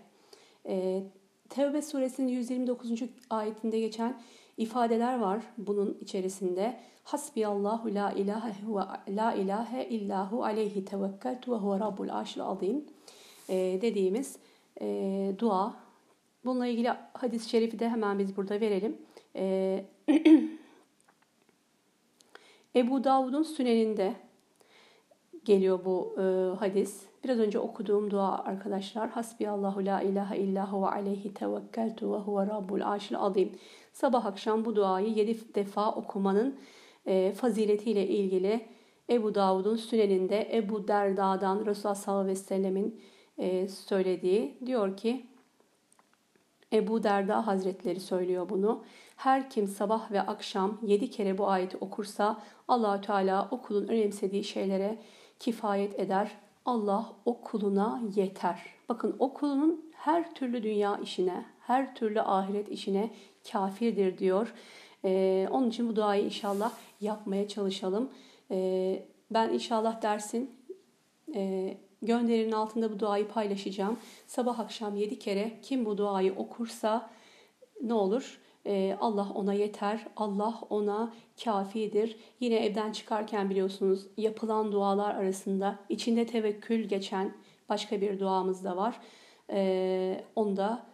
Tevbe 1.48 1.82
suresinin 1.82 2.28
129. 2.28 2.90
ayetinde 3.30 3.80
geçen 3.80 4.20
ifadeler 4.56 5.18
var 5.18 5.42
bunun 5.58 5.98
içerisinde. 6.00 6.80
Hasbiyallahu 7.04 7.94
la 7.94 8.12
ilahe 8.12 8.54
ve 8.68 9.14
la 9.16 9.34
ilahe 9.34 9.88
illahu 9.88 10.44
aleyhi 10.44 10.84
tevekkeltu 10.84 11.52
ve 11.52 11.56
huve 11.56 11.80
rabbul 11.80 12.08
arşil 12.08 12.42
azim 12.42 12.84
e, 13.48 13.54
dediğimiz 13.82 14.36
e, 14.80 15.34
dua. 15.38 15.85
Bununla 16.46 16.66
ilgili 16.66 16.92
hadis-i 17.12 17.48
şerifi 17.48 17.78
de 17.78 17.88
hemen 17.88 18.18
biz 18.18 18.36
burada 18.36 18.60
verelim. 18.60 18.96
E, 19.36 19.84
Ebu 22.76 23.04
Davud'un 23.04 23.42
süneninde 23.42 24.14
geliyor 25.44 25.84
bu 25.84 26.16
e, 26.18 26.56
hadis. 26.58 27.02
Biraz 27.24 27.38
önce 27.38 27.58
okuduğum 27.58 28.10
dua 28.10 28.44
arkadaşlar. 28.44 29.10
Hasbiyallahu 29.10 29.86
la 29.86 30.02
ilahe 30.02 30.38
illahu 30.38 30.82
ve 30.82 30.86
aleyhi 30.86 31.34
tevekkeltu 31.34 32.12
ve 32.12 32.16
huve 32.16 32.46
rabbul 32.46 32.80
arşil 32.80 33.16
azim. 33.18 33.52
Sabah 33.92 34.26
akşam 34.26 34.64
bu 34.64 34.76
duayı 34.76 35.08
yedi 35.08 35.54
defa 35.54 35.92
okumanın 35.92 36.58
e, 37.06 37.32
faziletiyle 37.32 38.08
ilgili 38.08 38.66
Ebu 39.10 39.34
Davud'un 39.34 39.76
süneninde 39.76 40.56
Ebu 40.56 40.88
Derda'dan 40.88 41.66
Resulullah 41.66 41.94
sallallahu 41.94 42.22
aleyhi 42.22 42.38
ve 42.38 42.42
sellemin 42.42 43.00
e, 43.38 43.68
söylediği 43.68 44.58
diyor 44.66 44.96
ki 44.96 45.26
Ebu 46.72 47.02
Derda 47.02 47.46
Hazretleri 47.46 48.00
söylüyor 48.00 48.48
bunu. 48.48 48.84
Her 49.16 49.50
kim 49.50 49.68
sabah 49.68 50.12
ve 50.12 50.20
akşam 50.20 50.78
yedi 50.82 51.10
kere 51.10 51.38
bu 51.38 51.48
ayeti 51.48 51.76
okursa 51.76 52.42
allah 52.68 53.00
Teala 53.00 53.48
o 53.50 53.62
kulun 53.62 53.88
önemsediği 53.88 54.44
şeylere 54.44 54.98
kifayet 55.38 56.00
eder. 56.00 56.30
Allah 56.64 57.12
o 57.24 57.40
kuluna 57.40 58.02
yeter. 58.16 58.62
Bakın 58.88 59.16
o 59.18 59.34
kulunun 59.34 59.90
her 59.92 60.34
türlü 60.34 60.62
dünya 60.62 60.96
işine, 60.96 61.46
her 61.60 61.94
türlü 61.94 62.20
ahiret 62.20 62.68
işine 62.68 63.10
kafirdir 63.52 64.18
diyor. 64.18 64.54
Ee, 65.04 65.48
onun 65.50 65.68
için 65.68 65.88
bu 65.88 65.96
duayı 65.96 66.24
inşallah 66.24 66.72
yapmaya 67.00 67.48
çalışalım. 67.48 68.10
Ee, 68.50 69.06
ben 69.30 69.48
inşallah 69.48 70.02
dersin 70.02 70.50
e, 71.34 71.74
gönderinin 72.06 72.52
altında 72.52 72.92
bu 72.92 73.00
duayı 73.00 73.28
paylaşacağım. 73.28 73.98
Sabah 74.26 74.60
akşam 74.60 74.96
yedi 74.96 75.18
kere 75.18 75.60
kim 75.62 75.84
bu 75.84 75.98
duayı 75.98 76.34
okursa 76.34 77.10
ne 77.82 77.94
olur? 77.94 78.40
Ee, 78.66 78.96
Allah 79.00 79.28
ona 79.34 79.54
yeter, 79.54 80.06
Allah 80.16 80.60
ona 80.70 81.12
kafidir. 81.44 82.16
Yine 82.40 82.56
evden 82.56 82.92
çıkarken 82.92 83.50
biliyorsunuz 83.50 84.06
yapılan 84.16 84.72
dualar 84.72 85.14
arasında 85.14 85.78
içinde 85.88 86.26
tevekkül 86.26 86.84
geçen 86.88 87.34
başka 87.68 88.00
bir 88.00 88.20
duamız 88.20 88.64
da 88.64 88.76
var. 88.76 89.00
Ee, 89.50 90.24
onu 90.36 90.56
da 90.56 90.86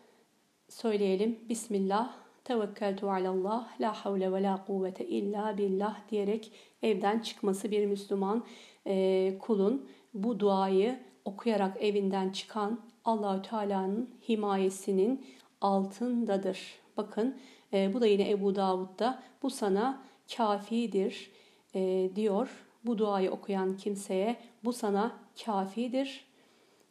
söyleyelim. 0.69 1.39
Bismillah 1.49 2.13
tevekkeltu 2.45 3.11
alallah 3.11 3.81
la 3.81 3.93
havle 3.93 4.33
ve 4.33 4.43
la 4.43 4.65
kuvvete 4.67 5.07
illa 5.07 5.59
billah 5.59 6.09
diyerek 6.11 6.53
evden 6.83 7.19
çıkması 7.19 7.71
bir 7.71 7.87
Müslüman 7.87 8.45
e, 8.87 9.39
kulun 9.41 9.89
bu 10.15 10.41
duayı 10.41 10.99
okuyarak 11.25 11.83
evinden 11.83 12.31
çıkan 12.31 12.81
Allahü 13.05 13.43
Teala'nın 13.43 14.11
himayesinin 14.29 15.27
altındadır. 15.61 16.59
Bakın 16.97 17.37
e, 17.73 17.95
bu 17.95 18.01
da 18.01 18.07
yine 18.07 18.31
Ebu 18.31 18.55
Davud'da 18.55 19.23
bu 19.43 19.51
sana 19.51 20.03
kafidir 20.37 21.31
e, 21.75 22.11
diyor. 22.17 22.67
Bu 22.85 22.99
duayı 22.99 23.31
okuyan 23.31 23.77
kimseye 23.77 24.37
bu 24.65 24.73
sana 24.73 25.13
kafidir. 25.45 26.25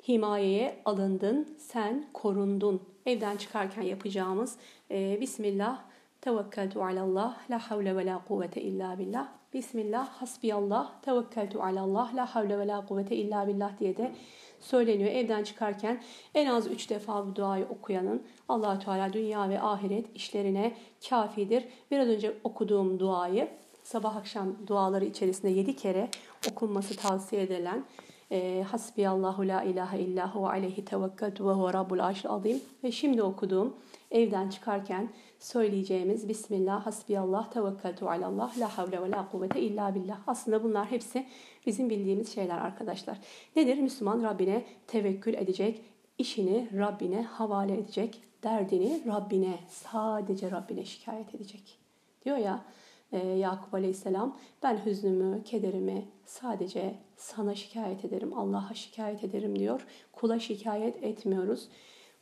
Himayeye 0.07 0.81
alındın, 0.85 1.55
sen 1.57 2.07
korundun. 2.13 2.81
Evden 3.05 3.37
çıkarken 3.37 3.81
yapacağımız 3.81 4.57
e, 4.91 5.21
Bismillah, 5.21 5.81
tevekkeltu 6.21 6.83
alallah, 6.83 7.49
la 7.49 7.59
havle 7.59 7.95
ve 7.95 8.05
la 8.05 8.25
kuvvete 8.27 8.61
illa 8.61 8.99
billah. 8.99 9.40
Bismillah, 9.53 10.07
hasbiyallah, 10.07 11.01
tevekkeltu 11.01 11.63
alallah, 11.63 12.15
la 12.15 12.35
havle 12.35 12.59
ve 12.59 12.67
la 12.67 12.85
kuvvete 12.85 13.15
illa 13.15 13.47
billah 13.47 13.79
diye 13.79 13.97
de 13.97 14.11
söyleniyor. 14.59 15.11
Evden 15.11 15.43
çıkarken 15.43 16.01
en 16.35 16.45
az 16.45 16.67
üç 16.67 16.89
defa 16.89 17.27
bu 17.27 17.35
duayı 17.35 17.65
okuyanın 17.69 18.23
allah 18.49 18.79
Teala 18.79 19.13
dünya 19.13 19.49
ve 19.49 19.61
ahiret 19.61 20.15
işlerine 20.15 20.73
kafidir. 21.09 21.63
Biraz 21.91 22.07
önce 22.07 22.37
okuduğum 22.43 22.99
duayı 22.99 23.47
sabah 23.83 24.15
akşam 24.15 24.67
duaları 24.67 25.05
içerisinde 25.05 25.51
yedi 25.51 25.75
kere 25.75 26.09
okunması 26.51 26.97
tavsiye 26.97 27.41
edilen 27.41 27.85
e, 28.31 28.65
Hasbiyallahu 28.71 29.47
la 29.47 29.63
ilahe 29.63 29.99
illahu 29.99 30.47
aleyhi 30.47 30.85
tevekkeltu 30.85 31.47
ve 31.47 31.51
huve 31.51 31.73
rabbul 31.73 31.99
azim 31.99 32.61
ve 32.83 32.91
şimdi 32.91 33.23
okuduğum 33.23 33.75
evden 34.11 34.49
çıkarken 34.49 35.09
söyleyeceğimiz 35.39 36.29
Bismillah, 36.29 36.85
Hasbiyallah, 36.85 37.51
Tevekkeltu 37.51 38.09
alallah, 38.09 38.59
La 38.59 38.77
havle 38.77 39.01
ve 39.03 39.11
la 39.11 39.29
kuvvete 39.31 39.61
illa 39.61 39.95
billah. 39.95 40.19
Aslında 40.27 40.63
bunlar 40.63 40.91
hepsi 40.91 41.27
bizim 41.65 41.89
bildiğimiz 41.89 42.33
şeyler 42.33 42.57
arkadaşlar. 42.57 43.17
Nedir? 43.55 43.77
Müslüman 43.77 44.23
Rabbine 44.23 44.65
tevekkül 44.87 45.33
edecek, 45.33 45.81
işini 46.17 46.69
Rabbine 46.77 47.23
havale 47.23 47.73
edecek, 47.73 48.21
derdini 48.43 49.01
Rabbine, 49.07 49.59
sadece 49.67 50.51
Rabbine 50.51 50.85
şikayet 50.85 51.35
edecek. 51.35 51.79
Diyor 52.25 52.37
ya 52.37 52.65
e, 53.11 53.27
Yakup 53.27 53.73
Aleyhisselam, 53.73 54.37
ben 54.63 54.85
hüznümü, 54.85 55.43
kederimi 55.43 56.05
sadece 56.25 56.95
sana 57.15 57.55
şikayet 57.55 58.05
ederim, 58.05 58.37
Allah'a 58.37 58.73
şikayet 58.73 59.23
ederim 59.23 59.59
diyor. 59.59 59.87
Kula 60.11 60.39
şikayet 60.39 61.03
etmiyoruz. 61.03 61.69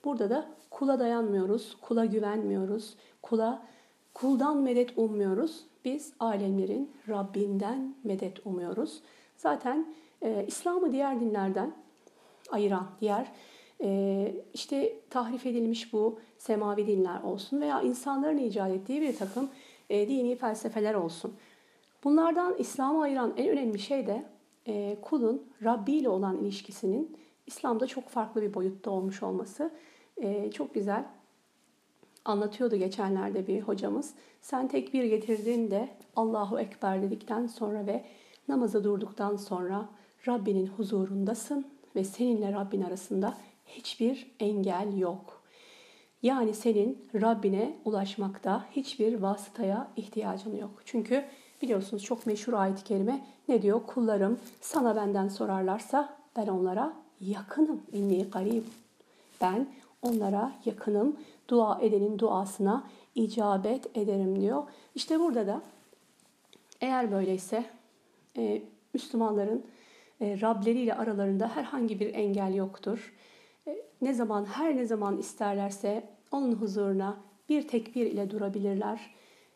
Burada 0.04 0.30
da 0.30 0.50
kula 0.72 1.00
dayanmıyoruz, 1.00 1.78
kula 1.82 2.06
güvenmiyoruz, 2.06 2.96
kula 3.22 3.68
kuldan 4.14 4.58
medet 4.58 4.98
ummuyoruz. 4.98 5.66
Biz 5.86 6.14
alemlerin 6.20 6.92
Rabbinden 7.10 7.96
medet 8.04 8.46
umuyoruz. 8.46 9.02
Zaten 9.38 9.94
e, 10.22 10.46
İslam'ı 10.48 10.92
diğer 10.92 11.20
dinlerden 11.20 11.74
ayıran 12.52 12.88
diğer 13.02 13.32
e, 13.82 14.36
işte 14.54 15.00
tahrif 15.10 15.46
edilmiş 15.46 15.94
bu 15.94 16.20
semavi 16.38 16.88
dinler 16.88 17.22
olsun 17.22 17.62
veya 17.62 17.82
insanların 17.82 18.38
icat 18.38 18.72
ettiği 18.72 19.02
bir 19.02 19.16
takım 19.18 19.50
e, 19.90 20.08
dini 20.08 20.36
felsefeler 20.36 20.94
olsun. 20.94 21.34
Bunlardan 22.04 22.56
İslam'ı 22.58 23.02
ayıran 23.02 23.34
en 23.38 23.50
önemli 23.50 23.80
şey 23.80 24.08
de 24.08 24.26
e, 24.68 24.98
kulun 25.02 25.44
Rabbi 25.64 25.92
ile 25.92 26.10
olan 26.10 26.38
ilişkisinin 26.38 27.18
İslam'da 27.48 27.88
çok 27.88 28.10
farklı 28.10 28.42
bir 28.42 28.54
boyutta 28.54 28.92
olmuş 28.92 29.24
olması 29.24 29.72
e, 30.22 30.52
çok 30.52 30.74
güzel 30.74 31.06
anlatıyordu 32.26 32.76
geçenlerde 32.76 33.48
bir 33.48 33.62
hocamız. 33.62 34.14
Sen 34.42 34.68
tekbir 34.68 35.04
getirdiğinde 35.04 35.90
Allahu 36.16 36.60
Ekber 36.60 37.02
dedikten 37.02 37.48
sonra 37.48 37.88
ve 37.88 38.06
namaza 38.48 38.84
durduktan 38.84 39.36
sonra 39.36 39.90
Rabbinin 40.28 40.68
huzurundasın 40.68 41.68
ve 41.96 42.04
seninle 42.04 42.54
Rabbin 42.54 42.82
arasında 42.82 43.38
hiçbir 43.66 44.32
engel 44.40 44.98
yok. 44.98 45.44
Yani 46.24 46.54
senin 46.54 47.10
Rabbine 47.16 47.76
ulaşmakta 47.86 48.66
hiçbir 48.72 49.22
vasıtaya 49.22 49.88
ihtiyacın 49.96 50.58
yok. 50.58 50.82
Çünkü 50.86 51.26
biliyorsunuz 51.62 52.04
çok 52.04 52.26
meşhur 52.26 52.54
ayet-i 52.54 52.84
kerime 52.84 53.26
ne 53.48 53.62
diyor? 53.62 53.82
Kullarım 53.88 54.40
sana 54.62 54.96
benden 54.96 55.28
sorarlarsa 55.28 56.18
ben 56.36 56.48
onlara 56.48 56.94
yakınım. 57.22 57.82
İnni 57.92 58.24
garib. 58.24 58.64
Ben 59.42 59.68
onlara 60.02 60.52
yakınım. 60.66 61.18
Dua 61.48 61.80
edenin 61.82 62.20
duasına 62.20 62.84
icabet 63.16 63.98
ederim 63.98 64.42
diyor. 64.42 64.64
İşte 64.96 65.20
burada 65.20 65.48
da 65.48 65.62
eğer 66.82 67.12
böyleyse 67.12 67.66
e, 68.38 68.62
Müslümanların 68.94 69.66
e, 70.22 70.42
Rableriyle 70.42 70.94
aralarında 70.94 71.56
herhangi 71.56 72.00
bir 72.00 72.14
engel 72.14 72.56
yoktur. 72.56 73.14
E, 73.68 73.82
ne 74.02 74.14
zaman, 74.14 74.46
her 74.46 74.78
ne 74.78 74.86
zaman 74.86 75.18
isterlerse 75.18 76.04
onun 76.32 76.54
huzuruna 76.54 77.18
bir 77.50 77.68
tekbir 77.68 78.06
ile 78.06 78.30
durabilirler. 78.30 79.14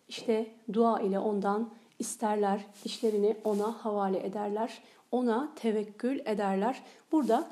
İşte 0.07 0.51
dua 0.73 0.99
ile 0.99 1.19
ondan 1.19 1.69
isterler, 1.99 2.65
işlerini 2.85 3.37
ona 3.43 3.85
havale 3.85 4.25
ederler, 4.25 4.83
ona 5.11 5.51
tevekkül 5.55 6.19
ederler. 6.25 6.81
Burada 7.11 7.47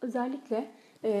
özellikle 0.00 0.70
e, 1.04 1.18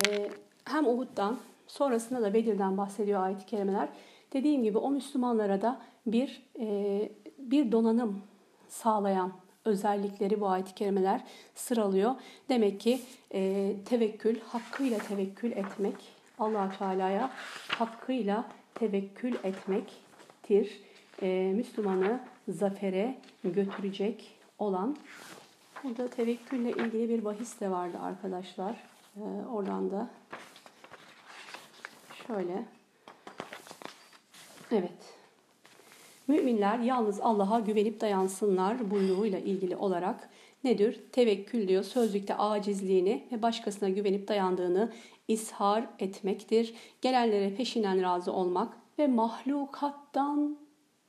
hem 0.64 0.86
Uhud'dan 0.86 1.36
sonrasında 1.66 2.22
da 2.22 2.34
Bedir'den 2.34 2.76
bahsediyor 2.76 3.22
ayet-i 3.22 3.46
kerimeler. 3.46 3.88
Dediğim 4.32 4.62
gibi 4.62 4.78
o 4.78 4.90
Müslümanlara 4.90 5.62
da 5.62 5.80
bir 6.06 6.42
e, 6.60 7.08
bir 7.38 7.72
donanım 7.72 8.22
sağlayan 8.68 9.32
özellikleri 9.64 10.40
bu 10.40 10.48
ayet-i 10.48 10.74
kerimeler 10.74 11.24
sıralıyor. 11.54 12.14
Demek 12.48 12.80
ki 12.80 13.00
e, 13.34 13.72
tevekkül, 13.84 14.40
hakkıyla 14.40 14.98
tevekkül 14.98 15.52
etmek, 15.52 15.94
allah 16.38 16.72
Teala'ya 16.78 17.30
hakkıyla 17.68 18.44
tevekkül 18.74 19.34
etmektir. 19.44 20.80
E, 21.22 21.52
Müslümanı 21.56 22.20
zafere 22.48 23.18
götürecek 23.44 24.30
olan. 24.58 24.96
Burada 25.84 26.08
tevekkülle 26.08 26.70
ilgili 26.70 27.08
bir 27.08 27.24
bahis 27.24 27.60
de 27.60 27.70
vardı 27.70 27.98
arkadaşlar. 28.02 28.76
E, 29.16 29.22
oradan 29.52 29.90
da 29.90 30.10
şöyle. 32.30 32.64
Evet. 34.70 35.16
Müminler 36.28 36.78
yalnız 36.78 37.20
Allah'a 37.20 37.60
güvenip 37.60 38.00
dayansınlar 38.00 38.90
buyruğuyla 38.90 39.38
ilgili 39.38 39.76
olarak 39.76 40.30
nedir? 40.64 41.00
Tevekkül 41.12 41.68
diyor 41.68 41.82
sözlükte 41.82 42.34
acizliğini 42.34 43.28
ve 43.32 43.42
başkasına 43.42 43.88
güvenip 43.88 44.28
dayandığını 44.28 44.92
ishar 45.28 45.88
etmektir. 45.98 46.74
Gelenlere 47.02 47.54
peşinden 47.54 48.02
razı 48.02 48.32
olmak 48.32 48.76
ve 48.98 49.06
mahlukattan 49.06 50.58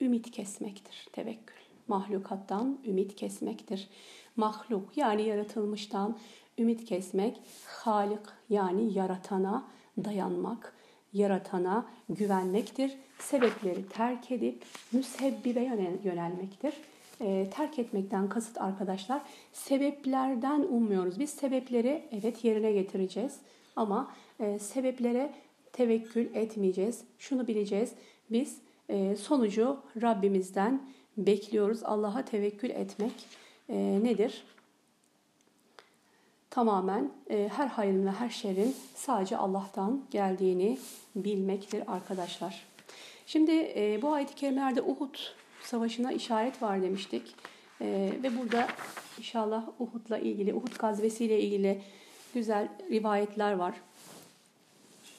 ümit 0.01 0.31
kesmektir 0.31 1.07
tevekkül. 1.11 1.61
Mahlukattan 1.87 2.79
ümit 2.85 3.15
kesmektir. 3.15 3.89
Mahluk 4.35 4.97
yani 4.97 5.21
yaratılmıştan 5.21 6.17
ümit 6.57 6.85
kesmek, 6.85 7.41
Halik 7.65 8.19
yani 8.49 8.93
yaratana 8.93 9.67
dayanmak 10.03 10.80
yaratana 11.13 11.85
güvenmektir. 12.09 12.91
Sebepleri 13.19 13.89
terk 13.89 14.31
edip 14.31 14.63
müsebbibe 14.91 15.61
yönelmektir. 16.03 16.73
E, 17.21 17.47
terk 17.55 17.79
etmekten 17.79 18.29
kasıt 18.29 18.61
arkadaşlar 18.61 19.21
sebeplerden 19.53 20.59
ummuyoruz. 20.61 21.19
Biz 21.19 21.29
sebepleri 21.29 22.03
evet 22.11 22.45
yerine 22.45 22.71
getireceğiz 22.71 23.39
ama 23.75 24.11
e, 24.39 24.59
sebeplere 24.59 25.33
tevekkül 25.73 26.35
etmeyeceğiz. 26.35 27.03
Şunu 27.19 27.47
bileceğiz. 27.47 27.93
Biz 28.31 28.57
e, 28.89 29.15
sonucu 29.15 29.77
Rabbimizden 30.01 30.81
bekliyoruz. 31.17 31.83
Allah'a 31.83 32.25
tevekkül 32.25 32.69
etmek 32.69 33.11
e, 33.69 33.99
nedir? 34.03 34.43
Tamamen 36.51 37.11
e, 37.29 37.49
her 37.53 37.67
hayrın 37.67 38.05
ve 38.05 38.11
her 38.11 38.29
şerrin 38.29 38.75
sadece 38.95 39.37
Allah'tan 39.37 40.01
geldiğini 40.11 40.77
bilmektir 41.15 41.83
arkadaşlar. 41.87 42.65
Şimdi 43.25 43.51
e, 43.51 43.99
bu 44.01 44.13
ayet-i 44.13 44.35
kerimelerde 44.35 44.81
Uhud 44.81 45.15
savaşına 45.63 46.11
işaret 46.11 46.61
var 46.61 46.81
demiştik. 46.81 47.35
E, 47.81 48.11
ve 48.23 48.37
burada 48.37 48.67
inşallah 49.17 49.67
Uhud'la 49.79 50.17
ilgili, 50.17 50.53
Uhud 50.53 50.77
gazvesiyle 50.79 51.41
ilgili 51.41 51.81
güzel 52.33 52.67
rivayetler 52.91 53.53
var. 53.53 53.75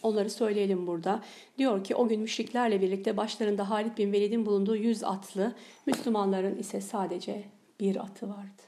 Onları 0.03 0.31
söyleyelim 0.31 0.87
burada. 0.87 1.23
Diyor 1.59 1.85
ki 1.85 1.95
o 1.95 2.09
gün 2.09 2.21
müşriklerle 2.21 2.81
birlikte 2.81 3.17
başlarında 3.17 3.71
Halid 3.71 3.99
bin 3.99 4.13
Velid'in 4.13 4.47
bulunduğu 4.47 4.77
yüz 4.77 5.05
atlı, 5.05 5.55
Müslümanların 5.87 6.59
ise 6.59 6.81
sadece 6.81 7.45
bir 7.81 7.97
atı 7.97 8.29
vardı. 8.29 8.63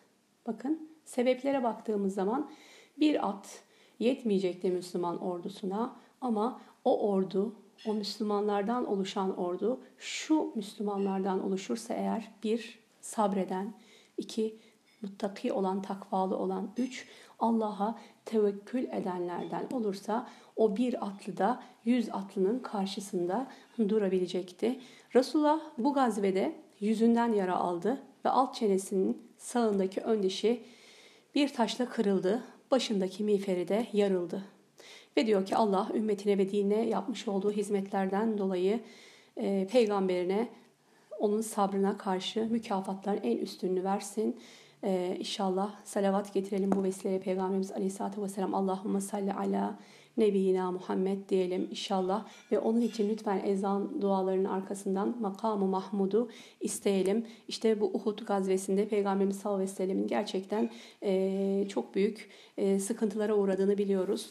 Bakın 0.47 0.94
Sebeplere 1.05 1.63
baktığımız 1.63 2.15
zaman 2.15 2.51
bir 3.01 3.29
at 3.29 3.63
yetmeyecekti 3.99 4.71
Müslüman 4.71 5.19
ordusuna 5.19 5.97
ama 6.21 6.61
o 6.85 7.11
ordu, 7.11 7.55
o 7.87 7.95
Müslümanlardan 7.95 8.87
oluşan 8.87 9.39
ordu 9.39 9.81
şu 9.99 10.53
Müslümanlardan 10.55 11.45
oluşursa 11.47 11.95
eğer 11.95 12.31
bir 12.43 12.79
sabreden, 13.01 13.75
iki 14.19 14.59
muttaki 15.03 15.53
olan, 15.53 15.83
takvalı 15.83 16.37
olan, 16.37 16.71
üç 16.77 17.09
Allah'a 17.39 17.99
tevekkül 18.25 18.85
edenlerden 18.85 19.67
olursa 19.73 20.29
o 20.57 20.77
bir 20.77 21.07
atlı 21.07 21.37
da 21.37 21.63
yüz 21.85 22.09
atlının 22.09 22.59
karşısında 22.59 23.47
durabilecekti. 23.89 24.81
Resulullah 25.15 25.61
bu 25.79 25.95
gazvede 25.95 26.57
yüzünden 26.81 27.33
yara 27.33 27.57
aldı 27.57 28.03
ve 28.25 28.29
alt 28.29 28.55
çenesinin 28.55 29.23
sağındaki 29.39 30.01
ön 30.01 30.23
dişi 30.23 30.63
bir 31.35 31.49
taşla 31.49 31.89
kırıldı, 31.89 32.45
başındaki 32.71 33.25
miğferi 33.25 33.69
de 33.69 33.87
yarıldı. 33.93 34.43
Ve 35.17 35.27
diyor 35.27 35.47
ki 35.47 35.57
Allah 35.57 35.89
ümmetine 35.95 36.39
ve 36.39 36.51
dinine 36.51 36.89
yapmış 36.89 37.29
olduğu 37.29 37.53
hizmetlerden 37.53 38.39
dolayı 38.39 38.81
e, 39.37 39.67
peygamberine 39.71 40.49
onun 41.19 41.41
sabrına 41.41 41.99
karşı 41.99 42.47
mükafatların 42.51 43.21
en 43.23 43.37
üstününü 43.39 43.85
versin. 43.85 44.41
Ee, 44.87 45.17
inşallah 45.19 45.75
salavat 45.85 46.35
getirelim 46.35 46.73
bu 46.73 46.83
vesileyle 46.83 47.21
Peygamberimiz 47.21 47.73
Aleyhisselatü 47.73 48.23
Vesselam 48.23 48.55
Allahümme 48.55 49.01
salli 49.01 49.33
ala 49.33 49.79
Nebiyina 50.17 50.73
Muhammed 50.73 51.29
diyelim 51.29 51.69
inşallah 51.71 52.27
ve 52.53 52.59
onun 52.59 52.81
için 52.81 53.09
lütfen 53.09 53.43
ezan 53.45 54.03
dualarının 54.03 54.45
arkasından 54.45 55.17
makamı 55.21 55.67
Mahmud'u 55.67 56.29
isteyelim. 56.61 57.27
İşte 57.49 57.81
bu 57.81 57.91
Uhud 57.95 58.27
gazvesinde 58.27 58.89
Peygamberimiz 58.89 59.37
sallallahu 59.37 59.63
aleyhi 59.63 59.73
ve 59.73 59.77
sellemin 59.77 60.07
gerçekten 60.07 60.71
e, 61.03 61.67
çok 61.69 61.95
büyük 61.95 62.31
e, 62.57 62.79
sıkıntılara 62.79 63.35
uğradığını 63.35 63.79
biliyoruz. 63.79 64.31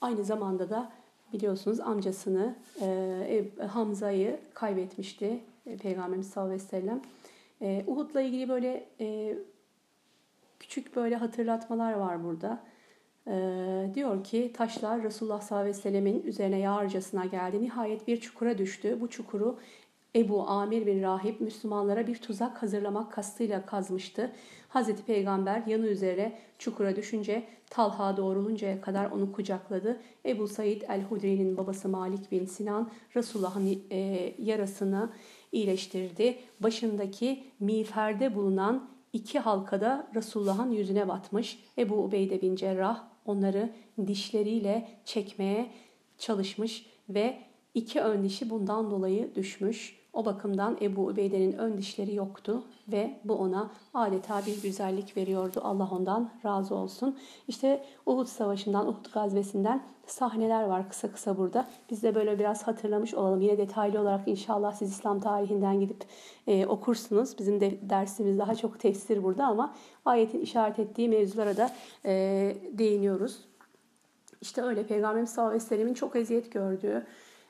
Aynı 0.00 0.24
zamanda 0.24 0.70
da 0.70 0.92
biliyorsunuz 1.32 1.80
amcasını 1.80 2.54
e, 2.80 3.44
Hamza'yı 3.68 4.38
kaybetmişti 4.54 5.40
Peygamberimiz 5.82 6.30
sallallahu 6.30 6.54
aleyhi 6.54 6.66
ve 6.66 6.70
sellem. 6.70 7.02
E, 7.62 7.84
Uhud'la 7.86 8.20
ilgili 8.20 8.48
böyle 8.48 8.86
küçük 10.60 10.96
böyle 10.96 11.16
hatırlatmalar 11.16 11.92
var 11.92 12.24
burada. 12.24 12.69
Ee, 13.30 13.90
diyor 13.94 14.24
ki 14.24 14.50
taşlar 14.54 15.02
Resulullah 15.02 15.40
sallallahu 15.40 15.62
aleyhi 15.62 15.78
ve 15.78 15.82
sellemin 15.82 16.22
üzerine 16.22 16.58
yağarcasına 16.58 17.24
geldi. 17.24 17.62
Nihayet 17.62 18.08
bir 18.08 18.20
çukura 18.20 18.58
düştü. 18.58 18.98
Bu 19.00 19.10
çukuru 19.10 19.58
Ebu 20.16 20.48
Amir 20.48 20.86
bin 20.86 21.02
Rahip 21.02 21.40
Müslümanlara 21.40 22.06
bir 22.06 22.16
tuzak 22.16 22.62
hazırlamak 22.62 23.12
kastıyla 23.12 23.66
kazmıştı. 23.66 24.32
Hazreti 24.68 25.02
Peygamber 25.02 25.62
yanı 25.66 25.86
üzere 25.86 26.38
çukura 26.58 26.96
düşünce 26.96 27.42
Talha 27.70 28.16
doğruluncaya 28.16 28.80
kadar 28.80 29.10
onu 29.10 29.32
kucakladı. 29.32 30.00
Ebu 30.26 30.48
Said 30.48 30.82
el-Hudri'nin 30.88 31.56
babası 31.56 31.88
Malik 31.88 32.32
bin 32.32 32.46
Sinan 32.46 32.90
Resulullah'ın 33.16 33.82
e, 33.90 34.34
yarasını 34.38 35.10
iyileştirdi. 35.52 36.38
Başındaki 36.60 37.44
miğferde 37.60 38.34
bulunan 38.34 38.88
iki 39.12 39.38
halkada 39.38 40.06
Resulullah'ın 40.14 40.70
yüzüne 40.70 41.08
batmış. 41.08 41.64
Ebu 41.78 41.94
Ubeyde 41.94 42.42
bin 42.42 42.56
Cerrah 42.56 43.09
onları 43.26 43.70
dişleriyle 44.06 44.88
çekmeye 45.04 45.70
çalışmış 46.18 46.86
ve 47.08 47.50
İki 47.74 48.00
ön 48.00 48.24
dişi 48.24 48.50
bundan 48.50 48.90
dolayı 48.90 49.34
düşmüş. 49.34 50.00
O 50.12 50.24
bakımdan 50.24 50.78
Ebu 50.80 51.12
Übeyde'nin 51.12 51.52
ön 51.52 51.78
dişleri 51.78 52.14
yoktu 52.14 52.64
ve 52.88 53.20
bu 53.24 53.34
ona 53.34 53.70
adeta 53.94 54.46
bir 54.46 54.62
güzellik 54.62 55.16
veriyordu. 55.16 55.60
Allah 55.64 55.88
ondan 55.92 56.30
razı 56.44 56.74
olsun. 56.74 57.16
İşte 57.48 57.84
Uhud 58.06 58.26
Savaşı'ndan, 58.26 58.88
Uhud 58.88 59.12
gazvesinden 59.12 59.82
sahneler 60.12 60.64
var 60.64 60.88
kısa 60.88 61.12
kısa 61.12 61.38
burada. 61.38 61.68
Biz 61.90 62.02
de 62.02 62.14
böyle 62.14 62.38
biraz 62.38 62.62
hatırlamış 62.62 63.14
olalım. 63.14 63.40
Yine 63.40 63.58
detaylı 63.58 64.00
olarak 64.00 64.28
inşallah 64.28 64.72
siz 64.72 64.92
İslam 64.92 65.20
tarihinden 65.20 65.80
gidip 65.80 66.04
e, 66.46 66.66
okursunuz. 66.66 67.38
Bizim 67.38 67.60
de 67.60 67.78
dersimiz 67.90 68.38
daha 68.38 68.54
çok 68.54 68.80
tefsir 68.80 69.22
burada 69.22 69.46
ama 69.46 69.74
ayetin 70.04 70.40
işaret 70.40 70.78
ettiği 70.78 71.08
mevzulara 71.08 71.56
da 71.56 71.70
e, 72.04 72.12
değiniyoruz. 72.72 73.38
İşte 74.40 74.62
öyle 74.62 74.86
Peygamberimiz 74.86 75.30
sallallahu 75.30 75.50
aleyhi 75.50 75.64
ve 75.64 75.68
sellemin 75.68 75.94
çok 75.94 76.16
eziyet 76.16 76.52
gördüğü, 76.52 77.06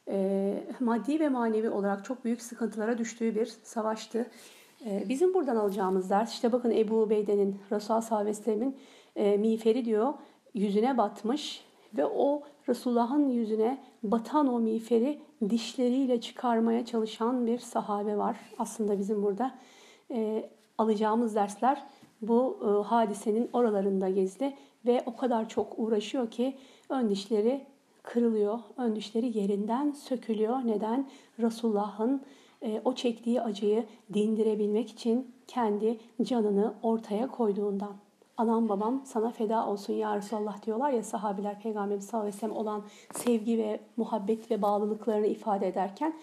e, 0.09 0.65
maddi 0.81 1.21
ve 1.21 1.29
manevi 1.29 1.71
olarak 1.71 2.05
çok 2.05 2.25
büyük 2.25 2.43
sıkıntılara 2.43 2.99
düştüğü 2.99 3.35
bir 3.35 3.47
savaştı. 3.63 4.27
E, 4.87 5.05
bizim 5.09 5.35
buradan 5.35 5.57
alacağımız 5.57 6.11
ders 6.11 6.33
işte 6.33 6.53
bakın 6.53 6.71
Ebu 6.71 7.03
Ubeyde'nin 7.03 7.61
Resulullah 7.73 8.03
sallallahu 8.03 8.23
aleyhi 8.23 8.39
ve 8.39 8.43
sellemin 8.43 8.77
e, 9.17 9.37
miğferi 9.37 9.85
diyor 9.85 10.15
yüzüne 10.55 10.99
batmış 10.99 11.70
ve 11.97 12.07
o 12.07 12.43
Resulullah'ın 12.69 13.29
yüzüne 13.29 13.79
batan 14.03 14.47
o 14.47 14.61
miğferi 14.61 15.19
dişleriyle 15.51 16.21
çıkarmaya 16.21 16.87
çalışan 16.87 17.47
bir 17.47 17.59
sahabe 17.59 18.17
var. 18.17 18.37
Aslında 18.59 18.99
bizim 18.99 19.23
burada 19.23 19.55
e, 20.11 20.51
alacağımız 20.79 21.35
dersler 21.35 21.83
bu 22.23 22.59
e, 22.63 22.89
hadisenin 22.89 23.51
oralarında 23.53 24.09
gezdi 24.09 24.55
ve 24.87 25.03
o 25.07 25.17
kadar 25.17 25.49
çok 25.49 25.79
uğraşıyor 25.79 26.31
ki 26.31 26.57
ön 26.89 27.11
dişleri 27.11 27.67
kırılıyor. 28.03 28.59
Ön 28.77 28.97
dişleri 28.97 29.39
yerinden 29.39 29.93
sökülüyor. 29.93 30.59
Neden? 30.65 31.09
Resulullah'ın 31.39 32.23
e, 32.63 32.81
o 32.85 32.95
çektiği 32.95 33.43
acıyı 33.43 33.85
dindirebilmek 34.15 34.91
için 34.91 35.35
kendi 35.47 35.99
canını 36.23 36.75
ortaya 36.83 37.29
koyduğundan. 37.29 37.93
Anam 38.41 38.69
babam 38.69 39.03
sana 39.05 39.31
feda 39.31 39.67
olsun 39.67 39.93
ya 39.93 40.17
Resulallah 40.17 40.67
diyorlar 40.67 40.91
ya 40.91 41.03
sahabiler 41.03 41.61
Peygamberimiz 41.61 42.07
sallallahu 42.07 42.27
aleyhi 42.27 42.37
ve 42.37 42.41
sellem 42.41 42.57
olan 42.57 42.83
sevgi 43.13 43.59
ve 43.59 43.81
muhabbet 43.97 44.51
ve 44.51 44.63
bağlılıklarını 44.63 45.27
ifade 45.27 45.69
ederken 45.69 46.15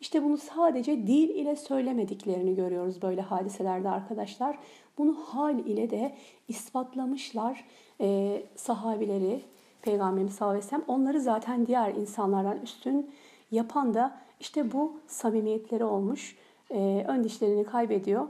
işte 0.00 0.22
bunu 0.22 0.36
sadece 0.36 1.06
dil 1.06 1.28
ile 1.28 1.56
söylemediklerini 1.56 2.54
görüyoruz 2.54 3.02
böyle 3.02 3.20
hadiselerde 3.20 3.88
arkadaşlar. 3.88 4.58
Bunu 4.98 5.14
hal 5.14 5.58
ile 5.58 5.90
de 5.90 6.14
ispatlamışlar 6.48 7.64
e, 8.00 8.42
sahabileri, 8.56 9.42
Peygamberimiz 9.82 10.34
sallallahu 10.34 10.56
aleyhi 10.56 10.66
ve 10.66 10.70
sellem 10.70 10.84
onları 10.88 11.20
zaten 11.20 11.66
diğer 11.66 11.94
insanlardan 11.94 12.58
üstün 12.62 13.10
yapan 13.50 13.94
da 13.94 14.18
işte 14.40 14.72
bu 14.72 14.92
samimiyetleri 15.06 15.84
olmuş. 15.84 16.36
Ee, 16.70 17.04
ön 17.08 17.24
dişlerini 17.24 17.64
kaybediyor. 17.64 18.26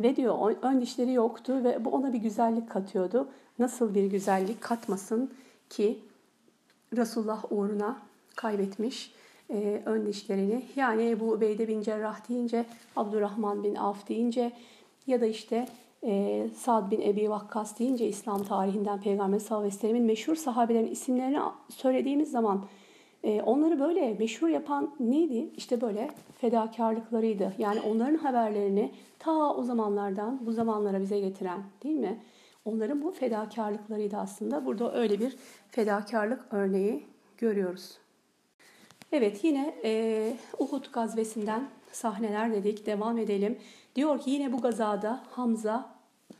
Ve 0.00 0.16
diyor 0.16 0.54
ön 0.62 0.80
dişleri 0.80 1.12
yoktu 1.12 1.64
ve 1.64 1.84
bu 1.84 1.90
ona 1.90 2.12
bir 2.12 2.18
güzellik 2.18 2.70
katıyordu. 2.70 3.28
Nasıl 3.58 3.94
bir 3.94 4.04
güzellik 4.04 4.60
katmasın 4.60 5.30
ki 5.70 5.98
Resulullah 6.96 7.52
uğruna 7.52 7.96
kaybetmiş 8.36 9.14
e, 9.50 9.82
ön 9.86 10.06
dişlerini. 10.06 10.62
Yani 10.76 11.10
Ebu 11.10 11.32
Ubeyde 11.32 11.68
bin 11.68 11.82
Cerrah 11.82 12.28
deyince, 12.28 12.64
Abdurrahman 12.96 13.64
bin 13.64 13.74
Avf 13.74 14.08
deyince 14.08 14.52
ya 15.06 15.20
da 15.20 15.26
işte 15.26 15.66
e, 16.04 16.46
Sad 16.56 16.90
bin 16.90 17.00
Ebi 17.00 17.30
Vakkas 17.30 17.78
deyince 17.78 18.08
İslam 18.08 18.44
tarihinden 18.44 19.00
Peygamber 19.00 19.38
sallallahu 19.38 19.66
aleyhi 19.66 19.76
ve 19.76 19.80
sellemin 19.80 20.02
meşhur 20.02 20.34
sahabelerin 20.34 20.90
isimlerini 20.90 21.38
söylediğimiz 21.68 22.30
zaman 22.30 22.64
e, 23.24 23.42
onları 23.42 23.80
böyle 23.80 24.14
meşhur 24.14 24.48
yapan 24.48 24.90
neydi? 25.00 25.50
İşte 25.56 25.80
böyle 25.80 26.10
fedakarlıklarıydı. 26.38 27.52
Yani 27.58 27.80
onların 27.80 28.16
haberlerini 28.16 28.92
ta 29.20 29.54
o 29.54 29.62
zamanlardan 29.62 30.46
bu 30.46 30.52
zamanlara 30.52 31.00
bize 31.00 31.20
getiren 31.20 31.62
değil 31.82 31.96
mi? 31.96 32.20
Onların 32.64 33.02
bu 33.02 33.10
fedakarlıklarıydı 33.10 34.16
aslında. 34.16 34.66
Burada 34.66 34.94
öyle 34.94 35.20
bir 35.20 35.36
fedakarlık 35.70 36.46
örneği 36.50 37.06
görüyoruz. 37.38 37.98
Evet 39.12 39.44
yine 39.44 39.74
e, 39.84 40.32
Uhud 40.58 40.92
gazvesinden 40.92 41.68
sahneler 41.92 42.52
dedik. 42.52 42.86
Devam 42.86 43.18
edelim. 43.18 43.58
Diyor 43.96 44.20
ki 44.20 44.30
yine 44.30 44.52
bu 44.52 44.60
gazada 44.60 45.24
Hamza 45.30 45.94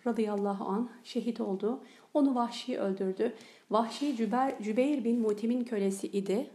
radıyallahu 0.06 0.64
an 0.64 0.90
şehit 1.04 1.40
oldu. 1.40 1.80
Onu 2.14 2.34
Vahşi 2.34 2.78
öldürdü. 2.78 3.34
Vahşi 3.70 4.16
Cüber, 4.16 4.62
Cübeyr 4.62 5.04
bin 5.04 5.20
Mutim'in 5.20 5.64
kölesi 5.64 6.06
idi. 6.06 6.50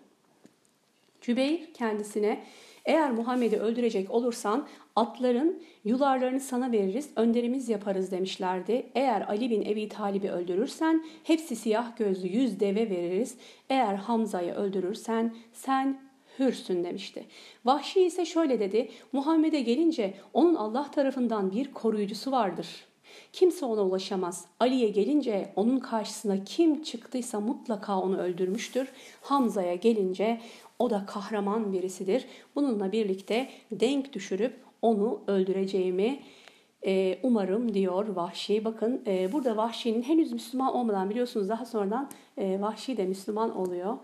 Cübeyr 1.21 1.73
kendisine 1.73 2.43
eğer 2.85 3.11
Muhammed'i 3.11 3.57
öldürecek 3.57 4.11
olursan 4.11 4.67
atların 4.95 5.63
yularlarını 5.83 6.39
sana 6.39 6.71
veririz, 6.71 7.09
önderimiz 7.15 7.69
yaparız 7.69 8.11
demişlerdi. 8.11 8.85
Eğer 8.95 9.21
Ali 9.21 9.49
bin 9.49 9.61
Ebi 9.61 9.89
Talib'i 9.89 10.31
öldürürsen 10.31 11.05
hepsi 11.23 11.55
siyah 11.55 11.97
gözlü 11.97 12.27
yüz 12.27 12.59
deve 12.59 12.89
veririz. 12.89 13.37
Eğer 13.69 13.95
Hamza'yı 13.95 14.53
öldürürsen 14.53 15.35
sen 15.53 15.99
hürsün 16.39 16.83
demişti. 16.83 17.25
Vahşi 17.65 18.01
ise 18.01 18.25
şöyle 18.25 18.59
dedi. 18.59 18.89
Muhammed'e 19.11 19.61
gelince 19.61 20.13
onun 20.33 20.55
Allah 20.55 20.91
tarafından 20.91 21.51
bir 21.51 21.73
koruyucusu 21.73 22.31
vardır. 22.31 22.67
Kimse 23.33 23.65
ona 23.65 23.81
ulaşamaz. 23.81 24.45
Ali'ye 24.59 24.89
gelince 24.89 25.53
onun 25.55 25.79
karşısına 25.79 26.43
kim 26.43 26.83
çıktıysa 26.83 27.39
mutlaka 27.39 27.99
onu 27.99 28.17
öldürmüştür. 28.17 28.87
Hamza'ya 29.21 29.75
gelince 29.75 30.41
o 30.79 30.89
da 30.89 31.05
kahraman 31.05 31.73
birisidir. 31.73 32.25
Bununla 32.55 32.91
birlikte 32.91 33.49
denk 33.71 34.13
düşürüp 34.13 34.53
onu 34.81 35.21
öldüreceğimi 35.27 36.19
e, 36.85 37.19
umarım 37.23 37.73
diyor 37.73 38.07
Vahşi. 38.07 38.65
Bakın 38.65 39.01
e, 39.07 39.31
burada 39.31 39.57
Vahşi'nin 39.57 40.01
henüz 40.01 40.31
Müslüman 40.31 40.75
olmadan 40.75 41.09
biliyorsunuz 41.09 41.49
daha 41.49 41.65
sonradan 41.65 42.09
e, 42.37 42.61
Vahşi 42.61 42.97
de 42.97 43.05
Müslüman 43.05 43.57
oluyor. 43.57 43.97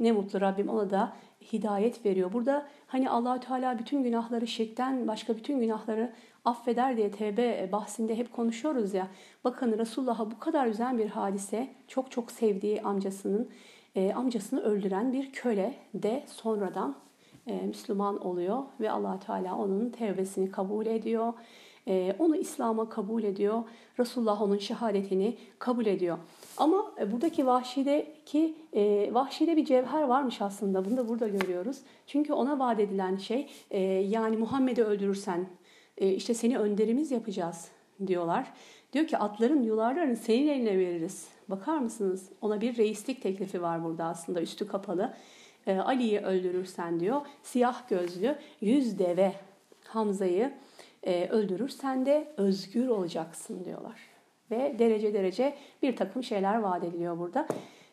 ne 0.00 0.12
mutlu 0.12 0.40
Rabbim 0.40 0.68
ona 0.68 0.90
da 0.90 1.12
hidayet 1.52 2.06
veriyor. 2.06 2.32
Burada 2.32 2.66
hani 2.86 3.10
Allahü 3.10 3.40
Teala 3.40 3.78
bütün 3.78 4.02
günahları 4.02 4.46
şirkten 4.46 5.08
başka 5.08 5.36
bütün 5.36 5.60
günahları 5.60 6.12
affeder 6.44 6.96
diye 6.96 7.10
tevbe 7.10 7.68
bahsinde 7.72 8.16
hep 8.18 8.32
konuşuyoruz 8.32 8.94
ya. 8.94 9.08
Bakın 9.44 9.78
Resulullah'a 9.78 10.30
bu 10.30 10.38
kadar 10.38 10.66
üzen 10.66 10.98
bir 10.98 11.08
hadise 11.08 11.68
çok 11.88 12.10
çok 12.10 12.30
sevdiği 12.32 12.82
amcasının 12.82 13.48
e, 13.94 14.12
amcasını 14.12 14.60
öldüren 14.60 15.12
bir 15.12 15.32
köle 15.32 15.74
de 15.94 16.24
sonradan 16.26 16.96
e, 17.46 17.60
Müslüman 17.60 18.26
oluyor 18.26 18.62
ve 18.80 18.90
allah 18.90 19.18
Teala 19.18 19.58
onun 19.58 19.90
tevbesini 19.90 20.50
kabul 20.50 20.86
ediyor. 20.86 21.32
E, 21.88 22.16
onu 22.18 22.36
İslam'a 22.36 22.88
kabul 22.88 23.22
ediyor. 23.22 23.62
Resulullah 23.98 24.42
onun 24.42 24.58
şehadetini 24.58 25.36
kabul 25.58 25.86
ediyor. 25.86 26.18
Ama 26.56 26.92
e, 27.00 27.12
buradaki 27.12 27.46
vahşideki 27.46 28.54
e, 28.72 29.10
vahşide 29.14 29.56
bir 29.56 29.64
cevher 29.64 30.02
varmış 30.02 30.42
aslında. 30.42 30.84
Bunu 30.84 30.96
da 30.96 31.08
burada 31.08 31.28
görüyoruz. 31.28 31.78
Çünkü 32.06 32.32
ona 32.32 32.58
vaat 32.58 32.80
edilen 32.80 33.16
şey 33.16 33.50
e, 33.70 33.80
yani 33.82 34.36
Muhammed'i 34.36 34.84
öldürürsen 34.84 35.46
e, 35.98 36.12
işte 36.12 36.34
seni 36.34 36.58
önderimiz 36.58 37.10
yapacağız 37.10 37.68
diyorlar. 38.06 38.52
Diyor 38.92 39.06
ki 39.06 39.18
atların 39.18 39.62
yularlarını 39.62 40.16
senin 40.16 40.48
eline 40.48 40.78
veririz. 40.78 41.33
Bakar 41.48 41.78
mısınız? 41.78 42.28
Ona 42.40 42.60
bir 42.60 42.76
reislik 42.76 43.22
teklifi 43.22 43.62
var 43.62 43.84
burada 43.84 44.04
aslında 44.04 44.42
üstü 44.42 44.68
kapalı. 44.68 45.14
E, 45.66 45.78
Ali'yi 45.78 46.20
öldürürsen 46.20 47.00
diyor 47.00 47.20
siyah 47.42 47.88
gözlü 47.88 48.38
yüz 48.60 48.98
deve 48.98 49.32
Hamza'yı 49.84 50.52
e, 51.02 51.28
öldürürsen 51.28 52.06
de 52.06 52.32
özgür 52.36 52.88
olacaksın 52.88 53.64
diyorlar. 53.64 54.00
Ve 54.50 54.76
derece 54.78 55.14
derece 55.14 55.54
bir 55.82 55.96
takım 55.96 56.22
şeyler 56.22 56.58
vaat 56.58 56.84
ediliyor 56.84 57.18
burada. 57.18 57.46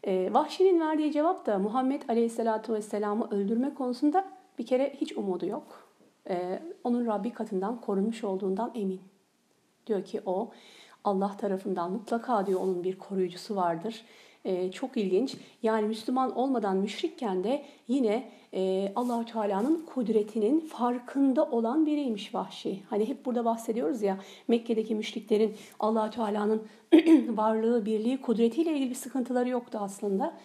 E, 0.03 0.33
Vahşi'nin 0.33 0.79
verdiği 0.79 1.11
cevap 1.11 1.45
da 1.45 1.59
Muhammed 1.59 2.01
Aleyhisselatü 2.09 2.73
Vesselam'ı 2.73 3.29
öldürme 3.31 3.73
konusunda 3.73 4.27
bir 4.59 4.65
kere 4.65 4.93
hiç 5.01 5.17
umudu 5.17 5.45
yok. 5.45 5.87
E, 6.29 6.59
onun 6.83 7.05
Rabbi 7.05 7.33
katından 7.33 7.81
korunmuş 7.81 8.23
olduğundan 8.23 8.71
emin. 8.75 9.01
Diyor 9.87 10.03
ki 10.03 10.21
o 10.25 10.51
Allah 11.03 11.37
tarafından 11.37 11.91
mutlaka 11.91 12.45
diyor 12.45 12.59
onun 12.59 12.83
bir 12.83 12.97
koruyucusu 12.97 13.55
vardır. 13.55 14.05
Ee, 14.45 14.71
çok 14.71 14.97
ilginç. 14.97 15.35
Yani 15.63 15.87
Müslüman 15.87 16.37
olmadan 16.37 16.77
müşrikken 16.77 17.43
de 17.43 17.63
yine 17.87 18.31
e, 18.53 18.91
Allahu 18.95 19.25
Teala'nın 19.25 19.85
kudretinin 19.85 20.59
farkında 20.59 21.43
olan 21.43 21.85
biriymiş 21.85 22.35
vahşi. 22.35 22.79
Hani 22.89 23.07
hep 23.07 23.25
burada 23.25 23.45
bahsediyoruz 23.45 24.01
ya 24.01 24.17
Mekke'deki 24.47 24.95
müşriklerin 24.95 25.55
Allahu 25.79 26.11
Teala'nın 26.11 26.67
varlığı, 27.37 27.85
birliği, 27.85 28.21
kudretiyle 28.21 28.73
ilgili 28.73 28.89
bir 28.89 28.95
sıkıntıları 28.95 29.49
yoktu 29.49 29.77
aslında. 29.81 30.37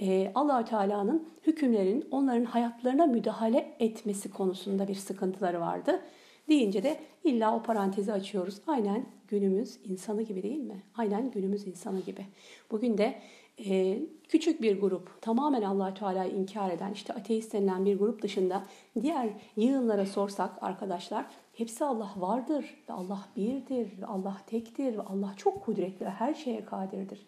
Ee, 0.00 0.32
Allahu 0.34 0.64
Teala'nın 0.64 1.28
hükümlerin 1.46 2.08
onların 2.10 2.44
hayatlarına 2.44 3.06
müdahale 3.06 3.76
etmesi 3.80 4.30
konusunda 4.30 4.88
bir 4.88 4.94
sıkıntıları 4.94 5.60
vardı 5.60 6.00
deyince 6.48 6.82
de 6.82 7.00
illa 7.24 7.56
o 7.56 7.62
parantezi 7.62 8.12
açıyoruz. 8.12 8.60
Aynen 8.66 9.06
günümüz 9.28 9.78
insanı 9.84 10.22
gibi 10.22 10.42
değil 10.42 10.60
mi? 10.60 10.82
Aynen 10.96 11.30
günümüz 11.30 11.66
insanı 11.66 12.00
gibi. 12.00 12.26
Bugün 12.70 12.98
de 12.98 13.20
e, 13.66 13.98
küçük 14.28 14.62
bir 14.62 14.80
grup 14.80 15.22
tamamen 15.22 15.62
allah 15.62 15.94
Teala'yı 15.94 16.32
inkar 16.32 16.70
eden 16.70 16.92
işte 16.92 17.12
ateist 17.12 17.52
denilen 17.52 17.84
bir 17.84 17.98
grup 17.98 18.22
dışında 18.22 18.62
diğer 19.00 19.28
yığınlara 19.56 20.06
sorsak 20.06 20.50
arkadaşlar 20.60 21.26
hepsi 21.52 21.84
Allah 21.84 22.10
vardır 22.16 22.74
ve 22.88 22.92
Allah 22.92 23.28
birdir 23.36 23.88
ve 24.00 24.06
Allah 24.06 24.36
tektir 24.46 24.96
ve 24.96 25.02
Allah 25.02 25.34
çok 25.36 25.64
kudretli 25.64 26.06
ve 26.06 26.10
her 26.10 26.34
şeye 26.34 26.64
kadirdir. 26.64 27.26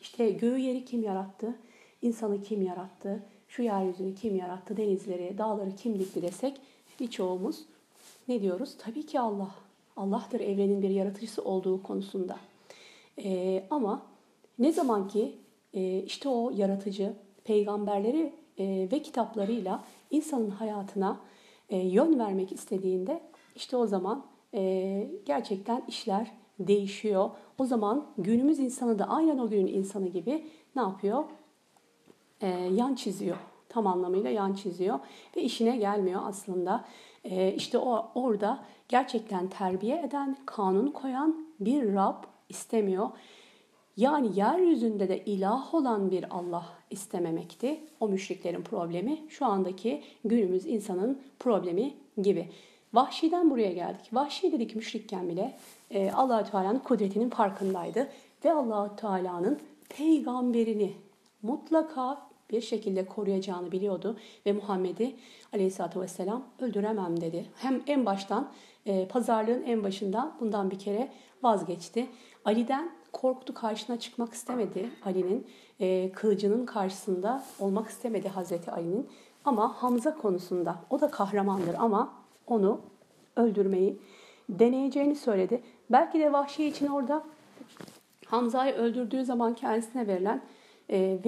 İşte 0.00 0.30
göğü 0.30 0.58
yeri 0.58 0.84
kim 0.84 1.02
yarattı? 1.02 1.54
İnsanı 2.02 2.42
kim 2.42 2.62
yarattı? 2.62 3.22
Şu 3.48 3.62
yeryüzünü 3.62 4.14
kim 4.14 4.36
yarattı? 4.36 4.76
Denizleri, 4.76 5.38
dağları 5.38 5.76
kim 5.76 5.98
dikti 5.98 6.22
desek 6.22 6.60
birçoğumuz 7.00 7.64
ne 8.28 8.42
diyoruz? 8.42 8.76
Tabii 8.78 9.06
ki 9.06 9.20
Allah. 9.20 9.54
Allah'tır 9.96 10.40
evrenin 10.40 10.82
bir 10.82 10.90
yaratıcısı 10.90 11.42
olduğu 11.42 11.82
konusunda. 11.82 12.36
Ee, 13.18 13.64
ama 13.70 14.02
ne 14.58 14.72
zaman 14.72 15.08
ki 15.08 15.32
e, 15.74 15.98
işte 15.98 16.28
o 16.28 16.50
yaratıcı 16.50 17.12
peygamberleri 17.44 18.32
e, 18.58 18.88
ve 18.92 19.02
kitaplarıyla 19.02 19.84
insanın 20.10 20.50
hayatına 20.50 21.20
e, 21.68 21.76
yön 21.78 22.18
vermek 22.18 22.52
istediğinde 22.52 23.20
işte 23.56 23.76
o 23.76 23.86
zaman 23.86 24.24
e, 24.54 25.10
gerçekten 25.26 25.82
işler 25.88 26.32
değişiyor. 26.58 27.30
O 27.58 27.64
zaman 27.64 28.06
günümüz 28.18 28.58
insanı 28.58 28.98
da 28.98 29.04
aynen 29.08 29.38
o 29.38 29.48
günün 29.48 29.66
insanı 29.66 30.08
gibi 30.08 30.46
ne 30.76 30.82
yapıyor? 30.82 31.24
E, 32.40 32.48
yan 32.50 32.94
çiziyor. 32.94 33.36
Tam 33.68 33.86
anlamıyla 33.86 34.30
yan 34.30 34.54
çiziyor 34.54 34.98
ve 35.36 35.42
işine 35.42 35.76
gelmiyor 35.76 36.20
aslında. 36.24 36.84
E, 37.24 37.54
işte 37.54 37.78
o 37.78 38.10
orada 38.14 38.64
gerçekten 38.88 39.48
terbiye 39.48 40.02
eden, 40.02 40.36
kanun 40.46 40.90
koyan 40.90 41.46
bir 41.60 41.94
Rab 41.94 42.24
istemiyor. 42.48 43.10
Yani 43.96 44.38
yeryüzünde 44.38 45.08
de 45.08 45.24
ilah 45.24 45.74
olan 45.74 46.10
bir 46.10 46.36
Allah 46.36 46.66
istememekti. 46.90 47.80
O 48.00 48.08
müşriklerin 48.08 48.62
problemi 48.62 49.18
şu 49.28 49.46
andaki 49.46 50.02
günümüz 50.24 50.66
insanın 50.66 51.20
problemi 51.38 51.94
gibi. 52.22 52.48
Vahşi'den 52.94 53.50
buraya 53.50 53.72
geldik. 53.72 54.08
Vahşi 54.12 54.52
dedik 54.52 54.76
müşrikken 54.76 55.28
bile 55.28 55.56
e, 55.90 56.10
allah 56.10 56.44
Teala'nın 56.44 56.78
kudretinin 56.78 57.30
farkındaydı. 57.30 58.08
Ve 58.44 58.52
allah 58.52 58.96
Teala'nın 58.96 59.58
peygamberini 59.88 60.92
mutlaka 61.42 62.26
bir 62.50 62.60
şekilde 62.60 63.04
koruyacağını 63.06 63.72
biliyordu. 63.72 64.16
Ve 64.46 64.52
Muhammed'i 64.52 65.16
aleyhissalatü 65.52 66.00
vesselam 66.00 66.44
öldüremem 66.60 67.20
dedi. 67.20 67.46
Hem 67.56 67.82
en 67.86 68.06
baştan 68.06 68.52
e, 68.86 69.08
pazarlığın 69.08 69.62
en 69.62 69.84
başından 69.84 70.36
bundan 70.40 70.70
bir 70.70 70.78
kere 70.78 71.08
vazgeçti. 71.42 72.06
Ali'den 72.44 72.90
korktu 73.12 73.54
karşına 73.54 73.98
çıkmak 73.98 74.32
istemedi 74.32 74.90
Ali'nin. 75.04 75.46
E, 75.80 76.12
kılıcının 76.12 76.66
karşısında 76.66 77.44
olmak 77.60 77.88
istemedi 77.88 78.28
Hazreti 78.28 78.70
Ali'nin. 78.70 79.08
Ama 79.44 79.82
Hamza 79.82 80.14
konusunda 80.18 80.76
o 80.90 81.00
da 81.00 81.10
kahramandır 81.10 81.74
ama 81.78 82.14
onu 82.46 82.80
öldürmeyi 83.36 83.98
deneyeceğini 84.48 85.16
söyledi. 85.16 85.62
Belki 85.90 86.20
de 86.20 86.32
Vahşi 86.32 86.64
için 86.64 86.86
orada 86.86 87.24
Hamza'yı 88.26 88.74
öldürdüğü 88.74 89.24
zaman 89.24 89.54
kendisine 89.54 90.06
verilen 90.06 90.42
e, 90.90 91.18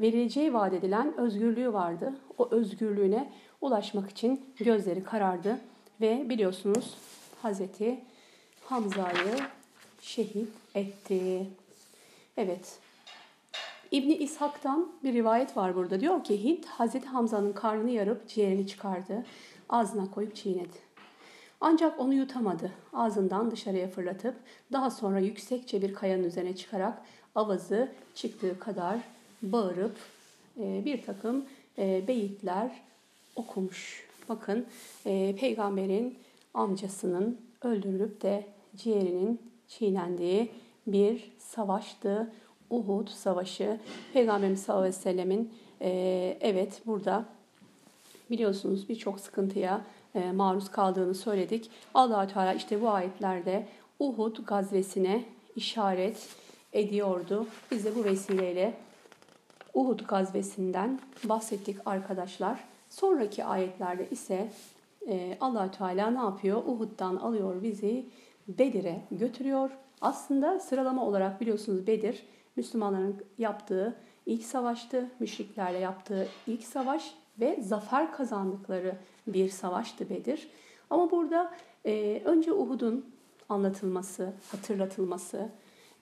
verileceği 0.00 0.54
vaat 0.54 0.72
edilen 0.72 1.18
özgürlüğü 1.18 1.72
vardı. 1.72 2.12
O 2.38 2.48
özgürlüğüne 2.50 3.32
ulaşmak 3.60 4.10
için 4.10 4.40
gözleri 4.58 5.04
karardı 5.04 5.58
ve 6.00 6.28
biliyorsunuz 6.28 6.94
Hazreti 7.42 8.00
Hamza'yı 8.64 9.36
şehit 10.00 10.48
etti. 10.74 11.46
Evet. 12.36 12.78
İbni 13.90 14.14
İshak'tan 14.14 14.92
bir 15.04 15.12
rivayet 15.12 15.56
var 15.56 15.76
burada. 15.76 16.00
Diyor 16.00 16.24
ki 16.24 16.44
Hint 16.44 16.66
Hazreti 16.66 17.06
Hamza'nın 17.06 17.52
karnını 17.52 17.90
yarıp 17.90 18.28
ciğerini 18.28 18.66
çıkardı. 18.66 19.24
Ağzına 19.68 20.10
koyup 20.10 20.36
çiğnedi. 20.36 20.92
Ancak 21.60 22.00
onu 22.00 22.14
yutamadı. 22.14 22.72
Ağzından 22.92 23.50
dışarıya 23.50 23.88
fırlatıp 23.88 24.34
daha 24.72 24.90
sonra 24.90 25.20
yüksekçe 25.20 25.82
bir 25.82 25.94
kayanın 25.94 26.24
üzerine 26.24 26.56
çıkarak 26.56 27.02
avazı 27.34 27.92
çıktığı 28.14 28.58
kadar 28.58 28.98
bağırıp 29.42 29.96
e, 30.60 30.84
bir 30.84 31.02
takım 31.02 31.44
e, 31.78 32.08
beyitler 32.08 32.70
okumuş. 33.36 34.06
Bakın 34.28 34.66
e, 35.06 35.36
peygamberin 35.36 36.18
amcasının 36.54 37.40
öldürülüp 37.62 38.22
de 38.22 38.46
ciğerinin 38.76 39.40
çiğnendiği 39.68 40.50
bir 40.86 41.32
savaştı. 41.38 42.32
Uhud 42.70 43.08
Savaşı. 43.08 43.80
Peygamberimiz 44.12 44.62
sallallahu 44.62 44.84
aleyhi 44.84 44.98
ve 44.98 45.02
sellemin 45.02 45.52
evet 46.40 46.82
burada 46.86 47.24
biliyorsunuz 48.30 48.88
birçok 48.88 49.20
sıkıntıya 49.20 49.80
maruz 50.34 50.70
kaldığını 50.70 51.14
söyledik. 51.14 51.70
allah 51.94 52.26
Teala 52.26 52.52
işte 52.52 52.80
bu 52.80 52.90
ayetlerde 52.90 53.66
Uhud 53.98 54.36
gazvesine 54.46 55.24
işaret 55.56 56.28
ediyordu. 56.72 57.46
Biz 57.70 57.84
de 57.84 57.96
bu 57.96 58.04
vesileyle 58.04 58.74
Uhud 59.74 60.00
gazvesinden 60.08 61.00
bahsettik 61.24 61.76
arkadaşlar. 61.86 62.64
Sonraki 62.88 63.44
ayetlerde 63.44 64.10
ise 64.10 64.52
e, 65.08 65.36
allah 65.40 65.70
Teala 65.70 66.10
ne 66.10 66.18
yapıyor? 66.18 66.62
Uhud'dan 66.66 67.16
alıyor 67.16 67.62
bizi 67.62 68.06
Bedir'e 68.48 69.00
götürüyor. 69.10 69.70
Aslında 70.00 70.60
sıralama 70.60 71.06
olarak 71.06 71.40
biliyorsunuz 71.40 71.86
Bedir 71.86 72.22
Müslümanların 72.56 73.16
yaptığı 73.38 73.96
ilk 74.26 74.44
savaştı. 74.44 75.10
Müşriklerle 75.20 75.78
yaptığı 75.78 76.28
ilk 76.46 76.64
savaş 76.64 77.14
ve 77.40 77.62
zafer 77.62 78.12
kazandıkları 78.12 78.96
bir 79.26 79.48
savaştı 79.48 80.10
Bedir. 80.10 80.48
Ama 80.90 81.10
burada 81.10 81.54
e, 81.86 82.22
önce 82.24 82.52
Uhud'un 82.52 83.14
anlatılması, 83.48 84.32
hatırlatılması, 84.50 85.48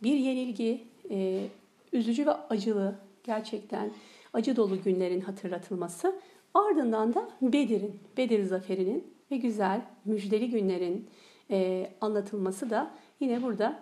bir 0.02 0.16
yenilgi, 0.16 0.84
e, 1.10 1.46
üzücü 1.92 2.26
ve 2.26 2.30
acılı, 2.30 2.98
gerçekten 3.24 3.90
acı 4.32 4.56
dolu 4.56 4.82
günlerin 4.82 5.20
hatırlatılması, 5.20 6.20
ardından 6.54 7.14
da 7.14 7.28
Bedir'in, 7.42 8.00
Bedir 8.16 8.44
zaferinin 8.44 9.14
ve 9.30 9.36
güzel, 9.36 9.80
müjdeli 10.04 10.50
günlerin 10.50 11.08
e, 11.50 11.90
anlatılması 12.00 12.70
da 12.70 12.90
yine 13.20 13.42
burada 13.42 13.78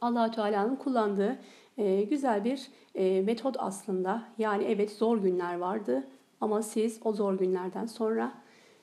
allah 0.00 0.30
Teala'nın 0.30 0.76
kullandığı 0.76 1.38
e, 1.78 2.02
güzel 2.02 2.44
bir 2.44 2.68
e, 2.94 3.20
metot 3.20 3.56
aslında. 3.58 4.22
Yani 4.38 4.64
evet 4.64 4.92
zor 4.92 5.18
günler 5.18 5.58
vardı 5.58 6.06
ama 6.40 6.62
siz 6.62 7.00
o 7.04 7.12
zor 7.12 7.38
günlerden 7.38 7.86
sonra 7.86 8.32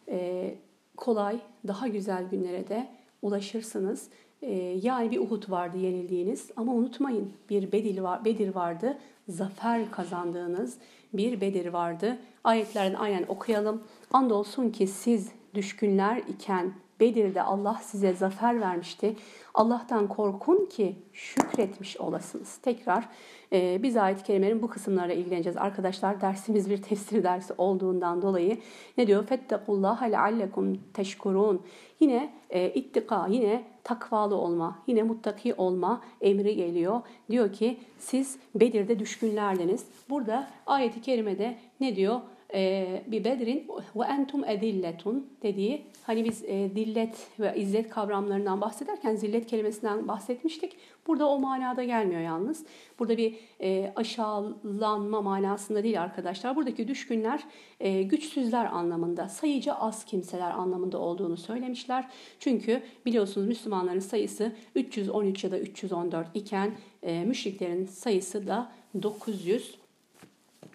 e, 0.10 0.56
kolay, 0.98 1.39
daha 1.68 1.88
güzel 1.88 2.24
günlere 2.32 2.68
de 2.68 2.88
ulaşırsınız. 3.22 4.10
E, 4.46 4.80
yani 4.82 5.12
bir 5.12 5.20
Uhud 5.20 5.52
vardı 5.52 5.78
yenildiğiniz 5.78 6.52
ama 6.56 6.74
unutmayın 6.74 7.34
bir 7.50 7.72
Bedir, 7.72 8.00
var, 8.00 8.26
Bedir 8.26 8.56
vardı. 8.56 8.98
Zafer 9.28 9.91
kazandığınız 9.91 10.78
bir 11.14 11.41
Bedir 11.41 11.66
vardı. 11.66 12.18
Ayetlerden 12.43 13.00
aynen 13.00 13.26
okuyalım. 13.28 13.84
Andolsun 14.14 14.70
ki 14.70 14.88
siz 14.88 15.32
düşkünler 15.54 16.18
iken 16.18 16.74
Bedir'de 17.00 17.41
Allah 17.41 17.80
size 17.84 18.14
zafer 18.14 18.62
vermişti. 18.62 19.16
Allah'tan 19.54 20.08
korkun 20.08 20.66
ki 20.66 20.96
şükretmiş 21.14 21.98
olasınız. 21.98 22.58
Tekrar 22.58 23.10
e, 23.54 23.84
biz 23.84 23.98
ayet-i 23.98 24.24
kerimenin 24.24 24.62
bu 24.62 24.68
kısımlarla 24.68 25.14
ilgileneceğiz. 25.14 25.58
Arkadaşlar 25.58 26.22
dersimiz 26.22 26.70
bir 26.70 26.82
tefsir 26.82 27.24
dersi 27.24 27.54
olduğundan 27.58 28.22
dolayı 28.22 28.58
ne 28.98 29.08
diyor? 29.08 29.26
Fettekullaha 29.26 30.06
leallekum 30.06 30.78
teşkurun. 30.93 31.62
Yine 32.00 32.34
e, 32.50 32.70
ittika, 32.70 33.28
yine 33.28 33.74
takvalı 33.86 34.36
olma, 34.36 34.80
yine 34.88 35.04
muttaki 35.04 35.54
olma 35.54 36.02
emri 36.22 36.56
geliyor. 36.56 37.02
Diyor 37.30 37.54
ki 37.54 37.78
siz 38.00 38.38
Bedir'de 38.56 39.00
düşkünlerdiniz. 39.00 39.86
Burada 40.10 40.48
ayeti 40.66 41.02
kerimede 41.02 41.58
ne 41.80 41.96
diyor? 41.96 42.22
Ee, 42.54 43.04
bir 43.08 43.24
bedrin 43.24 43.68
ve 43.96 44.06
entum 44.06 44.46
edilletun 44.46 45.28
dediği 45.44 45.86
hani 46.06 46.26
biz 46.26 46.43
e, 46.43 46.70
dillet 46.76 47.28
ve 47.39 47.53
izzet 47.58 47.89
kavramlarından 47.89 48.62
bahsederken 48.62 49.16
zillet 49.16 49.47
kelimesinden 49.47 50.08
bahsetmiştik. 50.08 50.78
Burada 51.08 51.30
o 51.30 51.39
manada 51.39 51.84
gelmiyor 51.84 52.22
yalnız. 52.22 52.66
Burada 52.99 53.18
bir 53.18 53.36
e, 53.62 53.93
aşağılanma 53.95 55.22
manasında 55.22 55.84
değil 55.84 56.01
arkadaşlar. 56.01 56.56
Buradaki 56.56 56.88
düşkünler 56.88 57.43
e, 57.80 58.03
güçsüzler 58.03 58.66
anlamında, 58.66 59.30
sayıca 59.30 59.74
az 59.74 60.06
kimseler 60.06 60.51
anlamında 60.51 60.97
olduğunu 60.97 61.38
söylemişler. 61.38 62.08
Çünkü 62.39 62.82
biliyorsunuz 63.06 63.47
Müslümanların 63.47 63.99
sayısı 63.99 64.51
313 64.76 65.43
ya 65.43 65.51
da 65.51 65.60
314 65.60 66.28
iken 66.34 66.72
e, 67.03 67.24
müşriklerin 67.24 67.86
sayısı 67.86 68.47
da 68.47 68.72
900 69.03 69.85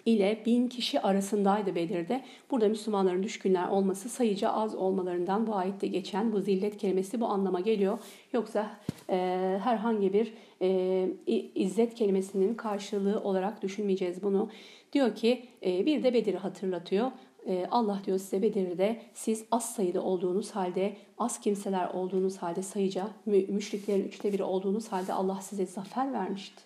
ile 0.06 0.42
bin 0.46 0.68
kişi 0.68 1.00
arasındaydı 1.00 1.74
Bedir'de. 1.74 2.22
Burada 2.50 2.68
Müslümanların 2.68 3.22
düşkünler 3.22 3.68
olması 3.68 4.08
sayıca 4.08 4.50
az 4.50 4.74
olmalarından 4.74 5.46
bu 5.46 5.54
ayette 5.54 5.86
geçen 5.86 6.32
bu 6.32 6.40
zillet 6.40 6.76
kelimesi 6.76 7.20
bu 7.20 7.26
anlama 7.26 7.60
geliyor. 7.60 7.98
Yoksa 8.32 8.70
e, 9.10 9.16
herhangi 9.62 10.12
bir 10.12 10.34
e, 10.62 11.08
izzet 11.54 11.94
kelimesinin 11.94 12.54
karşılığı 12.54 13.20
olarak 13.20 13.62
düşünmeyeceğiz 13.62 14.22
bunu. 14.22 14.50
Diyor 14.92 15.14
ki 15.14 15.44
e, 15.66 15.86
bir 15.86 16.02
de 16.02 16.14
Bedir'i 16.14 16.36
hatırlatıyor. 16.36 17.10
E, 17.46 17.66
Allah 17.70 18.00
diyor 18.06 18.18
size 18.18 18.42
Bedir'de 18.42 19.02
siz 19.14 19.44
az 19.50 19.74
sayıda 19.74 20.02
olduğunuz 20.02 20.50
halde, 20.50 20.96
az 21.18 21.40
kimseler 21.40 21.88
olduğunuz 21.88 22.36
halde 22.36 22.62
sayıca, 22.62 23.08
müşriklerin 23.26 24.04
üçte 24.04 24.32
biri 24.32 24.42
olduğunuz 24.42 24.88
halde 24.92 25.12
Allah 25.12 25.40
size 25.40 25.66
zafer 25.66 26.12
vermişti. 26.12 26.62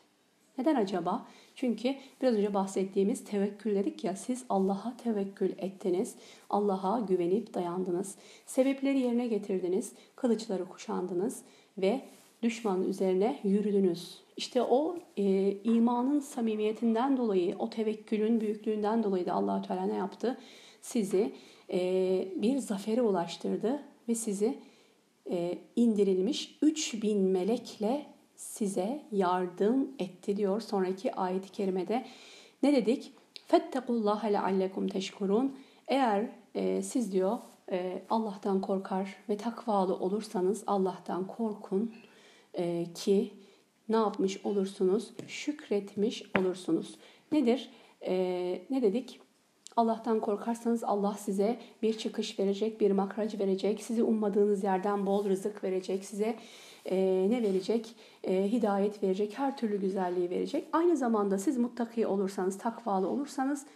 Neden 0.59 0.74
acaba? 0.74 1.26
Çünkü 1.55 1.95
biraz 2.23 2.35
önce 2.35 2.55
bahsettiğimiz 2.55 3.25
tevekkül 3.25 3.75
dedik 3.75 4.05
ya 4.05 4.17
siz 4.17 4.45
Allah'a 4.49 4.97
tevekkül 4.97 5.51
ettiniz. 5.59 6.15
Allah'a 6.51 7.01
güvenip 7.01 7.55
dayandınız. 7.55 8.15
Sebepleri 8.47 8.99
yerine 8.99 9.27
getirdiniz. 9.27 9.93
Kılıçları 10.17 10.65
kuşandınız 10.69 11.43
ve 11.79 12.01
düşmanın 12.43 12.89
üzerine 12.89 13.41
yürüdünüz. 13.45 14.19
İşte 14.37 14.63
o 14.63 14.97
e, 15.17 15.53
imanın 15.65 16.21
samimiyetinden 16.21 17.17
dolayı, 17.17 17.57
o 17.59 17.71
tevekkülün 17.71 18.41
büyüklüğünden 18.41 19.03
dolayı 19.03 19.27
da 19.27 19.33
allah 19.33 19.63
Teala 19.63 19.87
ne 19.87 19.95
yaptı? 19.95 20.39
Sizi 20.81 21.33
e, 21.73 22.29
bir 22.37 22.59
zafere 22.59 23.03
ulaştırdı 23.03 23.83
ve 24.09 24.15
sizi 24.15 24.59
e, 25.31 25.59
indirilmiş 25.77 26.59
3000 26.63 27.19
melekle 27.19 28.07
size 28.37 29.03
yardım 29.12 29.91
etti 29.99 30.37
diyor 30.37 30.61
sonraki 30.61 31.14
ayet-i 31.14 31.53
kerimede. 31.53 32.07
Ne 32.62 32.72
dedik? 32.72 33.12
Fettekullaha 33.47 34.26
leallekum 34.26 34.89
teşkurun. 34.89 35.57
Eğer 35.89 36.26
e, 36.55 36.82
siz 36.82 37.12
diyor 37.12 37.39
e, 37.70 38.03
Allah'tan 38.11 38.61
korkar 38.61 39.16
ve 39.28 39.37
takvalı 39.37 39.97
olursanız 39.97 40.64
Allah'tan 40.66 41.26
korkun 41.26 41.95
e, 42.55 42.87
ki 42.95 43.32
ne 43.89 43.97
yapmış 43.97 44.47
olursunuz? 44.47 45.11
Şükretmiş 45.26 46.22
olursunuz. 46.39 46.95
Nedir? 47.32 47.70
E, 48.07 48.14
ne 48.70 48.82
dedik? 48.82 49.20
Allah'tan 49.76 50.20
korkarsanız 50.20 50.85
Allah 50.85 51.14
size 51.14 51.59
bir 51.82 51.99
çıkış 51.99 52.39
verecek, 52.39 52.80
bir 52.80 52.91
makraj 52.91 53.41
verecek, 53.41 53.82
sizi 53.82 54.03
ummadığınız 54.03 54.64
yerden 54.64 55.07
bol 55.07 55.24
rızık 55.24 55.64
verecek, 55.64 56.05
size 56.05 56.37
e, 56.85 57.26
ne 57.30 57.43
verecek? 57.43 57.97
E, 58.24 58.53
hidayet 58.53 59.03
verecek, 59.03 59.39
her 59.39 59.57
türlü 59.57 59.80
güzelliği 59.80 60.30
verecek. 60.30 60.64
Aynı 60.72 60.97
zamanda 60.97 61.39
siz 61.39 61.59
muttaki 61.59 62.07
olursanız, 62.07 62.59
takvalı 62.59 63.09
olursanız 63.09 63.66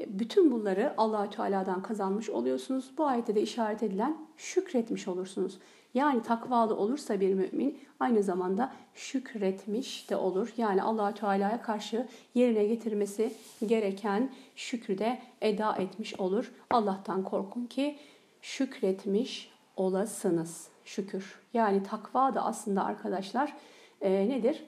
e, 0.00 0.18
bütün 0.18 0.52
bunları 0.52 0.94
allah 0.96 1.30
Teala'dan 1.30 1.82
kazanmış 1.82 2.30
oluyorsunuz. 2.30 2.90
Bu 2.98 3.06
ayette 3.06 3.34
de 3.34 3.42
işaret 3.42 3.82
edilen 3.82 4.16
şükretmiş 4.36 5.08
olursunuz. 5.08 5.58
Yani 5.94 6.22
takvalı 6.22 6.76
olursa 6.76 7.20
bir 7.20 7.34
mümin 7.34 7.78
aynı 8.00 8.22
zamanda 8.22 8.72
şükretmiş 8.94 10.10
de 10.10 10.16
olur. 10.16 10.52
Yani 10.56 10.82
allah 10.82 11.14
Teala'ya 11.14 11.62
karşı 11.62 12.06
yerine 12.34 12.64
getirmesi 12.64 13.32
gereken 13.66 14.30
şükrü 14.56 14.98
de 14.98 15.18
eda 15.40 15.76
etmiş 15.76 16.20
olur. 16.20 16.52
Allah'tan 16.70 17.24
korkun 17.24 17.66
ki 17.66 17.98
şükretmiş 18.42 19.50
olasınız. 19.76 20.68
Şükür. 20.88 21.38
Yani 21.54 21.82
takva 21.82 22.34
da 22.34 22.44
aslında 22.44 22.84
arkadaşlar 22.84 23.56
e, 24.00 24.28
nedir? 24.28 24.64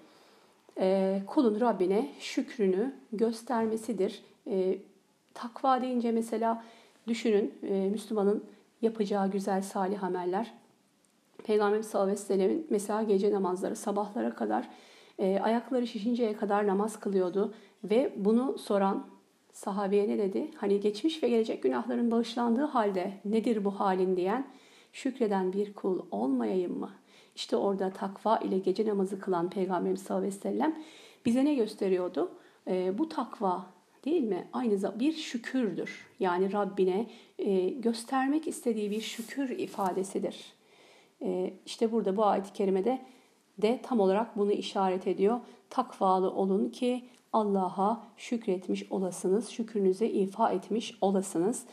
E, 0.81 1.23
kulun 1.27 1.61
Rabbine 1.61 2.11
şükrünü 2.19 2.95
göstermesidir. 3.13 4.23
E, 4.47 4.79
takva 5.35 5.81
deyince 5.83 6.13
mesela 6.13 6.65
düşünün 7.07 7.55
e, 7.63 7.89
Müslümanın 7.89 8.45
yapacağı 8.83 9.31
güzel 9.31 9.63
salih 9.63 10.05
ameller. 10.05 10.55
Peygamber 11.45 11.83
sallallahu 11.83 12.11
aleyhi 12.11 12.23
ve 12.23 12.27
sellemin 12.27 12.67
mesela 12.71 13.03
gece 13.03 13.33
namazları 13.33 13.77
sabahlara 13.77 14.35
kadar 14.35 14.69
e, 15.19 15.41
ayakları 15.41 15.87
şişinceye 15.87 16.37
kadar 16.37 16.67
namaz 16.67 17.01
kılıyordu 17.01 17.55
ve 17.85 18.13
bunu 18.17 18.59
soran 18.59 19.07
sahabeye 19.53 20.09
ne 20.09 20.19
dedi? 20.19 20.51
Hani 20.57 20.81
geçmiş 20.81 21.23
ve 21.23 21.29
gelecek 21.29 21.63
günahların 21.63 22.11
bağışlandığı 22.11 22.65
halde 22.65 23.13
nedir 23.25 23.65
bu 23.65 23.81
halin 23.81 24.17
diyen 24.17 24.47
şükreden 24.93 25.53
bir 25.53 25.73
kul 25.73 26.01
olmayayım 26.11 26.79
mı? 26.79 26.91
İşte 27.35 27.57
orada 27.57 27.91
takva 27.93 28.39
ile 28.39 28.59
gece 28.59 28.87
namazı 28.87 29.21
kılan 29.21 29.51
Peygamberimiz 29.51 30.03
sallallahu 30.03 30.27
aleyhi 30.27 30.37
ve 30.37 30.41
sellem 30.41 30.83
bize 31.27 31.45
ne 31.45 31.55
gösteriyordu? 31.55 32.31
E, 32.69 32.99
bu 32.99 33.09
takva 33.09 33.67
değil 34.05 34.23
mi? 34.23 34.49
Aynı 34.53 34.79
zamanda 34.79 35.01
bir 35.01 35.13
şükürdür. 35.13 36.07
Yani 36.21 36.53
Rabbine 36.53 37.07
e, 37.39 37.69
göstermek 37.69 38.49
istediği 38.49 38.91
bir 38.91 39.01
şükür 39.01 39.49
ifadesidir. 39.49 40.53
E, 41.23 41.55
işte 41.67 41.93
burada 41.93 42.17
bu 42.17 42.25
ayet-i 42.25 42.53
kerimede 42.53 42.99
de 43.59 43.81
tam 43.83 44.01
olarak 44.01 44.39
bunu 44.39 44.53
işaret 44.53 45.07
ediyor. 45.07 45.41
Takvalı 45.71 46.31
olun 46.31 46.69
ki 46.69 47.05
Allah'a 47.33 48.07
şükretmiş 48.17 48.93
olasınız, 48.93 49.49
şükrünüzü 49.49 50.05
ifa 50.05 50.51
etmiş 50.51 50.99
olasınız. 51.01 51.65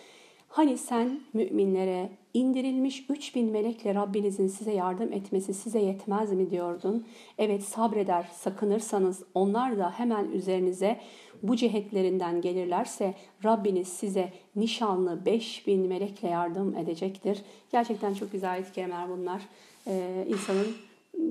Hani 0.48 0.78
sen 0.78 1.20
müminlere 1.34 2.10
indirilmiş 2.38 3.06
3000 3.10 3.52
melekle 3.52 3.96
Rabbinizin 3.96 4.48
size 4.48 4.72
yardım 4.72 5.14
etmesi 5.14 5.54
size 5.54 5.80
yetmez 5.80 6.34
mi 6.34 6.52
diyordun? 6.52 7.06
Evet 7.38 7.64
sabreder, 7.64 8.30
sakınırsanız 8.34 9.24
onlar 9.34 9.78
da 9.78 9.92
hemen 9.92 10.32
üzerinize 10.32 11.00
bu 11.44 11.56
cihetlerinden 11.56 12.42
gelirlerse 12.42 13.14
Rabbiniz 13.46 13.88
size 13.88 14.34
nişanlı 14.56 15.26
5000 15.26 15.88
melekle 15.88 16.28
yardım 16.28 16.76
edecektir. 16.76 17.42
Gerçekten 17.72 18.14
çok 18.14 18.32
güzel 18.32 18.52
ayet 18.52 18.72
kelimeler 18.72 19.10
bunlar. 19.10 19.42
Ee, 19.88 20.28
insanın 20.28 20.68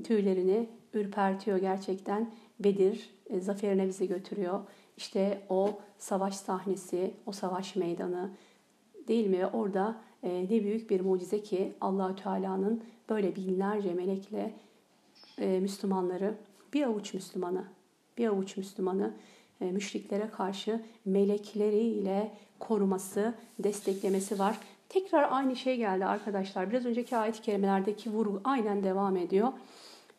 tüylerini 0.03 0.69
ürpertiyor 0.93 1.57
gerçekten. 1.57 2.31
Bedir 2.59 3.09
e, 3.29 3.39
zaferine 3.39 3.87
bizi 3.87 4.07
götürüyor. 4.07 4.59
İşte 4.97 5.41
o 5.49 5.79
savaş 5.97 6.35
sahnesi, 6.35 7.11
o 7.25 7.31
savaş 7.31 7.75
meydanı 7.75 8.29
değil 9.07 9.27
mi? 9.27 9.45
Orada 9.45 10.06
e, 10.23 10.45
ne 10.45 10.63
büyük 10.63 10.89
bir 10.89 11.01
mucize 11.01 11.43
ki 11.43 11.73
Allahü 11.81 12.15
Teala'nın 12.15 12.83
böyle 13.09 13.35
binlerce 13.35 13.93
melekle 13.93 14.53
e, 15.39 15.59
Müslümanları, 15.59 16.35
bir 16.73 16.83
avuç 16.83 17.13
Müslümanı, 17.13 17.63
bir 18.17 18.27
avuç 18.27 18.57
Müslümanı 18.57 19.13
e, 19.61 19.71
müşriklere 19.71 20.29
karşı 20.29 20.81
melekleriyle 21.05 22.31
koruması, 22.59 23.33
desteklemesi 23.59 24.39
var. 24.39 24.59
Tekrar 24.89 25.31
aynı 25.31 25.55
şey 25.55 25.77
geldi 25.77 26.05
arkadaşlar. 26.05 26.69
Biraz 26.69 26.85
önceki 26.85 27.17
ayet-i 27.17 27.41
kerimelerdeki 27.41 28.09
vurgu 28.09 28.41
aynen 28.43 28.83
devam 28.83 29.17
ediyor. 29.17 29.47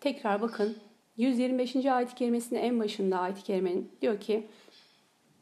Tekrar 0.00 0.42
bakın 0.42 0.76
125. 1.16 1.86
ayet-i 1.86 2.14
kerimesinin 2.14 2.60
en 2.60 2.80
başında 2.80 3.18
ayet-i 3.18 3.42
kerimenin 3.42 3.90
diyor 4.02 4.20
ki 4.20 4.46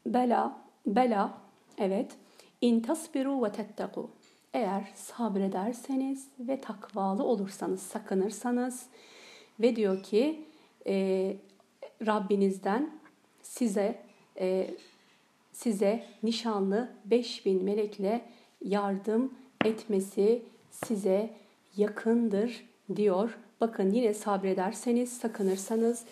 Bela, 0.05 0.57
bela, 0.85 1.37
evet. 1.77 2.11
İn 2.61 2.79
tasbiru 2.79 3.43
ve 3.43 3.51
tetteku. 3.51 4.09
Eğer 4.53 4.91
sabrederseniz 4.95 6.27
ve 6.39 6.61
takvalı 6.61 7.23
olursanız, 7.23 7.81
sakınırsanız 7.81 8.85
ve 9.59 9.75
diyor 9.75 10.03
ki 10.03 10.45
e, 10.87 11.35
Rabbinizden 12.05 12.89
size 13.41 13.99
e, 14.39 14.69
size 15.53 16.03
nişanlı 16.23 16.89
5000 17.05 17.63
melekle 17.63 18.21
yardım 18.65 19.33
etmesi 19.65 20.41
size 20.71 21.29
yakındır 21.77 22.65
diyor. 22.95 23.37
Bakın 23.61 23.91
yine 23.91 24.13
sabrederseniz, 24.13 25.17
sakınırsanız 25.17 26.05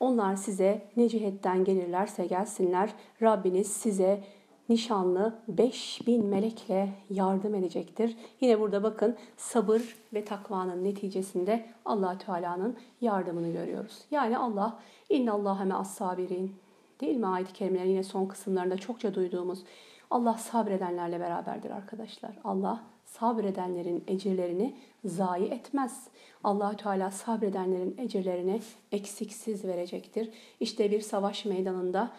onlar 0.00 0.36
size 0.36 0.82
ne 0.96 1.08
cihetten 1.08 1.64
gelirlerse 1.64 2.26
gelsinler 2.26 2.90
Rabbiniz 3.22 3.72
size 3.72 4.20
nişanlı 4.68 5.38
5000 5.48 6.26
melekle 6.26 6.88
yardım 7.10 7.54
edecektir. 7.54 8.16
Yine 8.40 8.60
burada 8.60 8.82
bakın 8.82 9.16
sabır 9.36 9.96
ve 10.14 10.24
takvanın 10.24 10.84
neticesinde 10.84 11.66
allah 11.84 12.18
Teala'nın 12.18 12.76
yardımını 13.00 13.52
görüyoruz. 13.52 13.98
Yani 14.10 14.38
Allah 14.38 14.78
inna 15.08 15.32
Allah'a 15.32 15.78
as 15.78 15.94
sabirin 15.94 16.54
değil 17.00 17.16
mi 17.16 17.26
ayet-i 17.26 17.52
kerimeler 17.52 17.84
yine 17.84 18.02
son 18.02 18.26
kısımlarında 18.26 18.76
çokça 18.76 19.14
duyduğumuz 19.14 19.64
Allah 20.10 20.34
sabredenlerle 20.34 21.20
beraberdir 21.20 21.70
arkadaşlar. 21.70 22.38
Allah 22.44 22.82
sabredenlerin 23.04 24.04
ecirlerini 24.06 24.74
zayi 25.04 25.46
etmez. 25.46 26.08
allah 26.44 26.76
Teala 26.76 27.10
sabredenlerin 27.10 27.96
ecirlerini 27.98 28.60
eksiksiz 28.92 29.64
verecektir. 29.64 30.30
İşte 30.60 30.90
bir 30.90 31.00
savaş 31.00 31.44
meydanında 31.44 32.12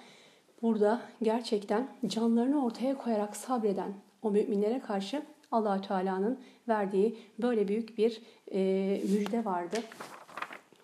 burada 0.61 1.01
gerçekten 1.21 1.87
canlarını 2.07 2.65
ortaya 2.65 2.97
koyarak 2.97 3.35
sabreden 3.35 3.93
o 4.21 4.31
müminlere 4.31 4.79
karşı 4.79 5.21
allah 5.51 5.81
Teala'nın 5.81 6.39
verdiği 6.67 7.17
böyle 7.39 7.67
büyük 7.67 7.97
bir 7.97 8.21
e, 8.51 9.01
müjde 9.03 9.45
vardı. 9.45 9.77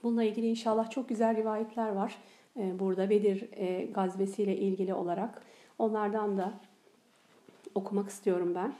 Bununla 0.04 0.24
ilgili 0.24 0.48
inşallah 0.48 0.90
çok 0.90 1.10
güzel 1.10 1.36
rivayetler 1.36 1.90
var. 1.90 2.16
E, 2.60 2.80
burada 2.80 3.10
Bedir 3.10 3.50
e, 3.52 3.86
gazvesiyle 3.86 4.58
ilgili 4.58 4.94
olarak 4.94 5.42
Onlardan 5.80 6.38
da 6.38 6.54
okumak 7.76 8.10
istiyorum 8.10 8.56
ben. 8.56 8.74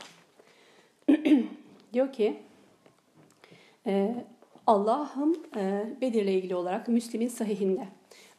Diyor 1.94 2.14
ki 2.14 2.40
e, 3.86 4.26
Allah'ım 4.68 5.36
e, 5.56 5.94
Bedir'le 6.02 6.28
ilgili 6.28 6.56
olarak 6.56 6.88
Müslim'in 6.88 7.28
sahihinde 7.28 7.88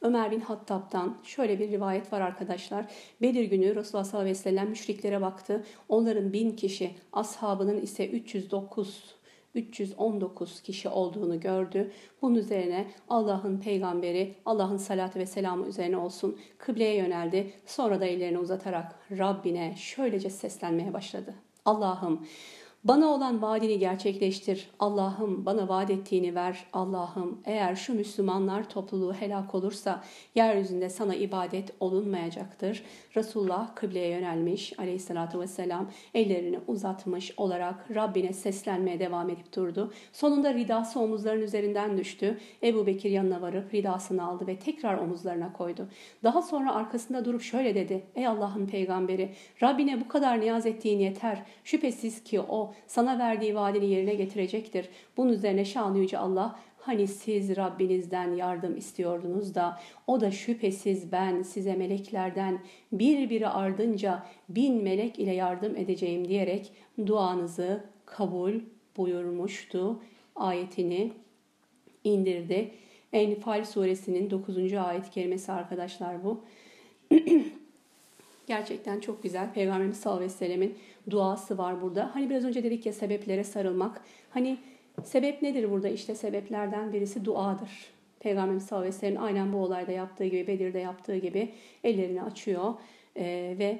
Ömer 0.01 0.31
bin 0.31 0.39
Hattab'dan 0.39 1.17
şöyle 1.23 1.59
bir 1.59 1.71
rivayet 1.71 2.13
var 2.13 2.21
arkadaşlar. 2.21 2.85
Bedir 3.21 3.43
günü 3.43 3.75
Resulullah 3.75 4.03
sallallahu 4.03 4.21
aleyhi 4.21 4.37
ve 4.37 4.41
sellem 4.43 4.69
müşriklere 4.69 5.21
baktı. 5.21 5.63
Onların 5.89 6.33
bin 6.33 6.51
kişi, 6.51 6.91
ashabının 7.13 7.81
ise 7.81 8.09
309 8.09 9.15
319 9.55 10.61
kişi 10.61 10.89
olduğunu 10.89 11.39
gördü. 11.39 11.91
Bunun 12.21 12.35
üzerine 12.35 12.87
Allah'ın 13.09 13.59
peygamberi, 13.59 14.35
Allah'ın 14.45 14.77
salatı 14.77 15.19
ve 15.19 15.25
selamı 15.25 15.67
üzerine 15.67 15.97
olsun 15.97 16.39
kıbleye 16.57 16.95
yöneldi. 16.95 17.53
Sonra 17.65 18.01
da 18.01 18.05
ellerini 18.05 18.39
uzatarak 18.39 18.95
Rabbine 19.11 19.75
şöylece 19.77 20.29
seslenmeye 20.29 20.93
başladı. 20.93 21.33
Allah'ım 21.65 22.25
bana 22.85 23.07
olan 23.07 23.41
vaadini 23.41 23.79
gerçekleştir. 23.79 24.69
Allah'ım 24.79 25.45
bana 25.45 25.69
vaat 25.69 25.89
ettiğini 25.89 26.35
ver. 26.35 26.65
Allah'ım 26.73 27.41
eğer 27.45 27.75
şu 27.75 27.93
Müslümanlar 27.93 28.69
topluluğu 28.69 29.13
helak 29.13 29.55
olursa 29.55 30.03
yeryüzünde 30.35 30.89
sana 30.89 31.15
ibadet 31.15 31.73
olunmayacaktır. 31.79 32.83
Resulullah 33.15 33.75
kıbleye 33.75 34.09
yönelmiş 34.09 34.79
aleyhissalatü 34.79 35.39
vesselam 35.39 35.89
ellerini 36.13 36.59
uzatmış 36.67 37.33
olarak 37.37 37.95
Rabbine 37.95 38.33
seslenmeye 38.33 38.99
devam 38.99 39.29
edip 39.29 39.55
durdu. 39.55 39.93
Sonunda 40.13 40.53
ridası 40.53 40.99
omuzların 40.99 41.41
üzerinden 41.41 41.97
düştü. 41.97 42.39
Ebu 42.63 42.85
Bekir 42.85 43.09
yanına 43.09 43.41
varıp 43.41 43.73
ridasını 43.73 44.27
aldı 44.27 44.47
ve 44.47 44.59
tekrar 44.59 44.97
omuzlarına 44.97 45.53
koydu. 45.53 45.87
Daha 46.23 46.41
sonra 46.41 46.75
arkasında 46.75 47.25
durup 47.25 47.41
şöyle 47.41 47.75
dedi. 47.75 48.03
Ey 48.15 48.27
Allah'ın 48.27 48.67
peygamberi 48.67 49.33
Rabbine 49.63 50.01
bu 50.01 50.07
kadar 50.07 50.39
niyaz 50.39 50.65
ettiğin 50.65 50.99
yeter. 50.99 51.43
Şüphesiz 51.63 52.23
ki 52.23 52.41
o 52.41 52.74
sana 52.87 53.19
verdiği 53.19 53.55
vaadini 53.55 53.85
yerine 53.85 54.15
getirecektir. 54.15 54.89
Bunun 55.17 55.33
üzerine 55.33 55.65
şanlı 55.65 55.97
yüce 55.97 56.17
Allah 56.17 56.59
Hani 56.85 57.07
siz 57.07 57.57
Rabbinizden 57.57 58.35
yardım 58.35 58.77
istiyordunuz 58.77 59.55
da 59.55 59.79
o 60.07 60.21
da 60.21 60.31
şüphesiz 60.31 61.11
ben 61.11 61.41
size 61.41 61.75
meleklerden 61.75 62.59
bir 62.91 63.29
biri 63.29 63.47
ardınca 63.47 64.25
bin 64.49 64.83
melek 64.83 65.19
ile 65.19 65.33
yardım 65.33 65.75
edeceğim 65.75 66.27
diyerek 66.27 66.71
duanızı 67.05 67.83
kabul 68.05 68.53
buyurmuştu. 68.97 69.99
Ayetini 70.35 71.11
indirdi. 72.03 72.71
Enfal 73.13 73.65
suresinin 73.65 74.29
9. 74.29 74.73
ayet 74.73 75.09
kelimesi 75.09 75.51
arkadaşlar 75.51 76.23
bu. 76.23 76.43
Gerçekten 78.47 78.99
çok 78.99 79.23
güzel. 79.23 79.53
Peygamberimiz 79.53 79.97
sallallahu 79.97 80.23
aleyhi 80.23 80.33
ve 80.33 80.37
sellemin 80.37 80.77
duası 81.09 81.57
var 81.57 81.81
burada. 81.81 82.11
Hani 82.13 82.29
biraz 82.29 82.45
önce 82.45 82.63
dedik 82.63 82.85
ya 82.85 82.93
sebeplere 82.93 83.43
sarılmak. 83.43 84.01
Hani 84.29 84.57
sebep 85.03 85.41
nedir 85.41 85.71
burada? 85.71 85.89
İşte 85.89 86.15
sebeplerden 86.15 86.93
birisi 86.93 87.25
duadır. 87.25 87.69
Peygamberimiz 88.19 88.65
sallallahu 88.65 88.87
aleyhi 88.87 88.95
ve 88.95 89.07
sellem 89.07 89.23
aynen 89.23 89.53
bu 89.53 89.57
olayda 89.57 89.91
yaptığı 89.91 90.25
gibi, 90.25 90.47
Bedir'de 90.47 90.79
yaptığı 90.79 91.17
gibi 91.17 91.53
ellerini 91.83 92.23
açıyor 92.23 92.73
ee, 93.17 93.55
ve 93.59 93.79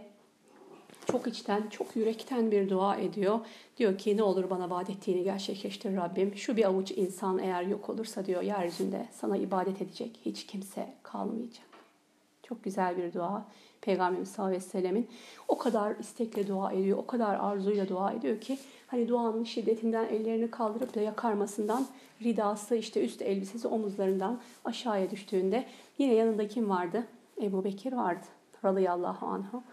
çok 1.12 1.28
içten, 1.28 1.70
çok 1.70 1.96
yürekten 1.96 2.52
bir 2.52 2.70
dua 2.70 2.96
ediyor. 2.96 3.40
Diyor 3.78 3.98
ki 3.98 4.18
ne 4.18 4.24
olur 4.24 4.50
bana 4.50 4.70
vaat 4.70 4.90
ettiğini 4.90 5.24
gerçekleştir 5.24 5.96
Rabbim. 5.96 6.36
Şu 6.36 6.58
bir 6.58 6.66
avuç 6.66 6.92
insan 6.92 7.40
eğer 7.40 7.64
yok 7.64 7.90
olursa 7.90 8.26
diyor 8.26 8.42
yeryüzünde 8.42 9.08
sana 9.12 9.38
ibadet 9.38 9.82
edecek 9.82 10.20
hiç 10.26 10.46
kimse 10.46 10.94
kalmayacak. 11.04 11.66
Çok 12.44 12.64
güzel 12.64 12.98
bir 12.98 13.14
dua. 13.14 13.46
Peygamberimiz 13.86 14.30
sallallahu 14.30 14.56
aleyhi 14.56 14.66
ve 14.66 14.70
sellemin 14.70 15.08
o 15.48 15.58
kadar 15.58 15.96
istekle 15.96 16.48
dua 16.48 16.72
ediyor, 16.72 16.98
o 16.98 17.06
kadar 17.06 17.36
arzuyla 17.36 17.90
dua 17.90 18.12
ediyor 18.12 18.42
ki 18.42 18.58
hani 18.88 19.08
duanın 19.08 19.44
şiddetinden 19.44 20.06
ellerini 20.06 20.52
kaldırıp 20.52 20.96
da 20.96 21.02
yakarmasından 21.02 21.86
ridası 22.24 22.76
işte 22.76 23.06
üst 23.06 23.22
elbisesi 23.22 23.68
omuzlarından 23.68 24.40
aşağıya 24.66 25.12
düştüğünde 25.12 25.66
yine 25.98 26.14
yanında 26.14 26.48
kim 26.48 26.70
vardı? 26.70 27.04
Ebu 27.42 27.64
Bekir 27.64 27.94
vardı. 27.94 28.26
Radıyallahu 28.66 29.26
anhu. 29.26 29.64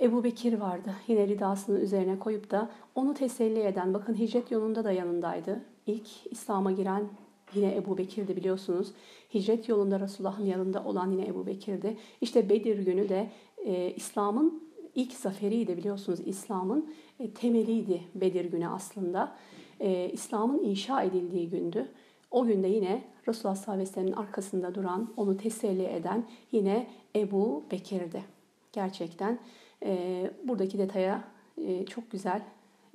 Ebu 0.00 0.24
Bekir 0.24 0.60
vardı. 0.60 0.94
Yine 1.06 1.28
ridasını 1.28 1.78
üzerine 1.78 2.18
koyup 2.18 2.50
da 2.50 2.70
onu 2.94 3.14
teselli 3.14 3.60
eden, 3.60 3.94
bakın 3.94 4.14
hicret 4.14 4.50
yolunda 4.50 4.84
da 4.84 4.92
yanındaydı. 4.92 5.60
İlk 5.86 6.32
İslam'a 6.32 6.72
giren 6.72 7.08
Yine 7.54 7.76
Ebu 7.76 7.98
Bekir'di 7.98 8.36
biliyorsunuz. 8.36 8.92
Hicret 9.34 9.68
yolunda 9.68 10.00
Resulullah'ın 10.00 10.44
yanında 10.44 10.84
olan 10.84 11.10
yine 11.10 11.26
Ebu 11.26 11.46
Bekir'di. 11.46 11.96
İşte 12.20 12.48
Bedir 12.48 12.78
günü 12.78 13.08
de 13.08 13.30
e, 13.64 13.92
İslam'ın 13.96 14.62
ilk 14.94 15.12
zaferiydi 15.12 15.76
biliyorsunuz. 15.76 16.20
İslam'ın 16.26 16.94
e, 17.20 17.30
temeliydi 17.30 18.00
Bedir 18.14 18.44
günü 18.44 18.68
aslında. 18.68 19.36
E, 19.80 20.10
İslam'ın 20.12 20.64
inşa 20.64 21.02
edildiği 21.02 21.50
gündü. 21.50 21.88
O 22.30 22.46
günde 22.46 22.68
yine 22.68 23.02
Resulullah 23.28 23.56
sallallahu 23.56 23.72
aleyhi 23.72 23.88
ve 23.90 23.94
sellem'in 23.94 24.12
arkasında 24.12 24.74
duran, 24.74 25.12
onu 25.16 25.36
teselli 25.36 25.84
eden 25.84 26.24
yine 26.52 26.86
Ebu 27.16 27.62
Bekir'di. 27.70 28.24
Gerçekten 28.72 29.38
e, 29.82 30.30
buradaki 30.44 30.78
detaya 30.78 31.24
e, 31.58 31.86
çok 31.86 32.10
güzel 32.10 32.42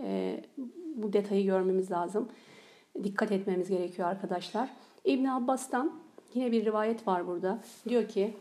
e, 0.04 0.42
bu 0.96 1.14
detayı 1.14 1.46
görmemiz 1.46 1.92
lazım 1.92 2.30
dikkat 3.04 3.32
etmemiz 3.32 3.70
gerekiyor 3.70 4.08
arkadaşlar. 4.08 4.70
İbn 5.06 5.26
Abbas'tan 5.26 6.07
yine 6.34 6.52
bir 6.52 6.66
rivayet 6.66 7.08
var 7.08 7.28
burada. 7.28 7.60
Diyor 7.90 8.08
ki 8.08 8.34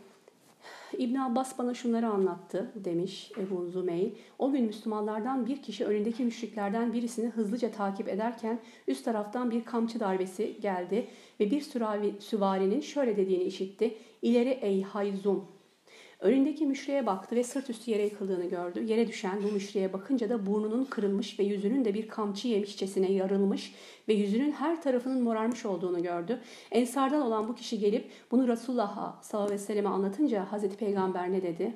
İbn 0.97 1.15
Abbas 1.15 1.57
bana 1.57 1.73
şunları 1.73 2.07
anlattı 2.07 2.71
demiş 2.75 3.31
Ebu 3.37 3.65
Zümeyl. 3.65 4.09
O 4.39 4.51
gün 4.51 4.63
Müslümanlardan 4.65 5.45
bir 5.45 5.61
kişi 5.61 5.85
önündeki 5.85 6.23
müşriklerden 6.23 6.93
birisini 6.93 7.29
hızlıca 7.29 7.71
takip 7.71 8.07
ederken 8.07 8.59
üst 8.87 9.05
taraftan 9.05 9.51
bir 9.51 9.65
kamçı 9.65 9.99
darbesi 9.99 10.57
geldi 10.61 11.07
ve 11.39 11.51
bir 11.51 11.61
süravi, 11.61 12.13
süvarinin 12.19 12.81
şöyle 12.81 13.17
dediğini 13.17 13.43
işitti. 13.43 13.97
İleri 14.21 14.49
ey 14.49 14.83
hayzum 14.83 15.45
Önündeki 16.19 16.65
müşriye 16.65 17.05
baktı 17.05 17.35
ve 17.35 17.43
sırt 17.43 17.69
üstü 17.69 17.91
yere 17.91 18.03
yıkıldığını 18.03 18.45
gördü. 18.45 18.83
Yere 18.83 19.07
düşen 19.07 19.43
bu 19.43 19.51
müşriye 19.51 19.93
bakınca 19.93 20.29
da 20.29 20.45
burnunun 20.45 20.85
kırılmış 20.85 21.39
ve 21.39 21.43
yüzünün 21.43 21.85
de 21.85 21.93
bir 21.93 22.07
kamçı 22.07 22.47
yemişçesine 22.47 23.11
yarılmış 23.11 23.73
ve 24.07 24.13
yüzünün 24.13 24.51
her 24.51 24.81
tarafının 24.81 25.23
morarmış 25.23 25.65
olduğunu 25.65 26.03
gördü. 26.03 26.41
Ensardan 26.71 27.21
olan 27.21 27.47
bu 27.47 27.55
kişi 27.55 27.79
gelip 27.79 28.11
bunu 28.31 28.47
Resulullah'a 28.47 29.19
sallallahu 29.21 29.47
aleyhi 29.47 29.61
ve 29.61 29.65
selleme 29.65 29.89
anlatınca 29.89 30.51
Hazreti 30.51 30.77
Peygamber 30.77 31.31
ne 31.31 31.41
dedi? 31.41 31.73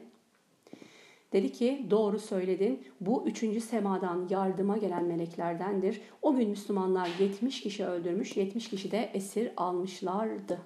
Dedi 1.33 1.51
ki 1.51 1.85
doğru 1.89 2.19
söyledin 2.19 2.83
bu 3.01 3.23
üçüncü 3.27 3.61
semadan 3.61 4.27
yardıma 4.29 4.77
gelen 4.77 5.03
meleklerdendir. 5.03 6.01
O 6.21 6.35
gün 6.35 6.49
Müslümanlar 6.49 7.09
70 7.19 7.61
kişi 7.61 7.85
öldürmüş 7.85 8.37
70 8.37 8.69
kişi 8.69 8.91
de 8.91 9.09
esir 9.13 9.51
almışlardı. 9.57 10.61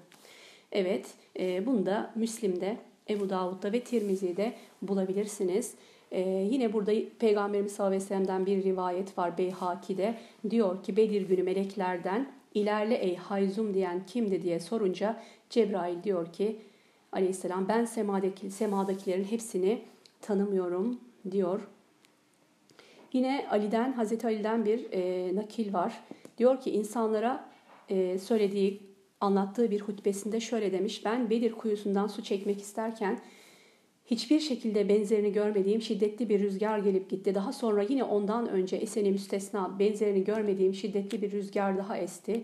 Evet 0.71 1.13
e, 1.39 1.65
bunu 1.65 1.85
da 1.85 2.13
Müslim'de 2.15 2.77
Ebu 3.09 3.29
Davud'da 3.29 3.71
ve 3.71 3.79
Tirmizi'de 3.79 4.53
bulabilirsiniz. 4.81 5.73
Ee, 6.11 6.19
yine 6.51 6.73
burada 6.73 6.91
Peygamberimiz 7.19 7.71
sallallahu 7.71 7.95
aleyhi 7.95 8.03
ve 8.03 8.07
sellem'den 8.07 8.45
bir 8.45 8.63
rivayet 8.63 9.17
var 9.17 9.37
Beyhaki'de. 9.37 10.15
Diyor 10.49 10.83
ki 10.83 10.97
Bedir 10.97 11.21
günü 11.21 11.43
meleklerden 11.43 12.31
ilerle 12.53 12.95
ey 12.95 13.15
hayzum 13.15 13.73
diyen 13.73 14.05
kimdi 14.05 14.41
diye 14.41 14.59
sorunca 14.59 15.21
Cebrail 15.49 16.03
diyor 16.03 16.33
ki 16.33 16.57
aleyhisselam 17.11 17.67
ben 17.67 17.85
semadaki, 17.85 18.51
semadakilerin 18.51 19.23
hepsini 19.23 19.81
tanımıyorum 20.21 20.99
diyor. 21.31 21.67
Yine 23.13 23.47
Ali'den, 23.51 23.93
Hazreti 23.93 24.27
Ali'den 24.27 24.65
bir 24.65 24.91
e, 24.91 25.35
nakil 25.35 25.73
var. 25.73 26.03
Diyor 26.37 26.61
ki 26.61 26.71
insanlara 26.71 27.49
e, 27.89 28.19
söylediği 28.19 28.81
anlattığı 29.21 29.71
bir 29.71 29.81
hutbesinde 29.81 30.39
şöyle 30.39 30.71
demiş. 30.71 31.05
Ben 31.05 31.29
Bedir 31.29 31.51
kuyusundan 31.51 32.07
su 32.07 32.23
çekmek 32.23 32.61
isterken 32.61 33.19
hiçbir 34.05 34.39
şekilde 34.39 34.89
benzerini 34.89 35.31
görmediğim 35.31 35.81
şiddetli 35.81 36.29
bir 36.29 36.39
rüzgar 36.39 36.79
gelip 36.79 37.09
gitti. 37.09 37.35
Daha 37.35 37.53
sonra 37.53 37.83
yine 37.83 38.03
ondan 38.03 38.49
önce 38.49 38.75
eseni 38.75 39.11
müstesna 39.11 39.79
benzerini 39.79 40.23
görmediğim 40.23 40.73
şiddetli 40.73 41.21
bir 41.21 41.31
rüzgar 41.31 41.77
daha 41.77 41.97
esti. 41.97 42.43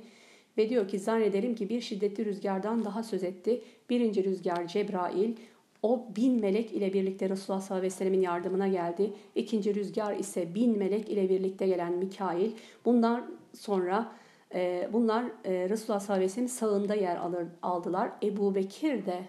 Ve 0.57 0.69
diyor 0.69 0.87
ki 0.87 0.99
zannederim 0.99 1.55
ki 1.55 1.69
bir 1.69 1.81
şiddetli 1.81 2.25
rüzgardan 2.25 2.85
daha 2.85 3.03
söz 3.03 3.23
etti. 3.23 3.61
Birinci 3.89 4.23
rüzgar 4.23 4.67
Cebrail, 4.67 5.35
o 5.83 6.07
bin 6.15 6.41
melek 6.41 6.73
ile 6.73 6.93
birlikte 6.93 7.29
Resulullah 7.29 7.61
sallallahu 7.61 7.79
aleyhi 7.79 7.93
ve 7.93 7.97
sellemin 7.97 8.21
yardımına 8.21 8.67
geldi. 8.67 9.13
İkinci 9.35 9.75
rüzgar 9.75 10.15
ise 10.15 10.55
bin 10.55 10.77
melek 10.77 11.09
ile 11.09 11.29
birlikte 11.29 11.67
gelen 11.67 11.93
Mikail. 11.93 12.51
Bundan 12.85 13.31
sonra 13.53 14.11
e, 14.53 14.89
bunlar 14.93 15.23
e, 15.23 15.69
Resulullah 15.69 15.99
sallallahu 15.99 16.13
aleyhi 16.13 16.31
ve 16.31 16.33
sellem'in 16.33 16.47
sağında 16.47 16.95
yer 16.95 17.15
alır, 17.15 17.47
aldılar. 17.61 18.11
Ebu 18.23 18.55
Bekir 18.55 19.05
de 19.05 19.23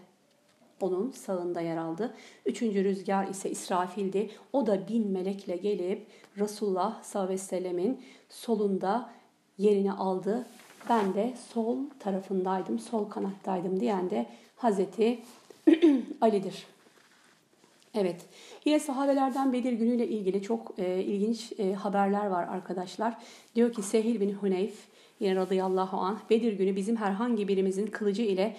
onun 0.80 1.10
sağında 1.10 1.60
yer 1.60 1.76
aldı. 1.76 2.14
Üçüncü 2.46 2.84
rüzgar 2.84 3.26
ise 3.26 3.50
İsrafil'di. 3.50 4.30
O 4.52 4.66
da 4.66 4.88
bin 4.88 5.08
melekle 5.08 5.56
gelip 5.56 6.06
Resulullah 6.38 7.02
sallallahu 7.02 7.28
aleyhi 7.28 7.42
ve 7.42 7.44
sellemin 7.44 8.00
solunda 8.28 9.10
yerini 9.58 9.92
aldı. 9.92 10.46
Ben 10.88 11.14
de 11.14 11.34
sol 11.52 11.78
tarafındaydım, 11.98 12.78
sol 12.78 13.08
kanattaydım 13.08 13.80
diyen 13.80 14.10
de 14.10 14.26
Hazreti 14.56 15.22
Ali'dir. 16.20 16.66
Evet. 17.94 18.26
Yine 18.64 18.80
sahabelerden 18.80 19.52
Bedir 19.52 19.72
günüyle 19.72 20.08
ilgili 20.08 20.42
çok 20.42 20.78
e, 20.78 21.02
ilginç 21.02 21.52
e, 21.58 21.72
haberler 21.74 22.26
var 22.26 22.42
arkadaşlar. 22.48 23.14
Diyor 23.54 23.72
ki 23.72 23.82
Sehil 23.82 24.20
bin 24.20 24.32
Huneyf 24.32 24.74
radıyallahu 25.22 25.96
anh 25.96 26.18
Bedir 26.30 26.52
günü 26.52 26.76
bizim 26.76 26.96
herhangi 26.96 27.48
birimizin 27.48 27.86
kılıcı 27.86 28.22
ile 28.22 28.56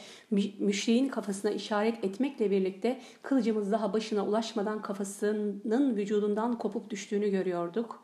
müşriğin 0.60 1.08
kafasına 1.08 1.52
işaret 1.52 2.04
etmekle 2.04 2.52
birlikte 2.52 3.00
kılıcımız 3.22 3.72
daha 3.72 3.94
başına 3.94 4.26
ulaşmadan 4.26 4.82
kafasının 4.82 5.96
vücudundan 5.96 6.58
kopup 6.58 6.90
düştüğünü 6.90 7.30
görüyorduk. 7.30 8.04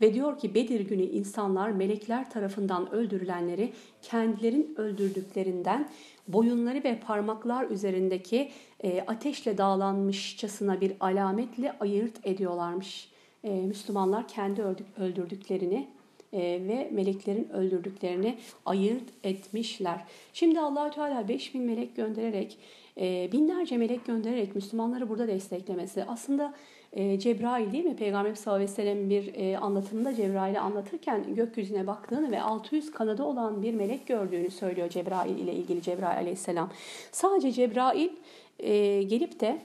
Ve 0.00 0.14
diyor 0.14 0.38
ki 0.38 0.54
Bedir 0.54 0.80
günü 0.80 1.02
insanlar 1.02 1.70
melekler 1.70 2.30
tarafından 2.30 2.92
öldürülenleri 2.92 3.72
kendilerin 4.02 4.74
öldürdüklerinden 4.76 5.88
boyunları 6.28 6.84
ve 6.84 7.00
parmaklar 7.00 7.70
üzerindeki 7.70 8.50
e, 8.80 9.00
ateşle 9.00 9.58
dağlanmışçasına 9.58 10.80
bir 10.80 10.92
alametle 11.00 11.78
ayırt 11.80 12.26
ediyorlarmış. 12.26 13.10
E, 13.44 13.50
Müslümanlar 13.50 14.28
kendi 14.28 14.62
öldürdüklerini 14.98 15.88
ve 16.32 16.90
meleklerin 16.92 17.48
öldürdüklerini 17.48 18.38
ayırt 18.66 19.04
etmişler. 19.24 20.04
Şimdi 20.32 20.60
allah 20.60 20.90
Teala 20.90 21.28
5000 21.28 21.62
melek 21.62 21.96
göndererek, 21.96 22.58
e, 23.00 23.28
binlerce 23.32 23.76
melek 23.76 24.06
göndererek 24.06 24.54
Müslümanları 24.54 25.08
burada 25.08 25.28
desteklemesi 25.28 26.04
aslında 26.04 26.54
e, 26.92 27.18
Cebrail 27.18 27.72
değil 27.72 27.84
mi? 27.84 27.96
Peygamber 27.96 28.34
sallallahu 28.34 28.56
aleyhi 28.56 28.70
ve 28.70 28.74
sellem 28.74 29.10
bir 29.10 29.34
e, 29.34 29.58
anlatımında 29.58 30.14
Cebrail'i 30.14 30.60
anlatırken 30.60 31.34
gökyüzüne 31.34 31.86
baktığını 31.86 32.30
ve 32.30 32.42
600 32.42 32.90
kanadı 32.90 33.22
olan 33.22 33.62
bir 33.62 33.74
melek 33.74 34.06
gördüğünü 34.06 34.50
söylüyor 34.50 34.88
Cebrail 34.88 35.38
ile 35.38 35.54
ilgili 35.54 35.82
Cebrail 35.82 36.18
aleyhisselam. 36.18 36.70
Sadece 37.12 37.52
Cebrail 37.52 38.10
e, 38.58 39.02
gelip 39.02 39.40
de 39.40 39.62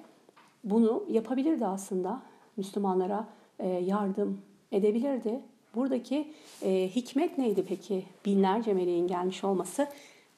bunu 0.64 1.04
yapabilirdi 1.10 1.66
aslında. 1.66 2.22
Müslümanlara 2.58 3.28
e, 3.60 3.68
yardım 3.68 4.42
edebilirdi. 4.72 5.40
Buradaki 5.76 6.28
e, 6.62 6.90
hikmet 6.96 7.38
neydi 7.38 7.66
peki? 7.68 8.06
Binlerce 8.26 8.74
meleğin 8.74 9.08
gelmiş 9.08 9.44
olması. 9.44 9.88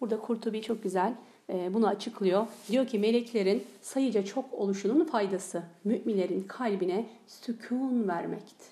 Burada 0.01 0.19
Kurtubi 0.19 0.61
çok 0.61 0.83
güzel 0.83 1.13
e, 1.49 1.73
bunu 1.73 1.87
açıklıyor. 1.87 2.47
Diyor 2.71 2.87
ki 2.87 2.99
meleklerin 2.99 3.63
sayıca 3.81 4.25
çok 4.25 4.53
oluşunun 4.53 5.05
faydası 5.05 5.63
müminlerin 5.83 6.43
kalbine 6.43 7.05
sükun 7.27 8.07
vermekti. 8.07 8.65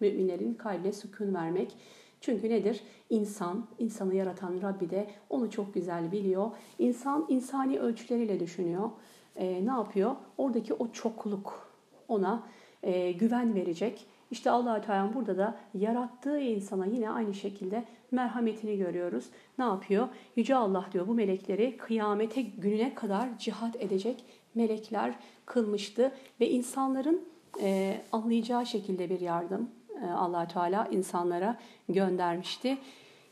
Müminlerin 0.00 0.54
kalbine 0.54 0.92
sükun 0.92 1.34
vermek. 1.34 1.76
Çünkü 2.20 2.50
nedir? 2.50 2.80
İnsan, 3.10 3.66
insanı 3.78 4.14
yaratan 4.14 4.62
Rabbi 4.62 4.90
de 4.90 5.06
onu 5.30 5.50
çok 5.50 5.74
güzel 5.74 6.12
biliyor. 6.12 6.50
İnsan 6.78 7.26
insani 7.28 7.78
ölçüleriyle 7.78 8.40
düşünüyor. 8.40 8.90
E, 9.36 9.66
ne 9.66 9.70
yapıyor? 9.70 10.16
Oradaki 10.38 10.74
o 10.74 10.92
çokluk 10.92 11.72
ona 12.08 12.42
e, 12.82 13.12
güven 13.12 13.54
verecek 13.54 14.06
işte 14.32 14.50
allah 14.50 14.80
Teala 14.80 15.14
burada 15.14 15.38
da 15.38 15.56
yarattığı 15.74 16.38
insana 16.38 16.86
yine 16.86 17.10
aynı 17.10 17.34
şekilde 17.34 17.84
merhametini 18.10 18.78
görüyoruz. 18.78 19.24
Ne 19.58 19.64
yapıyor? 19.64 20.08
Yüce 20.36 20.56
Allah 20.56 20.86
diyor 20.92 21.08
bu 21.08 21.14
melekleri 21.14 21.76
kıyamete 21.76 22.42
gününe 22.42 22.94
kadar 22.94 23.38
cihat 23.38 23.76
edecek 23.82 24.24
melekler 24.54 25.14
kılmıştı 25.46 26.12
ve 26.40 26.50
insanların 26.50 27.22
e, 27.60 28.00
anlayacağı 28.12 28.66
şekilde 28.66 29.10
bir 29.10 29.20
yardım 29.20 29.70
e, 30.02 30.06
allah 30.10 30.48
Teala 30.48 30.88
insanlara 30.90 31.58
göndermişti. 31.88 32.78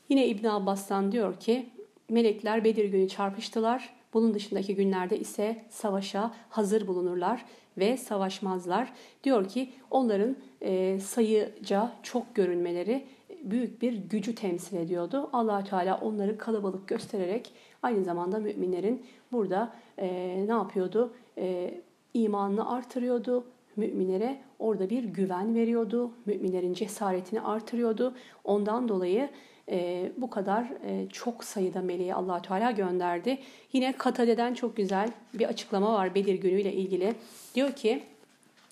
Yine 0.09 0.27
İbn 0.27 0.47
Abbas'tan 0.47 1.13
diyor 1.13 1.41
ki 1.41 1.71
melekler 2.09 2.65
Bedir 2.65 2.85
günü 2.85 3.09
çarpıştılar. 3.09 3.95
Bunun 4.15 4.35
dışındaki 4.35 4.75
günlerde 4.75 5.19
ise 5.19 5.65
savaşa 5.71 6.35
hazır 6.49 6.87
bulunurlar 6.87 7.45
ve 7.79 7.97
savaşmazlar. 7.97 8.93
Diyor 9.25 9.49
ki 9.49 9.73
onların 9.91 10.37
e, 10.61 10.99
sayıca 10.99 11.93
çok 12.03 12.35
görünmeleri 12.35 13.05
büyük 13.43 13.83
bir 13.83 13.93
gücü 13.93 14.35
temsil 14.35 14.77
ediyordu. 14.77 15.31
allah 15.33 15.65
Teala 15.65 16.01
onları 16.01 16.39
kalabalık 16.39 16.89
göstererek 16.89 17.53
aynı 17.83 18.05
zamanda 18.05 18.39
müminlerin 18.39 19.07
burada 19.33 19.73
e, 19.99 20.09
ne 20.47 20.53
yapıyordu? 20.53 21.13
E, 21.39 21.75
imanını 22.15 22.73
artırıyordu. 22.73 23.45
Müminlere 23.77 24.41
orada 24.59 24.91
bir 24.91 25.05
güven 25.05 25.55
veriyordu. 25.55 26.11
Müminlerin 26.27 26.75
cesaretini 26.75 27.41
artırıyordu. 27.41 28.15
Ondan 28.45 28.89
dolayı 28.89 29.29
e, 29.69 30.13
bu 30.17 30.31
kadar 30.31 30.73
e, 30.85 31.09
çok 31.09 31.45
sayıda 31.45 31.81
meleği 31.81 32.15
allah 32.15 32.43
Teala 32.43 32.71
gönderdi. 32.71 33.39
Yine 33.73 33.93
Katade'den 33.93 34.55
çok 34.55 34.77
güzel 34.77 35.09
bir 35.35 35.47
açıklama 35.49 35.93
var 35.93 36.15
Bedir 36.15 36.35
günüyle 36.35 36.73
ilgili. 36.73 37.15
Diyor 37.55 37.73
ki 37.73 38.03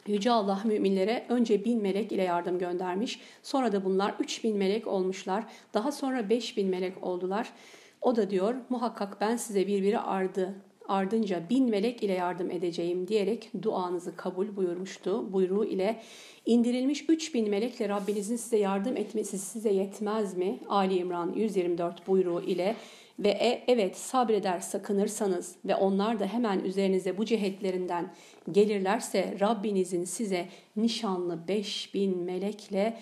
Yüce 0.09 0.31
Allah 0.31 0.63
müminlere 0.65 1.27
önce 1.29 1.65
bin 1.65 1.83
melek 1.83 2.13
ile 2.13 2.23
yardım 2.23 2.59
göndermiş. 2.59 3.21
Sonra 3.43 3.73
da 3.73 3.85
bunlar 3.85 4.15
üç 4.21 4.45
bin 4.45 4.57
melek 4.57 4.87
olmuşlar. 4.87 5.45
Daha 5.75 5.93
sonra 5.93 6.31
beş 6.31 6.57
bin 6.57 6.69
melek 6.69 7.05
oldular. 7.05 7.53
O 8.01 8.17
da 8.17 8.31
diyor 8.31 8.55
muhakkak 8.69 9.21
ben 9.21 9.37
size 9.37 9.67
birbiri 9.67 9.99
ardı 9.99 10.55
ardınca 10.89 11.43
bin 11.51 11.71
melek 11.71 12.03
ile 12.03 12.13
yardım 12.13 12.51
edeceğim 12.51 13.09
diyerek 13.09 13.51
duanızı 13.63 14.17
kabul 14.17 14.57
buyurmuştu. 14.57 15.33
Buyruğu 15.33 15.65
ile 15.65 16.01
indirilmiş 16.47 17.05
üç 17.09 17.35
bin 17.35 17.51
melekle 17.51 17.89
Rabbinizin 17.89 18.37
size 18.37 18.57
yardım 18.57 18.97
etmesi 18.97 19.39
size 19.39 19.73
yetmez 19.73 20.37
mi? 20.37 20.61
Ali 20.69 20.97
İmran 20.97 21.33
124 21.33 22.09
buyruğu 22.09 22.41
ile 22.41 22.77
ve 23.19 23.29
e, 23.29 23.65
evet 23.69 23.97
sabreder 23.97 24.61
sakınırsanız 24.61 25.57
ve 25.65 25.75
onlar 25.75 26.21
da 26.21 26.27
hemen 26.27 26.61
üzerinize 26.61 27.19
bu 27.19 27.25
cihetlerinden 27.25 28.13
gelirlerse 28.53 29.37
Rabbinizin 29.41 30.05
size 30.05 30.49
nişanlı 30.77 31.49
beş 31.49 31.95
bin 31.95 32.19
melekle 32.19 32.99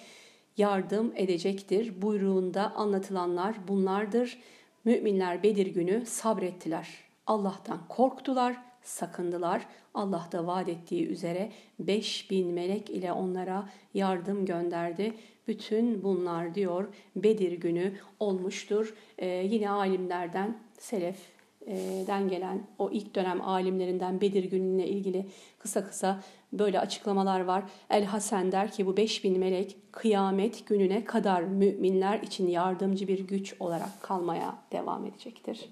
yardım 0.56 1.12
edecektir. 1.16 2.02
Buyruğunda 2.02 2.74
anlatılanlar 2.74 3.68
bunlardır. 3.68 4.38
Müminler 4.84 5.42
Bedir 5.42 5.66
günü 5.66 6.06
sabrettiler. 6.06 6.88
Allah'tan 7.26 7.78
korktular, 7.88 8.56
sakındılar. 8.82 9.66
Allah 9.94 10.28
da 10.32 10.46
vaat 10.46 10.68
ettiği 10.68 11.06
üzere 11.06 11.52
beş 11.78 12.30
bin 12.30 12.48
melek 12.48 12.90
ile 12.90 13.12
onlara 13.12 13.68
yardım 13.94 14.46
gönderdi. 14.46 15.14
Bütün 15.48 16.02
bunlar 16.02 16.54
diyor 16.54 16.88
Bedir 17.16 17.52
günü 17.52 17.92
olmuştur. 18.20 18.94
Ee, 19.18 19.26
yine 19.26 19.70
alimlerden, 19.70 20.58
selefden 20.78 22.28
gelen 22.28 22.66
o 22.78 22.90
ilk 22.90 23.14
dönem 23.14 23.40
alimlerinden 23.40 24.20
Bedir 24.20 24.44
gününe 24.44 24.86
ilgili 24.86 25.26
kısa 25.58 25.86
kısa 25.86 26.20
böyle 26.52 26.80
açıklamalar 26.80 27.40
var. 27.40 27.64
El 27.90 28.04
Hasan 28.04 28.52
der 28.52 28.70
ki 28.70 28.86
bu 28.86 28.96
5000 28.96 29.38
melek 29.38 29.76
kıyamet 29.92 30.66
gününe 30.66 31.04
kadar 31.04 31.42
müminler 31.42 32.20
için 32.20 32.48
yardımcı 32.48 33.08
bir 33.08 33.18
güç 33.18 33.54
olarak 33.60 34.02
kalmaya 34.02 34.58
devam 34.72 35.06
edecektir. 35.06 35.68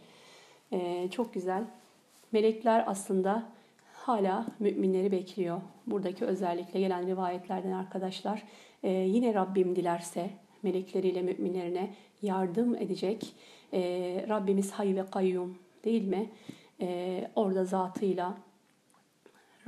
Ee, 0.72 1.08
çok 1.10 1.34
güzel. 1.34 1.64
Melekler 2.32 2.84
aslında 2.86 3.48
hala 3.92 4.46
müminleri 4.58 5.12
bekliyor. 5.12 5.60
Buradaki 5.86 6.24
özellikle 6.24 6.80
gelen 6.80 7.06
rivayetlerden 7.06 7.72
arkadaşlar 7.72 8.42
ee, 8.84 8.90
yine 8.90 9.34
Rabbim 9.34 9.76
dilerse 9.76 10.30
melekleriyle 10.62 11.22
müminlerine 11.22 11.94
yardım 12.22 12.76
edecek. 12.76 13.32
Ee, 13.72 14.26
Rabbimiz 14.28 14.72
hay 14.72 14.96
ve 14.96 15.06
kayyum 15.10 15.58
değil 15.84 16.04
mi? 16.04 16.30
Ee, 16.80 17.30
orada 17.36 17.64
zatıyla 17.64 18.38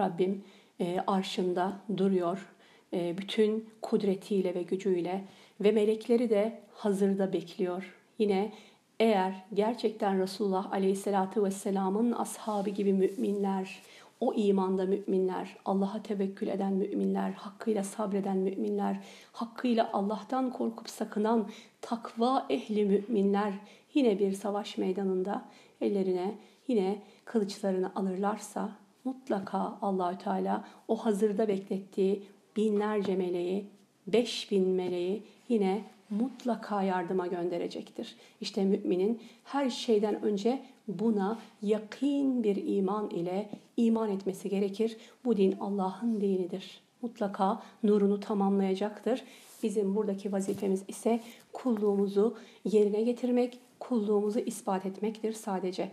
Rabbim 0.00 0.44
e, 0.80 1.00
arşında 1.06 1.80
duruyor. 1.96 2.52
Bütün 2.92 3.68
kudretiyle 3.82 4.54
ve 4.54 4.62
gücüyle 4.62 5.24
ve 5.60 5.72
melekleri 5.72 6.30
de 6.30 6.60
hazırda 6.72 7.32
bekliyor. 7.32 7.94
Yine 8.18 8.52
eğer 9.00 9.44
gerçekten 9.54 10.20
Resulullah 10.22 10.72
Aleyhisselatü 10.72 11.44
Vesselam'ın 11.44 12.12
ashabı 12.12 12.70
gibi 12.70 12.92
müminler, 12.92 13.82
o 14.20 14.34
imanda 14.34 14.84
müminler, 14.84 15.56
Allah'a 15.64 16.02
tevekkül 16.02 16.48
eden 16.48 16.72
müminler, 16.72 17.32
hakkıyla 17.32 17.84
sabreden 17.84 18.36
müminler, 18.36 19.04
hakkıyla 19.32 19.90
Allah'tan 19.92 20.50
korkup 20.50 20.88
sakınan 20.88 21.48
takva 21.80 22.46
ehli 22.50 22.84
müminler 22.84 23.52
yine 23.94 24.18
bir 24.18 24.32
savaş 24.32 24.78
meydanında 24.78 25.44
ellerine 25.80 26.34
yine 26.68 27.02
kılıçlarını 27.24 27.92
alırlarsa 27.94 28.70
mutlaka 29.04 29.78
Allahü 29.82 30.18
Teala 30.18 30.64
o 30.88 30.96
hazırda 30.96 31.48
beklettiği 31.48 32.22
binlerce 32.56 33.16
meleği, 33.16 33.66
beş 34.06 34.50
bin 34.50 34.68
meleği 34.68 35.22
yine 35.48 35.84
mutlaka 36.10 36.82
yardıma 36.82 37.26
gönderecektir. 37.26 38.16
İşte 38.40 38.64
müminin 38.64 39.20
her 39.44 39.70
şeyden 39.70 40.22
önce 40.22 40.62
buna 40.88 41.38
yakin 41.62 42.42
bir 42.42 42.76
iman 42.76 43.10
ile 43.10 43.48
iman 43.76 44.10
etmesi 44.10 44.48
gerekir. 44.48 44.96
Bu 45.24 45.36
din 45.36 45.56
Allah'ın 45.60 46.20
dinidir. 46.20 46.80
Mutlaka 47.02 47.62
nurunu 47.82 48.20
tamamlayacaktır. 48.20 49.22
Bizim 49.62 49.96
buradaki 49.96 50.32
vazifemiz 50.32 50.82
ise 50.88 51.20
kulluğumuzu 51.52 52.36
yerine 52.64 53.02
getirmek, 53.02 53.58
kulluğumuzu 53.78 54.38
ispat 54.38 54.86
etmektir 54.86 55.32
sadece. 55.32 55.90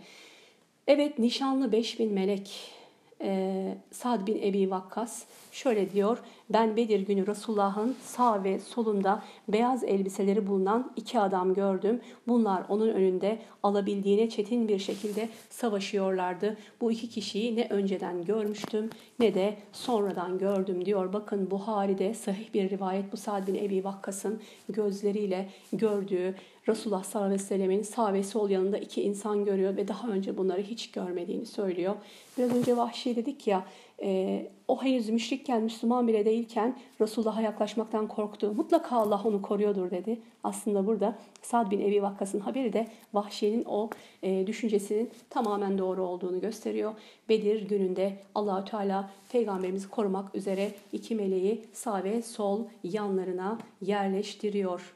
Evet 0.86 1.18
nişanlı 1.18 1.72
5000 1.72 2.12
melek 2.12 2.72
e, 3.20 3.63
Sad 4.04 4.26
bin 4.26 4.42
Ebi 4.42 4.70
Vakkas 4.70 5.24
şöyle 5.52 5.92
diyor. 5.92 6.18
Ben 6.50 6.76
Bedir 6.76 7.00
günü 7.00 7.26
Resulullah'ın 7.26 7.96
sağ 8.02 8.44
ve 8.44 8.58
solunda 8.58 9.22
beyaz 9.48 9.84
elbiseleri 9.84 10.46
bulunan 10.46 10.92
iki 10.96 11.20
adam 11.20 11.54
gördüm. 11.54 12.00
Bunlar 12.28 12.62
onun 12.68 12.88
önünde 12.88 13.38
alabildiğine 13.62 14.30
çetin 14.30 14.68
bir 14.68 14.78
şekilde 14.78 15.28
savaşıyorlardı. 15.50 16.56
Bu 16.80 16.92
iki 16.92 17.08
kişiyi 17.08 17.56
ne 17.56 17.68
önceden 17.70 18.24
görmüştüm 18.24 18.90
ne 19.18 19.34
de 19.34 19.56
sonradan 19.72 20.38
gördüm 20.38 20.84
diyor. 20.84 21.12
Bakın 21.12 21.50
Buhari'de 21.50 22.14
sahih 22.14 22.54
bir 22.54 22.70
rivayet 22.70 23.12
bu 23.12 23.16
Sad 23.16 23.46
bin 23.46 23.54
Ebi 23.54 23.84
Vakkas'ın 23.84 24.40
gözleriyle 24.68 25.48
gördüğü 25.72 26.34
Resulullah 26.68 27.04
sallallahu 27.04 27.26
aleyhi 27.26 27.42
ve 27.42 27.46
sellemin 27.46 27.82
sağ 27.82 28.12
ve 28.12 28.22
sol 28.22 28.50
yanında 28.50 28.78
iki 28.78 29.02
insan 29.02 29.44
görüyor 29.44 29.76
ve 29.76 29.88
daha 29.88 30.08
önce 30.08 30.36
bunları 30.36 30.60
hiç 30.60 30.90
görmediğini 30.90 31.46
söylüyor. 31.46 31.94
Biraz 32.38 32.54
önce 32.56 32.76
Vahşi 32.76 33.16
dedik 33.16 33.46
ya 33.46 33.64
e, 34.02 34.46
o 34.68 34.82
henüz 34.82 35.08
müşrikken 35.08 35.62
Müslüman 35.62 36.08
bile 36.08 36.24
değilken 36.24 36.78
Resulullah'a 37.00 37.40
yaklaşmaktan 37.40 38.08
korktu. 38.08 38.52
Mutlaka 38.54 38.96
Allah 38.96 39.22
onu 39.24 39.42
koruyordur 39.42 39.90
dedi. 39.90 40.20
Aslında 40.44 40.86
burada 40.86 41.18
Sad 41.42 41.70
bin 41.70 41.80
Ebi 41.80 42.02
Vakkas'ın 42.02 42.40
haberi 42.40 42.72
de 42.72 42.86
Vahşi'nin 43.14 43.64
o 43.64 43.90
e, 44.22 44.46
düşüncesinin 44.46 45.10
tamamen 45.30 45.78
doğru 45.78 46.02
olduğunu 46.02 46.40
gösteriyor. 46.40 46.94
Bedir 47.28 47.68
gününde 47.68 48.16
Allahü 48.34 48.64
Teala 48.64 49.10
peygamberimizi 49.32 49.88
korumak 49.88 50.34
üzere 50.34 50.70
iki 50.92 51.14
meleği 51.14 51.64
sağ 51.72 52.04
ve 52.04 52.22
sol 52.22 52.64
yanlarına 52.84 53.58
yerleştiriyor. 53.80 54.94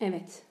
Evet. 0.00 0.42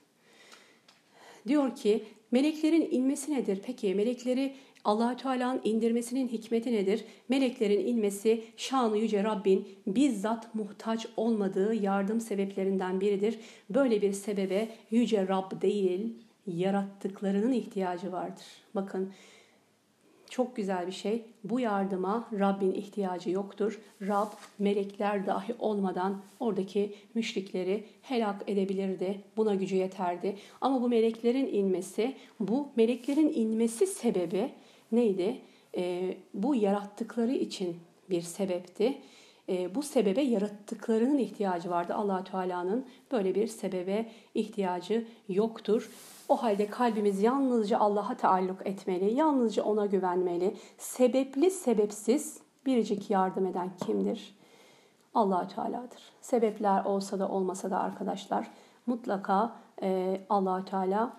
Diyor 1.48 1.76
ki 1.76 2.04
meleklerin 2.32 2.88
inmesi 2.92 3.34
nedir? 3.34 3.60
Peki 3.66 3.96
melekleri 3.96 4.54
allah 4.86 5.18
Teala'nın 5.18 5.62
indirmesinin 5.64 6.28
hikmeti 6.28 6.74
nedir? 6.74 7.06
Meleklerin 7.30 7.88
inmesi 7.88 8.44
şanı 8.58 8.98
yüce 8.98 9.24
Rabbin 9.24 9.68
bizzat 9.88 10.56
muhtaç 10.56 11.08
olmadığı 11.18 11.74
yardım 11.74 12.22
sebeplerinden 12.22 13.02
biridir. 13.02 13.40
Böyle 13.70 14.02
bir 14.02 14.14
sebebe 14.14 14.70
yüce 14.92 15.28
Rab 15.28 15.62
değil, 15.62 16.14
yarattıklarının 16.48 17.52
ihtiyacı 17.52 18.12
vardır. 18.12 18.46
Bakın 18.76 19.12
çok 20.32 20.56
güzel 20.56 20.88
bir 20.88 20.92
şey. 20.92 21.26
Bu 21.44 21.60
yardıma 21.60 22.28
Rabbin 22.40 22.72
ihtiyacı 22.72 23.30
yoktur. 23.30 23.80
Rab 24.02 24.32
melekler 24.60 25.26
dahi 25.26 25.56
olmadan 25.60 26.22
oradaki 26.40 26.96
müşrikleri 27.14 27.84
helak 28.02 28.50
edebilirdi. 28.50 29.22
Buna 29.38 29.56
gücü 29.56 29.76
yeterdi. 29.76 30.36
Ama 30.62 30.82
bu 30.82 30.90
meleklerin 30.90 31.54
inmesi, 31.54 32.16
bu 32.40 32.70
meleklerin 32.76 33.34
inmesi 33.36 33.88
sebebi 33.88 34.50
neydi? 34.92 35.42
E, 35.78 36.18
bu 36.34 36.56
yarattıkları 36.56 37.32
için 37.32 37.78
bir 38.10 38.22
sebepti. 38.22 38.98
E, 39.50 39.76
bu 39.76 39.84
sebebe 39.84 40.22
yarattıklarının 40.22 41.18
ihtiyacı 41.18 41.70
vardı. 41.70 41.94
allah 41.94 42.24
Teala'nın 42.24 42.86
böyle 43.12 43.36
bir 43.36 43.48
sebebe 43.48 44.10
ihtiyacı 44.36 45.08
yoktur. 45.30 45.92
O 46.30 46.44
halde 46.44 46.68
kalbimiz 46.68 47.22
yalnızca 47.22 47.80
Allah'a 47.80 48.18
taalluk 48.18 48.68
etmeli, 48.68 49.14
yalnızca 49.14 49.64
ona 49.64 49.86
güvenmeli. 49.86 50.56
Sebepli 50.78 51.52
sebepsiz 51.52 52.40
biricik 52.66 53.10
yardım 53.10 53.46
eden 53.46 53.72
kimdir? 53.86 54.36
allah 55.14 55.48
Teala'dır. 55.48 56.02
Sebepler 56.22 56.86
olsa 56.86 57.20
da 57.20 57.30
olmasa 57.30 57.72
da 57.72 57.80
arkadaşlar 57.80 58.52
mutlaka 58.86 59.56
e, 59.82 60.22
allah 60.30 60.66
Teala 60.66 61.14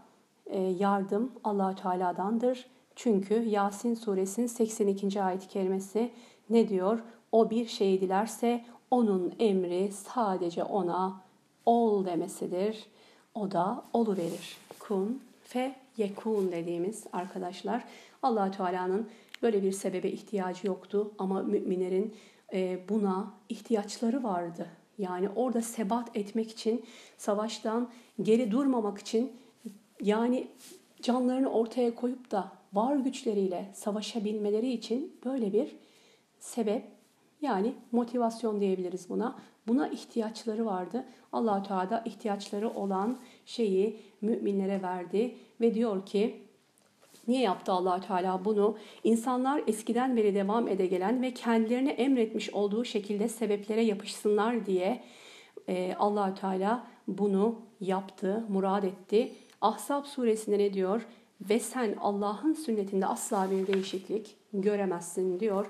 e, 0.47 0.61
yardım 0.61 1.33
allah 1.45 1.75
Teala'dandır. 1.75 2.67
Çünkü 2.97 3.35
Yasin 3.35 3.95
suresinin 3.95 4.47
82. 4.47 5.23
ayet-i 5.23 5.49
kerimesi 5.49 6.11
ne 6.51 6.69
diyor? 6.69 6.99
O 7.33 7.51
bir 7.51 7.67
şey 7.67 8.01
dilerse 8.01 8.65
onun 8.91 9.35
emri 9.39 9.93
sadece 9.93 10.65
ona 10.65 11.21
ol 11.67 12.05
demesidir. 12.07 12.87
O 13.35 13.51
da 13.51 13.85
olu 13.93 14.17
verir. 14.17 14.57
Kun 14.79 15.23
fe 15.45 15.75
yekun 15.97 16.53
dediğimiz 16.53 17.05
arkadaşlar. 17.13 17.85
allah 18.23 18.51
Teala'nın 18.51 19.09
böyle 19.43 19.63
bir 19.63 19.73
sebebe 19.73 20.09
ihtiyacı 20.09 20.67
yoktu 20.67 21.13
ama 21.19 21.43
müminlerin 21.43 22.15
e, 22.53 22.89
buna 22.89 23.35
ihtiyaçları 23.49 24.23
vardı. 24.23 24.67
Yani 24.99 25.29
orada 25.37 25.63
sebat 25.63 26.17
etmek 26.17 26.51
için, 26.51 26.85
savaştan 27.19 27.89
geri 28.23 28.51
durmamak 28.51 28.99
için 28.99 29.33
yani 30.01 30.49
canlarını 31.03 31.51
ortaya 31.51 31.95
koyup 31.95 32.31
da 32.31 32.53
var 32.73 32.97
güçleriyle 32.97 33.71
savaşabilmeleri 33.75 34.73
için 34.73 35.17
böyle 35.25 35.53
bir 35.53 35.77
sebep 36.39 36.85
yani 37.41 37.75
motivasyon 37.93 38.61
diyebiliriz 38.61 39.09
buna. 39.09 39.39
Buna 39.69 39.89
ihtiyaçları 39.89 40.67
vardı. 40.67 41.05
allah 41.33 41.63
Teala 41.63 42.03
ihtiyaçları 42.07 42.71
olan 42.71 43.19
şeyi 43.47 44.01
müminlere 44.21 44.83
verdi 44.83 45.35
ve 45.61 45.75
diyor 45.75 46.07
ki 46.07 46.43
Niye 47.29 47.41
yaptı 47.41 47.73
allah 47.73 48.01
Teala 48.01 48.45
bunu? 48.45 48.77
İnsanlar 49.05 49.63
eskiden 49.67 50.17
beri 50.17 50.35
devam 50.35 50.69
ede 50.69 50.87
gelen 50.87 51.23
ve 51.23 51.35
kendilerine 51.35 51.91
emretmiş 51.91 52.51
olduğu 52.51 52.85
şekilde 52.85 53.29
sebeplere 53.29 53.83
yapışsınlar 53.83 54.67
diye 54.67 55.03
e, 55.69 55.95
allah 55.99 56.35
Teala 56.35 56.87
bunu 57.09 57.61
yaptı, 57.81 58.45
murad 58.49 58.83
etti. 58.83 59.33
Ahzab 59.61 60.05
suresinde 60.05 60.59
ne 60.59 60.73
diyor? 60.73 61.07
Ve 61.51 61.59
sen 61.59 61.95
Allah'ın 62.01 62.53
sünnetinde 62.53 63.07
asla 63.07 63.51
bir 63.51 63.67
değişiklik 63.67 64.37
göremezsin 64.53 65.41
diyor. 65.41 65.67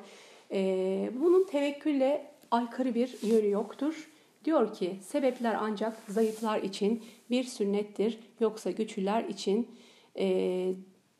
E, 0.50 1.10
bunun 1.20 1.44
tevekkülle 1.44 2.30
aykırı 2.50 2.94
bir 2.94 3.22
yönü 3.22 3.50
yoktur. 3.50 4.10
Diyor 4.44 4.74
ki 4.74 4.96
sebepler 5.02 5.56
ancak 5.60 5.96
zayıflar 6.08 6.62
için 6.62 7.02
bir 7.30 7.44
sünnettir 7.44 8.18
yoksa 8.40 8.70
güçlüler 8.70 9.24
için 9.24 9.68
e, 10.18 10.26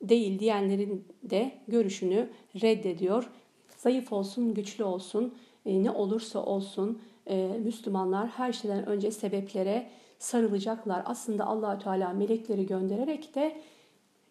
değil 0.02 0.38
diyenlerin 0.38 1.04
de 1.22 1.52
görüşünü 1.68 2.28
reddediyor. 2.62 3.30
Zayıf 3.76 4.12
olsun, 4.12 4.54
güçlü 4.54 4.84
olsun, 4.84 5.34
e, 5.66 5.82
ne 5.82 5.90
olursa 5.90 6.44
olsun 6.44 7.02
e, 7.26 7.58
Müslümanlar 7.64 8.28
her 8.28 8.52
şeyden 8.52 8.86
önce 8.86 9.10
sebeplere 9.10 9.88
sarılacaklar. 10.18 11.02
Aslında 11.04 11.46
Allahü 11.46 11.82
Teala 11.82 12.12
melekleri 12.12 12.66
göndererek 12.66 13.34
de 13.34 13.60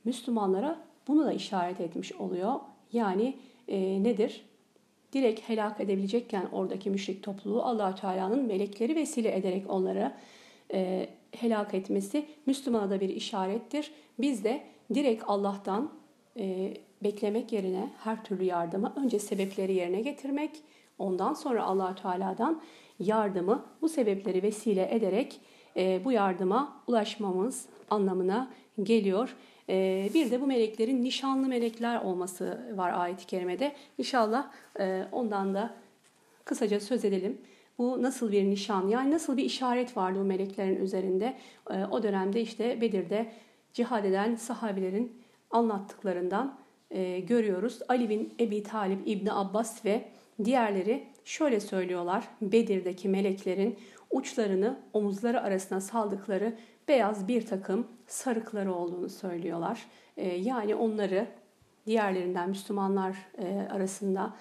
Müslümanlara 0.06 0.80
bunu 1.08 1.26
da 1.26 1.34
işaret 1.34 1.82
etmiş 1.82 2.12
oluyor. 2.12 2.60
Yani 2.92 3.36
e, 3.68 4.04
nedir? 4.04 4.46
direkt 5.14 5.50
helak 5.50 5.80
edebilecekken 5.80 6.46
oradaki 6.52 6.90
müşrik 6.90 7.24
topluluğu 7.24 7.64
allah 7.64 7.96
Teala'nın 7.96 8.46
melekleri 8.46 8.96
vesile 8.96 9.36
ederek 9.36 9.70
onları 9.70 10.12
e, 10.74 11.10
helak 11.32 11.74
etmesi 11.74 12.26
Müslümana 12.46 12.90
da 12.90 13.02
bir 13.02 13.10
işarettir. 13.10 13.92
Biz 14.20 14.44
de 14.44 14.64
direkt 14.94 15.24
Allah'tan 15.28 15.92
e, 16.40 16.74
beklemek 17.04 17.52
yerine 17.52 17.90
her 18.04 18.24
türlü 18.24 18.44
yardımı 18.44 18.94
önce 18.96 19.20
sebepleri 19.20 19.74
yerine 19.74 20.02
getirmek, 20.02 20.52
ondan 21.00 21.34
sonra 21.34 21.64
allah 21.64 21.96
Teala'dan 21.96 22.62
yardımı 23.00 23.66
bu 23.82 23.90
sebepleri 23.90 24.44
vesile 24.44 24.96
ederek 24.96 25.40
e, 25.78 26.06
bu 26.06 26.12
yardıma 26.12 26.82
ulaşmamız 26.88 27.66
anlamına 27.90 28.52
geliyor. 28.84 29.36
Ee, 29.72 30.10
bir 30.14 30.32
de 30.32 30.42
bu 30.42 30.48
meleklerin 30.48 31.04
nişanlı 31.04 31.48
melekler 31.48 32.02
olması 32.02 32.74
var 32.76 32.94
ayet-i 32.94 33.26
kerimede. 33.26 33.72
İnşallah 33.98 34.52
e, 34.80 35.04
ondan 35.12 35.54
da 35.54 35.74
kısaca 36.46 36.80
söz 36.80 37.06
edelim. 37.06 37.42
Bu 37.78 38.04
nasıl 38.04 38.32
bir 38.32 38.46
nişan 38.46 38.88
yani 38.88 39.12
nasıl 39.12 39.38
bir 39.38 39.44
işaret 39.44 39.98
vardı 39.98 40.20
bu 40.20 40.24
meleklerin 40.24 40.76
üzerinde? 40.76 41.38
Ee, 41.72 41.86
o 41.92 42.04
dönemde 42.04 42.42
işte 42.42 42.82
Bedir'de 42.82 43.32
cihad 43.74 44.06
eden 44.06 44.36
sahabilerin 44.36 45.22
anlattıklarından 45.52 46.58
e, 46.92 47.20
görüyoruz. 47.20 47.80
Ali 47.88 48.10
bin 48.10 48.34
Ebi 48.40 48.64
Talib, 48.64 49.00
İbni 49.06 49.34
Abbas 49.34 49.86
ve 49.86 50.06
diğerleri 50.44 51.04
şöyle 51.26 51.60
söylüyorlar. 51.60 52.24
Bedir'deki 52.42 53.10
meleklerin 53.10 53.78
uçlarını 54.12 54.80
omuzları 54.94 55.42
arasına 55.42 55.82
saldıkları 55.82 56.56
beyaz 56.88 57.28
bir 57.28 57.46
takım 57.46 57.88
sarıkları 58.08 58.74
olduğunu 58.74 59.10
söylüyorlar. 59.10 59.86
E, 60.18 60.28
yani 60.28 60.76
onları 60.76 61.28
diğerlerinden 61.86 62.50
Müslümanlar 62.50 63.18
e, 63.38 63.68
arasında 63.72 64.34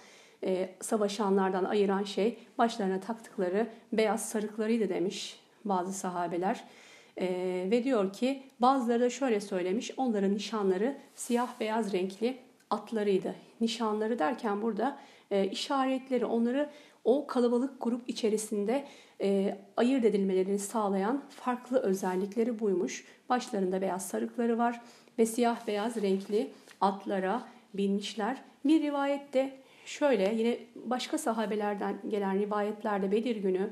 e, 0.45 0.75
savaşanlardan 0.81 1.65
ayıran 1.65 2.03
şey 2.03 2.39
başlarına 2.59 3.01
taktıkları 3.01 3.67
beyaz 3.93 4.29
sarıklarıydı 4.29 4.89
demiş 4.89 5.41
bazı 5.65 5.93
sahabeler. 5.93 6.65
E, 7.17 7.27
ve 7.71 7.85
diyor 7.85 8.13
ki 8.13 8.43
bazıları 8.61 9.01
da 9.01 9.11
şöyle 9.11 9.41
söylemiş 9.41 9.91
onların 9.97 10.35
nişanları 10.35 10.97
siyah 11.15 11.61
beyaz 11.61 11.93
renkli 11.93 12.39
atlarıydı. 12.71 13.35
Nişanları 13.61 14.19
derken 14.19 14.63
burada 14.63 14.99
e, 15.31 15.47
işaretleri 15.47 16.25
onları 16.25 16.71
o 17.05 17.27
kalabalık 17.27 17.83
grup 17.83 18.09
içerisinde 18.09 18.85
e, 19.21 19.59
ayırt 19.77 20.05
edilmelerini 20.05 20.59
sağlayan 20.59 21.23
farklı 21.31 21.79
özellikleri 21.79 22.61
buymuş. 22.61 23.05
Başlarında 23.29 23.81
beyaz 23.81 24.09
sarıkları 24.09 24.59
var 24.59 24.81
ve 25.19 25.27
siyah 25.27 25.67
beyaz 25.67 25.97
renkli 25.97 26.51
atlara 26.81 27.49
binmişler 27.75 28.43
Bir 28.65 28.83
rivayette 28.83 29.57
şöyle 29.87 30.35
yine 30.35 30.59
başka 30.75 31.19
sahabelerden 31.19 31.99
gelen 32.09 32.39
rivayetlerde 32.39 33.13
Bedir 33.13 33.37
günü 33.37 33.71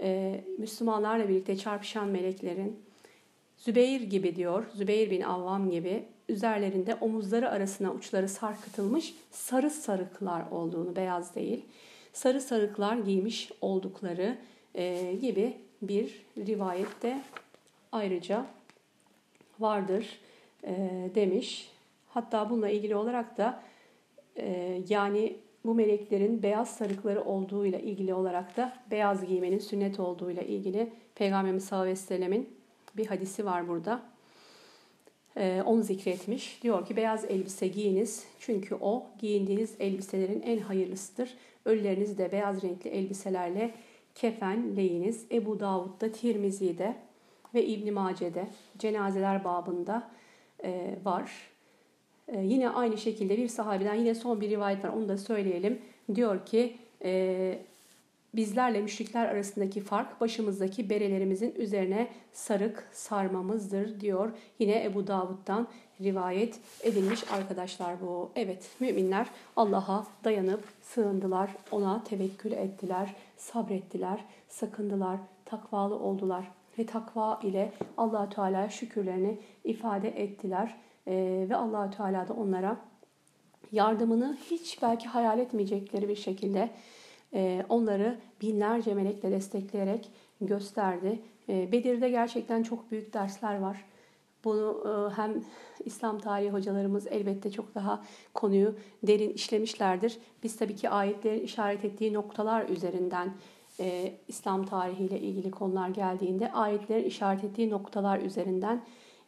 e, 0.00 0.40
Müslümanlarla 0.58 1.28
birlikte 1.28 1.56
çarpışan 1.56 2.08
meleklerin 2.08 2.80
Zübeyir 3.56 4.00
gibi 4.00 4.36
diyor, 4.36 4.64
Zübeyir 4.74 5.10
bin 5.10 5.20
Avvam 5.20 5.70
gibi 5.70 6.04
üzerlerinde 6.28 6.94
omuzları 6.94 7.50
arasına 7.50 7.92
uçları 7.92 8.28
sarkıtılmış 8.28 9.14
sarı 9.30 9.70
sarıklar 9.70 10.50
olduğunu, 10.50 10.96
beyaz 10.96 11.34
değil, 11.34 11.64
sarı 12.12 12.40
sarıklar 12.40 12.96
giymiş 12.96 13.52
oldukları 13.60 14.38
e, 14.74 15.14
gibi 15.20 15.56
bir 15.82 16.22
rivayette 16.38 17.22
ayrıca 17.92 18.46
vardır 19.60 20.18
e, 20.64 20.74
demiş. 21.14 21.70
Hatta 22.08 22.50
bununla 22.50 22.68
ilgili 22.68 22.96
olarak 22.96 23.38
da 23.38 23.62
e, 24.36 24.80
yani 24.88 25.36
bu 25.64 25.74
meleklerin 25.74 26.42
beyaz 26.42 26.76
sarıkları 26.76 27.24
olduğuyla 27.24 27.78
ilgili 27.78 28.14
olarak 28.14 28.56
da 28.56 28.76
beyaz 28.90 29.26
giymenin 29.26 29.58
sünnet 29.58 30.00
olduğuyla 30.00 30.42
ilgili 30.42 30.92
Peygamberimiz 31.14 31.64
sallallahu 31.64 31.82
aleyhi 31.82 31.98
ve 31.98 32.06
sellemin 32.06 32.48
bir 32.96 33.06
hadisi 33.06 33.44
var 33.44 33.68
burada. 33.68 34.02
Ee, 35.36 35.62
onu 35.66 35.82
zikretmiş. 35.82 36.62
Diyor 36.62 36.86
ki 36.86 36.96
beyaz 36.96 37.24
elbise 37.24 37.68
giyiniz 37.68 38.24
çünkü 38.38 38.74
o 38.74 39.06
giyindiğiniz 39.18 39.74
elbiselerin 39.80 40.42
en 40.42 40.58
hayırlısıdır. 40.58 41.34
Ölülerinizi 41.64 42.18
de 42.18 42.32
beyaz 42.32 42.62
renkli 42.62 42.90
elbiselerle 42.90 43.74
kefenleyiniz. 44.20 45.24
Ebu 45.32 45.60
Davud'da, 45.60 46.12
Tirmizi'de 46.12 46.96
ve 47.54 47.66
İbn 47.66 47.92
Mace'de 47.92 48.46
cenazeler 48.78 49.44
babında 49.44 50.10
e, 50.64 50.94
var. 51.04 51.32
E, 52.28 52.40
yine 52.40 52.68
aynı 52.68 52.98
şekilde 52.98 53.36
bir 53.36 53.48
sahabeden 53.48 53.94
yine 53.94 54.14
son 54.14 54.40
bir 54.40 54.50
rivayet 54.50 54.84
var 54.84 54.88
onu 54.88 55.08
da 55.08 55.18
söyleyelim. 55.18 55.78
Diyor 56.14 56.46
ki 56.46 56.76
e, 57.04 57.58
bizlerle 58.34 58.80
müşrikler 58.80 59.26
arasındaki 59.26 59.80
fark 59.80 60.20
başımızdaki 60.20 60.90
berelerimizin 60.90 61.54
üzerine 61.54 62.08
sarık 62.32 62.88
sarmamızdır 62.92 64.00
diyor. 64.00 64.30
Yine 64.58 64.84
Ebu 64.84 65.06
Davud'dan 65.06 65.68
rivayet 66.00 66.58
edilmiş 66.82 67.32
arkadaşlar 67.32 68.00
bu. 68.00 68.30
Evet 68.36 68.70
müminler 68.80 69.26
Allah'a 69.56 70.06
dayanıp 70.24 70.64
sığındılar, 70.82 71.50
ona 71.70 72.04
tevekkül 72.04 72.52
ettiler, 72.52 73.14
sabrettiler, 73.40 74.24
sakındılar, 74.48 75.18
takvalı 75.44 75.98
oldular 75.98 76.50
ve 76.78 76.86
takva 76.86 77.40
ile 77.42 77.72
allah 77.96 78.28
Teala 78.28 78.68
şükürlerini 78.68 79.38
ifade 79.64 80.08
ettiler. 80.08 80.76
Ee, 81.06 81.46
ve 81.48 81.56
allah 81.56 81.90
Teala 81.90 82.28
da 82.28 82.32
onlara 82.32 82.76
yardımını 83.72 84.38
hiç 84.50 84.82
belki 84.82 85.08
hayal 85.08 85.38
etmeyecekleri 85.38 86.08
bir 86.08 86.16
şekilde 86.16 86.70
e, 87.34 87.64
onları 87.68 88.18
binlerce 88.42 88.94
melekle 88.94 89.30
destekleyerek 89.30 90.10
gösterdi. 90.40 91.22
E, 91.48 91.72
Bedir'de 91.72 92.10
gerçekten 92.10 92.62
çok 92.62 92.90
büyük 92.90 93.14
dersler 93.14 93.58
var. 93.58 93.84
Bunu 94.44 94.84
e, 94.86 95.14
hem 95.14 95.44
İslam 95.84 96.18
tarihi 96.18 96.50
hocalarımız 96.50 97.06
elbette 97.06 97.50
çok 97.50 97.74
daha 97.74 98.04
konuyu 98.34 98.74
derin 99.02 99.30
işlemişlerdir. 99.30 100.18
Biz 100.42 100.56
tabii 100.56 100.76
ki 100.76 100.90
ayetlerin 100.90 101.40
işaret 101.40 101.84
ettiği 101.84 102.12
noktalar 102.12 102.68
üzerinden 102.68 103.34
e, 103.80 104.12
İslam 104.28 104.66
tarihiyle 104.66 105.20
ilgili 105.20 105.50
konular 105.50 105.88
geldiğinde 105.88 106.52
ayetlerin 106.52 107.04
işaret 107.04 107.44
ettiği 107.44 107.70
noktalar 107.70 108.20
üzerinden 108.20 108.84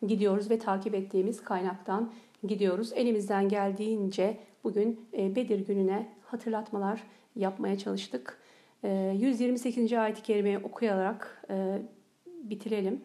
gidiyoruz 0.07 0.51
ve 0.51 0.59
takip 0.59 0.95
ettiğimiz 0.95 1.45
kaynaktan 1.45 2.13
gidiyoruz. 2.47 2.93
Elimizden 2.93 3.49
geldiğince 3.49 4.39
bugün 4.65 5.09
e, 5.19 5.37
Bedir 5.37 5.67
gününe 5.67 6.09
hatırlatmalar 6.25 7.03
yapmaya 7.37 7.79
çalıştık. 7.79 8.39
128. 8.83 9.93
E, 9.93 9.99
ayet-i 9.99 10.23
kerimeyi 10.23 10.59
okuyarak 10.59 11.47
e, 11.51 11.83
bitirelim. 12.27 13.01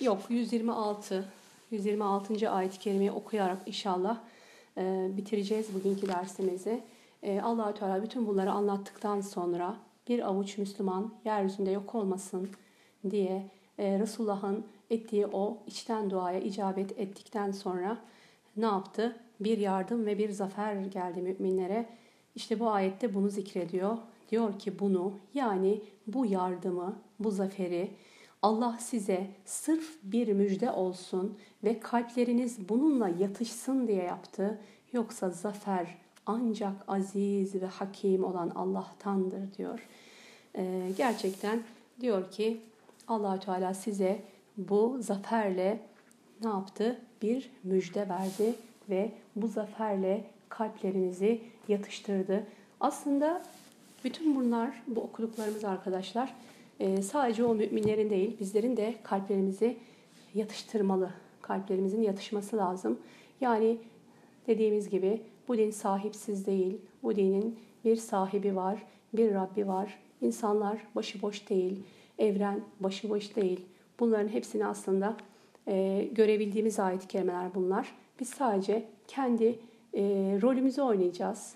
Yok 0.00 0.20
126 0.30 1.24
126. 1.70 2.50
ayet-i 2.50 2.78
kerimeyi 2.78 3.12
okuyarak 3.12 3.58
inşallah 3.66 4.18
bitireceğiz 5.16 5.74
bugünkü 5.74 6.08
dersimizi. 6.08 6.82
allah 7.42 7.74
Teala 7.74 8.02
bütün 8.02 8.26
bunları 8.26 8.50
anlattıktan 8.50 9.20
sonra 9.20 9.76
bir 10.08 10.28
avuç 10.28 10.58
Müslüman 10.58 11.12
yeryüzünde 11.24 11.70
yok 11.70 11.94
olmasın 11.94 12.50
diye 13.10 13.50
Resulullah'ın 13.78 14.66
ettiği 14.90 15.26
o 15.26 15.58
içten 15.66 16.10
duaya 16.10 16.40
icabet 16.40 16.98
ettikten 16.98 17.50
sonra 17.50 17.98
ne 18.56 18.66
yaptı? 18.66 19.16
Bir 19.40 19.58
yardım 19.58 20.06
ve 20.06 20.18
bir 20.18 20.30
zafer 20.30 20.74
geldi 20.74 21.22
müminlere. 21.22 21.86
İşte 22.34 22.60
bu 22.60 22.70
ayette 22.70 23.14
bunu 23.14 23.28
zikrediyor. 23.28 23.98
Diyor 24.30 24.58
ki 24.58 24.78
bunu 24.78 25.12
yani 25.34 25.80
bu 26.06 26.26
yardımı, 26.26 26.96
bu 27.18 27.30
zaferi 27.30 27.90
Allah 28.42 28.76
size 28.80 29.26
sırf 29.44 29.98
bir 30.02 30.28
müjde 30.32 30.70
olsun 30.70 31.38
ve 31.64 31.80
kalpleriniz 31.80 32.68
bununla 32.68 33.08
yatışsın 33.08 33.86
diye 33.88 34.02
yaptı. 34.02 34.58
Yoksa 34.92 35.30
zafer 35.30 35.98
ancak 36.26 36.72
aziz 36.88 37.54
ve 37.54 37.66
hakim 37.66 38.24
olan 38.24 38.50
Allah'tandır 38.50 39.54
diyor. 39.58 39.88
Ee, 40.56 40.90
gerçekten 40.96 41.62
diyor 42.00 42.30
ki 42.30 42.60
allah 43.08 43.40
Teala 43.40 43.74
size 43.74 44.22
bu 44.56 44.98
zaferle 45.00 45.80
ne 46.44 46.48
yaptı? 46.50 47.00
Bir 47.22 47.50
müjde 47.64 48.08
verdi 48.08 48.54
ve 48.90 49.12
bu 49.36 49.48
zaferle 49.48 50.24
kalplerinizi 50.48 51.40
yatıştırdı. 51.68 52.46
Aslında 52.80 53.42
bütün 54.04 54.36
bunlar, 54.36 54.82
bu 54.86 55.00
okuduklarımız 55.00 55.64
arkadaşlar 55.64 56.34
e, 56.80 57.02
sadece 57.02 57.44
o 57.44 57.54
müminlerin 57.54 58.10
değil, 58.10 58.36
bizlerin 58.40 58.76
de 58.76 58.94
kalplerimizi 59.02 59.76
yatıştırmalı. 60.34 61.10
Kalplerimizin 61.42 62.02
yatışması 62.02 62.56
lazım. 62.56 62.98
Yani 63.40 63.78
dediğimiz 64.46 64.88
gibi 64.88 65.20
bu 65.48 65.58
din 65.58 65.70
sahipsiz 65.70 66.46
değil. 66.46 66.76
Bu 67.02 67.16
dinin 67.16 67.58
bir 67.84 67.96
sahibi 67.96 68.56
var, 68.56 68.82
bir 69.12 69.34
Rabbi 69.34 69.68
var. 69.68 69.98
İnsanlar 70.20 70.78
başıboş 70.94 71.48
değil. 71.48 71.82
Evren 72.18 72.60
başıboş 72.80 73.36
değil. 73.36 73.60
Bunların 74.00 74.28
hepsini 74.28 74.66
aslında 74.66 75.16
e, 75.68 76.08
görebildiğimiz 76.12 76.78
ayet 76.78 77.08
kelimeler 77.08 77.54
bunlar. 77.54 77.94
Biz 78.20 78.28
sadece 78.28 78.84
kendi 79.08 79.58
e, 79.94 80.02
rolümüzü 80.42 80.82
oynayacağız 80.82 81.54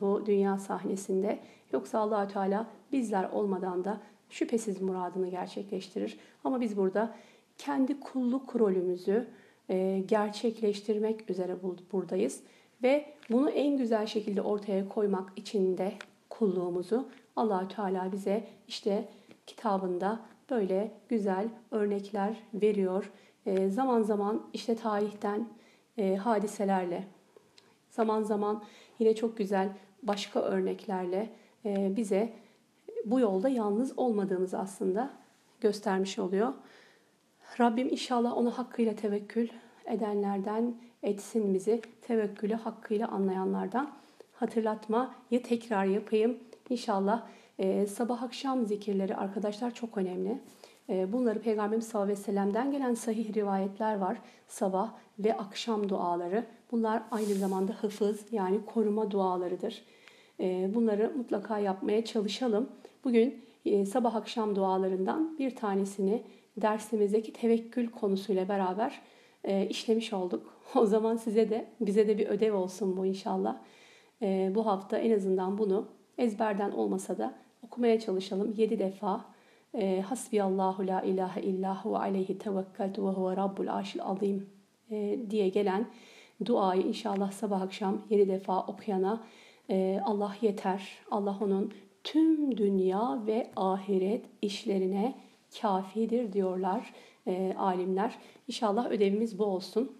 bu 0.00 0.26
dünya 0.26 0.58
sahnesinde. 0.58 1.38
Yoksa 1.72 1.98
allah 1.98 2.28
Teala 2.28 2.66
bizler 2.92 3.30
olmadan 3.32 3.84
da 3.84 4.00
şüphesiz 4.30 4.80
muradını 4.80 5.28
gerçekleştirir. 5.28 6.18
Ama 6.44 6.60
biz 6.60 6.76
burada 6.76 7.14
kendi 7.58 8.00
kulluk 8.00 8.56
rolümüzü 8.56 9.26
e, 9.68 10.02
gerçekleştirmek 10.08 11.30
üzere 11.30 11.56
buradayız. 11.92 12.42
Ve 12.82 13.06
bunu 13.30 13.50
en 13.50 13.76
güzel 13.76 14.06
şekilde 14.06 14.42
ortaya 14.42 14.88
koymak 14.88 15.32
için 15.36 15.78
de 15.78 15.92
kulluğumuzu 16.30 17.08
allah 17.36 17.68
Teala 17.68 18.12
bize 18.12 18.44
işte 18.68 19.08
kitabında 19.46 20.20
böyle 20.50 20.92
güzel 21.08 21.48
örnekler 21.70 22.36
veriyor. 22.54 23.12
E, 23.46 23.68
zaman 23.68 24.02
zaman 24.02 24.46
işte 24.52 24.76
tarihten 24.76 25.48
e, 25.98 26.16
hadiselerle, 26.16 27.04
zaman 27.90 28.22
zaman 28.22 28.64
yine 28.98 29.14
çok 29.14 29.36
güzel 29.36 29.68
başka 30.02 30.40
örneklerle 30.40 31.30
e, 31.64 31.96
bize 31.96 32.32
bu 33.04 33.20
yolda 33.20 33.48
yalnız 33.48 33.98
olmadığımızı 33.98 34.58
aslında 34.58 35.10
göstermiş 35.60 36.18
oluyor. 36.18 36.52
Rabbim 37.60 37.88
inşallah 37.88 38.36
onu 38.36 38.50
hakkıyla 38.50 38.96
tevekkül 38.96 39.48
edenlerden 39.84 40.74
etsin 41.02 41.54
bizi. 41.54 41.80
Tevekkülü 42.02 42.54
hakkıyla 42.54 43.08
anlayanlardan 43.08 43.90
hatırlatmayı 44.32 45.42
tekrar 45.44 45.84
yapayım. 45.84 46.38
İnşallah 46.70 47.26
e, 47.58 47.86
sabah 47.86 48.22
akşam 48.22 48.66
zikirleri 48.66 49.16
arkadaşlar 49.16 49.74
çok 49.74 49.96
önemli. 49.98 50.38
E, 50.88 51.12
bunları 51.12 51.40
Peygamberimiz 51.40 51.88
sallallahu 51.88 52.12
aleyhi 52.12 52.20
ve 52.20 52.24
sellem'den 52.24 52.72
gelen 52.72 52.94
sahih 52.94 53.34
rivayetler 53.34 53.96
var. 53.96 54.18
Sabah 54.48 54.92
ve 55.18 55.36
akşam 55.36 55.88
duaları. 55.88 56.44
Bunlar 56.72 57.02
aynı 57.10 57.34
zamanda 57.34 57.72
hıfız 57.72 58.32
yani 58.32 58.64
koruma 58.66 59.10
dualarıdır. 59.10 59.82
E, 60.40 60.74
bunları 60.74 61.12
mutlaka 61.16 61.58
yapmaya 61.58 62.04
çalışalım. 62.04 62.68
Bugün 63.04 63.44
e, 63.64 63.86
sabah 63.86 64.14
akşam 64.14 64.56
dualarından 64.56 65.38
bir 65.38 65.56
tanesini 65.56 66.22
dersimizdeki 66.56 67.32
tevekkül 67.32 67.90
konusuyla 67.90 68.48
beraber 68.48 69.02
e, 69.44 69.66
işlemiş 69.66 70.12
olduk. 70.12 70.60
O 70.74 70.86
zaman 70.86 71.16
size 71.16 71.50
de 71.50 71.66
bize 71.80 72.08
de 72.08 72.18
bir 72.18 72.26
ödev 72.26 72.54
olsun 72.54 72.96
bu 72.96 73.06
inşallah. 73.06 73.58
E, 74.22 74.52
bu 74.54 74.66
hafta 74.66 74.98
en 74.98 75.16
azından 75.16 75.58
bunu 75.58 75.88
ezberden 76.18 76.70
olmasa 76.70 77.18
da 77.18 77.34
okumaya 77.62 78.00
çalışalım. 78.00 78.54
7 78.56 78.78
defa 78.78 79.24
Hasbiyallahu 80.04 80.86
la 80.86 81.02
ilahe 81.02 81.42
illahu 81.42 81.96
aleyhi 81.96 82.38
tevekkeltu 82.38 83.06
ve 83.06 83.10
huve 83.10 83.36
rabbul 83.36 83.66
arşil 83.66 84.02
azim 84.02 84.48
diye 85.30 85.48
gelen 85.48 85.86
duayı 86.44 86.82
inşallah 86.82 87.32
sabah 87.32 87.62
akşam 87.62 88.02
yedi 88.10 88.28
defa 88.28 88.60
okuyana 88.66 89.20
Allah 90.04 90.36
yeter. 90.40 90.98
Allah 91.10 91.38
onun 91.40 91.72
tüm 92.04 92.56
dünya 92.56 93.22
ve 93.26 93.50
ahiret 93.56 94.24
işlerine 94.42 95.14
kafidir 95.60 96.32
diyorlar 96.32 96.92
e, 97.26 97.54
alimler. 97.58 98.18
İnşallah 98.48 98.90
ödevimiz 98.90 99.38
bu 99.38 99.44
olsun. 99.44 99.92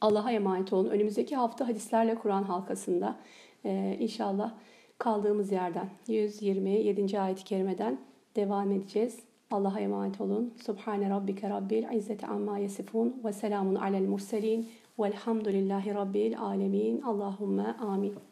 Allah'a 0.00 0.32
emanet 0.32 0.72
olun. 0.72 0.88
Önümüzdeki 0.88 1.36
hafta 1.36 1.68
hadislerle 1.68 2.14
Kur'an 2.14 2.42
halkasında 2.42 3.16
e, 3.64 3.96
inşallah 4.00 4.54
kaldığımız 4.98 5.52
yerden 5.52 5.90
127. 6.08 7.20
ayet-i 7.20 7.44
kerimeden 7.44 7.98
devam 8.36 8.70
edeceğiz. 8.70 9.20
Allah'a 9.50 9.80
emanet 9.80 10.20
olun. 10.20 10.54
Subhane 10.64 11.10
rabbike 11.10 11.50
rabbil 11.50 11.92
izzeti 11.92 12.26
amma 12.26 12.58
yasifun 12.58 13.20
ve 13.24 13.32
selamun 13.32 13.74
alel 13.74 14.08
murselin 14.08 14.68
velhamdülillahi 14.98 15.94
rabbil 15.94 16.40
alemin. 16.40 17.00
Allahümme 17.00 17.76
amin. 17.80 18.31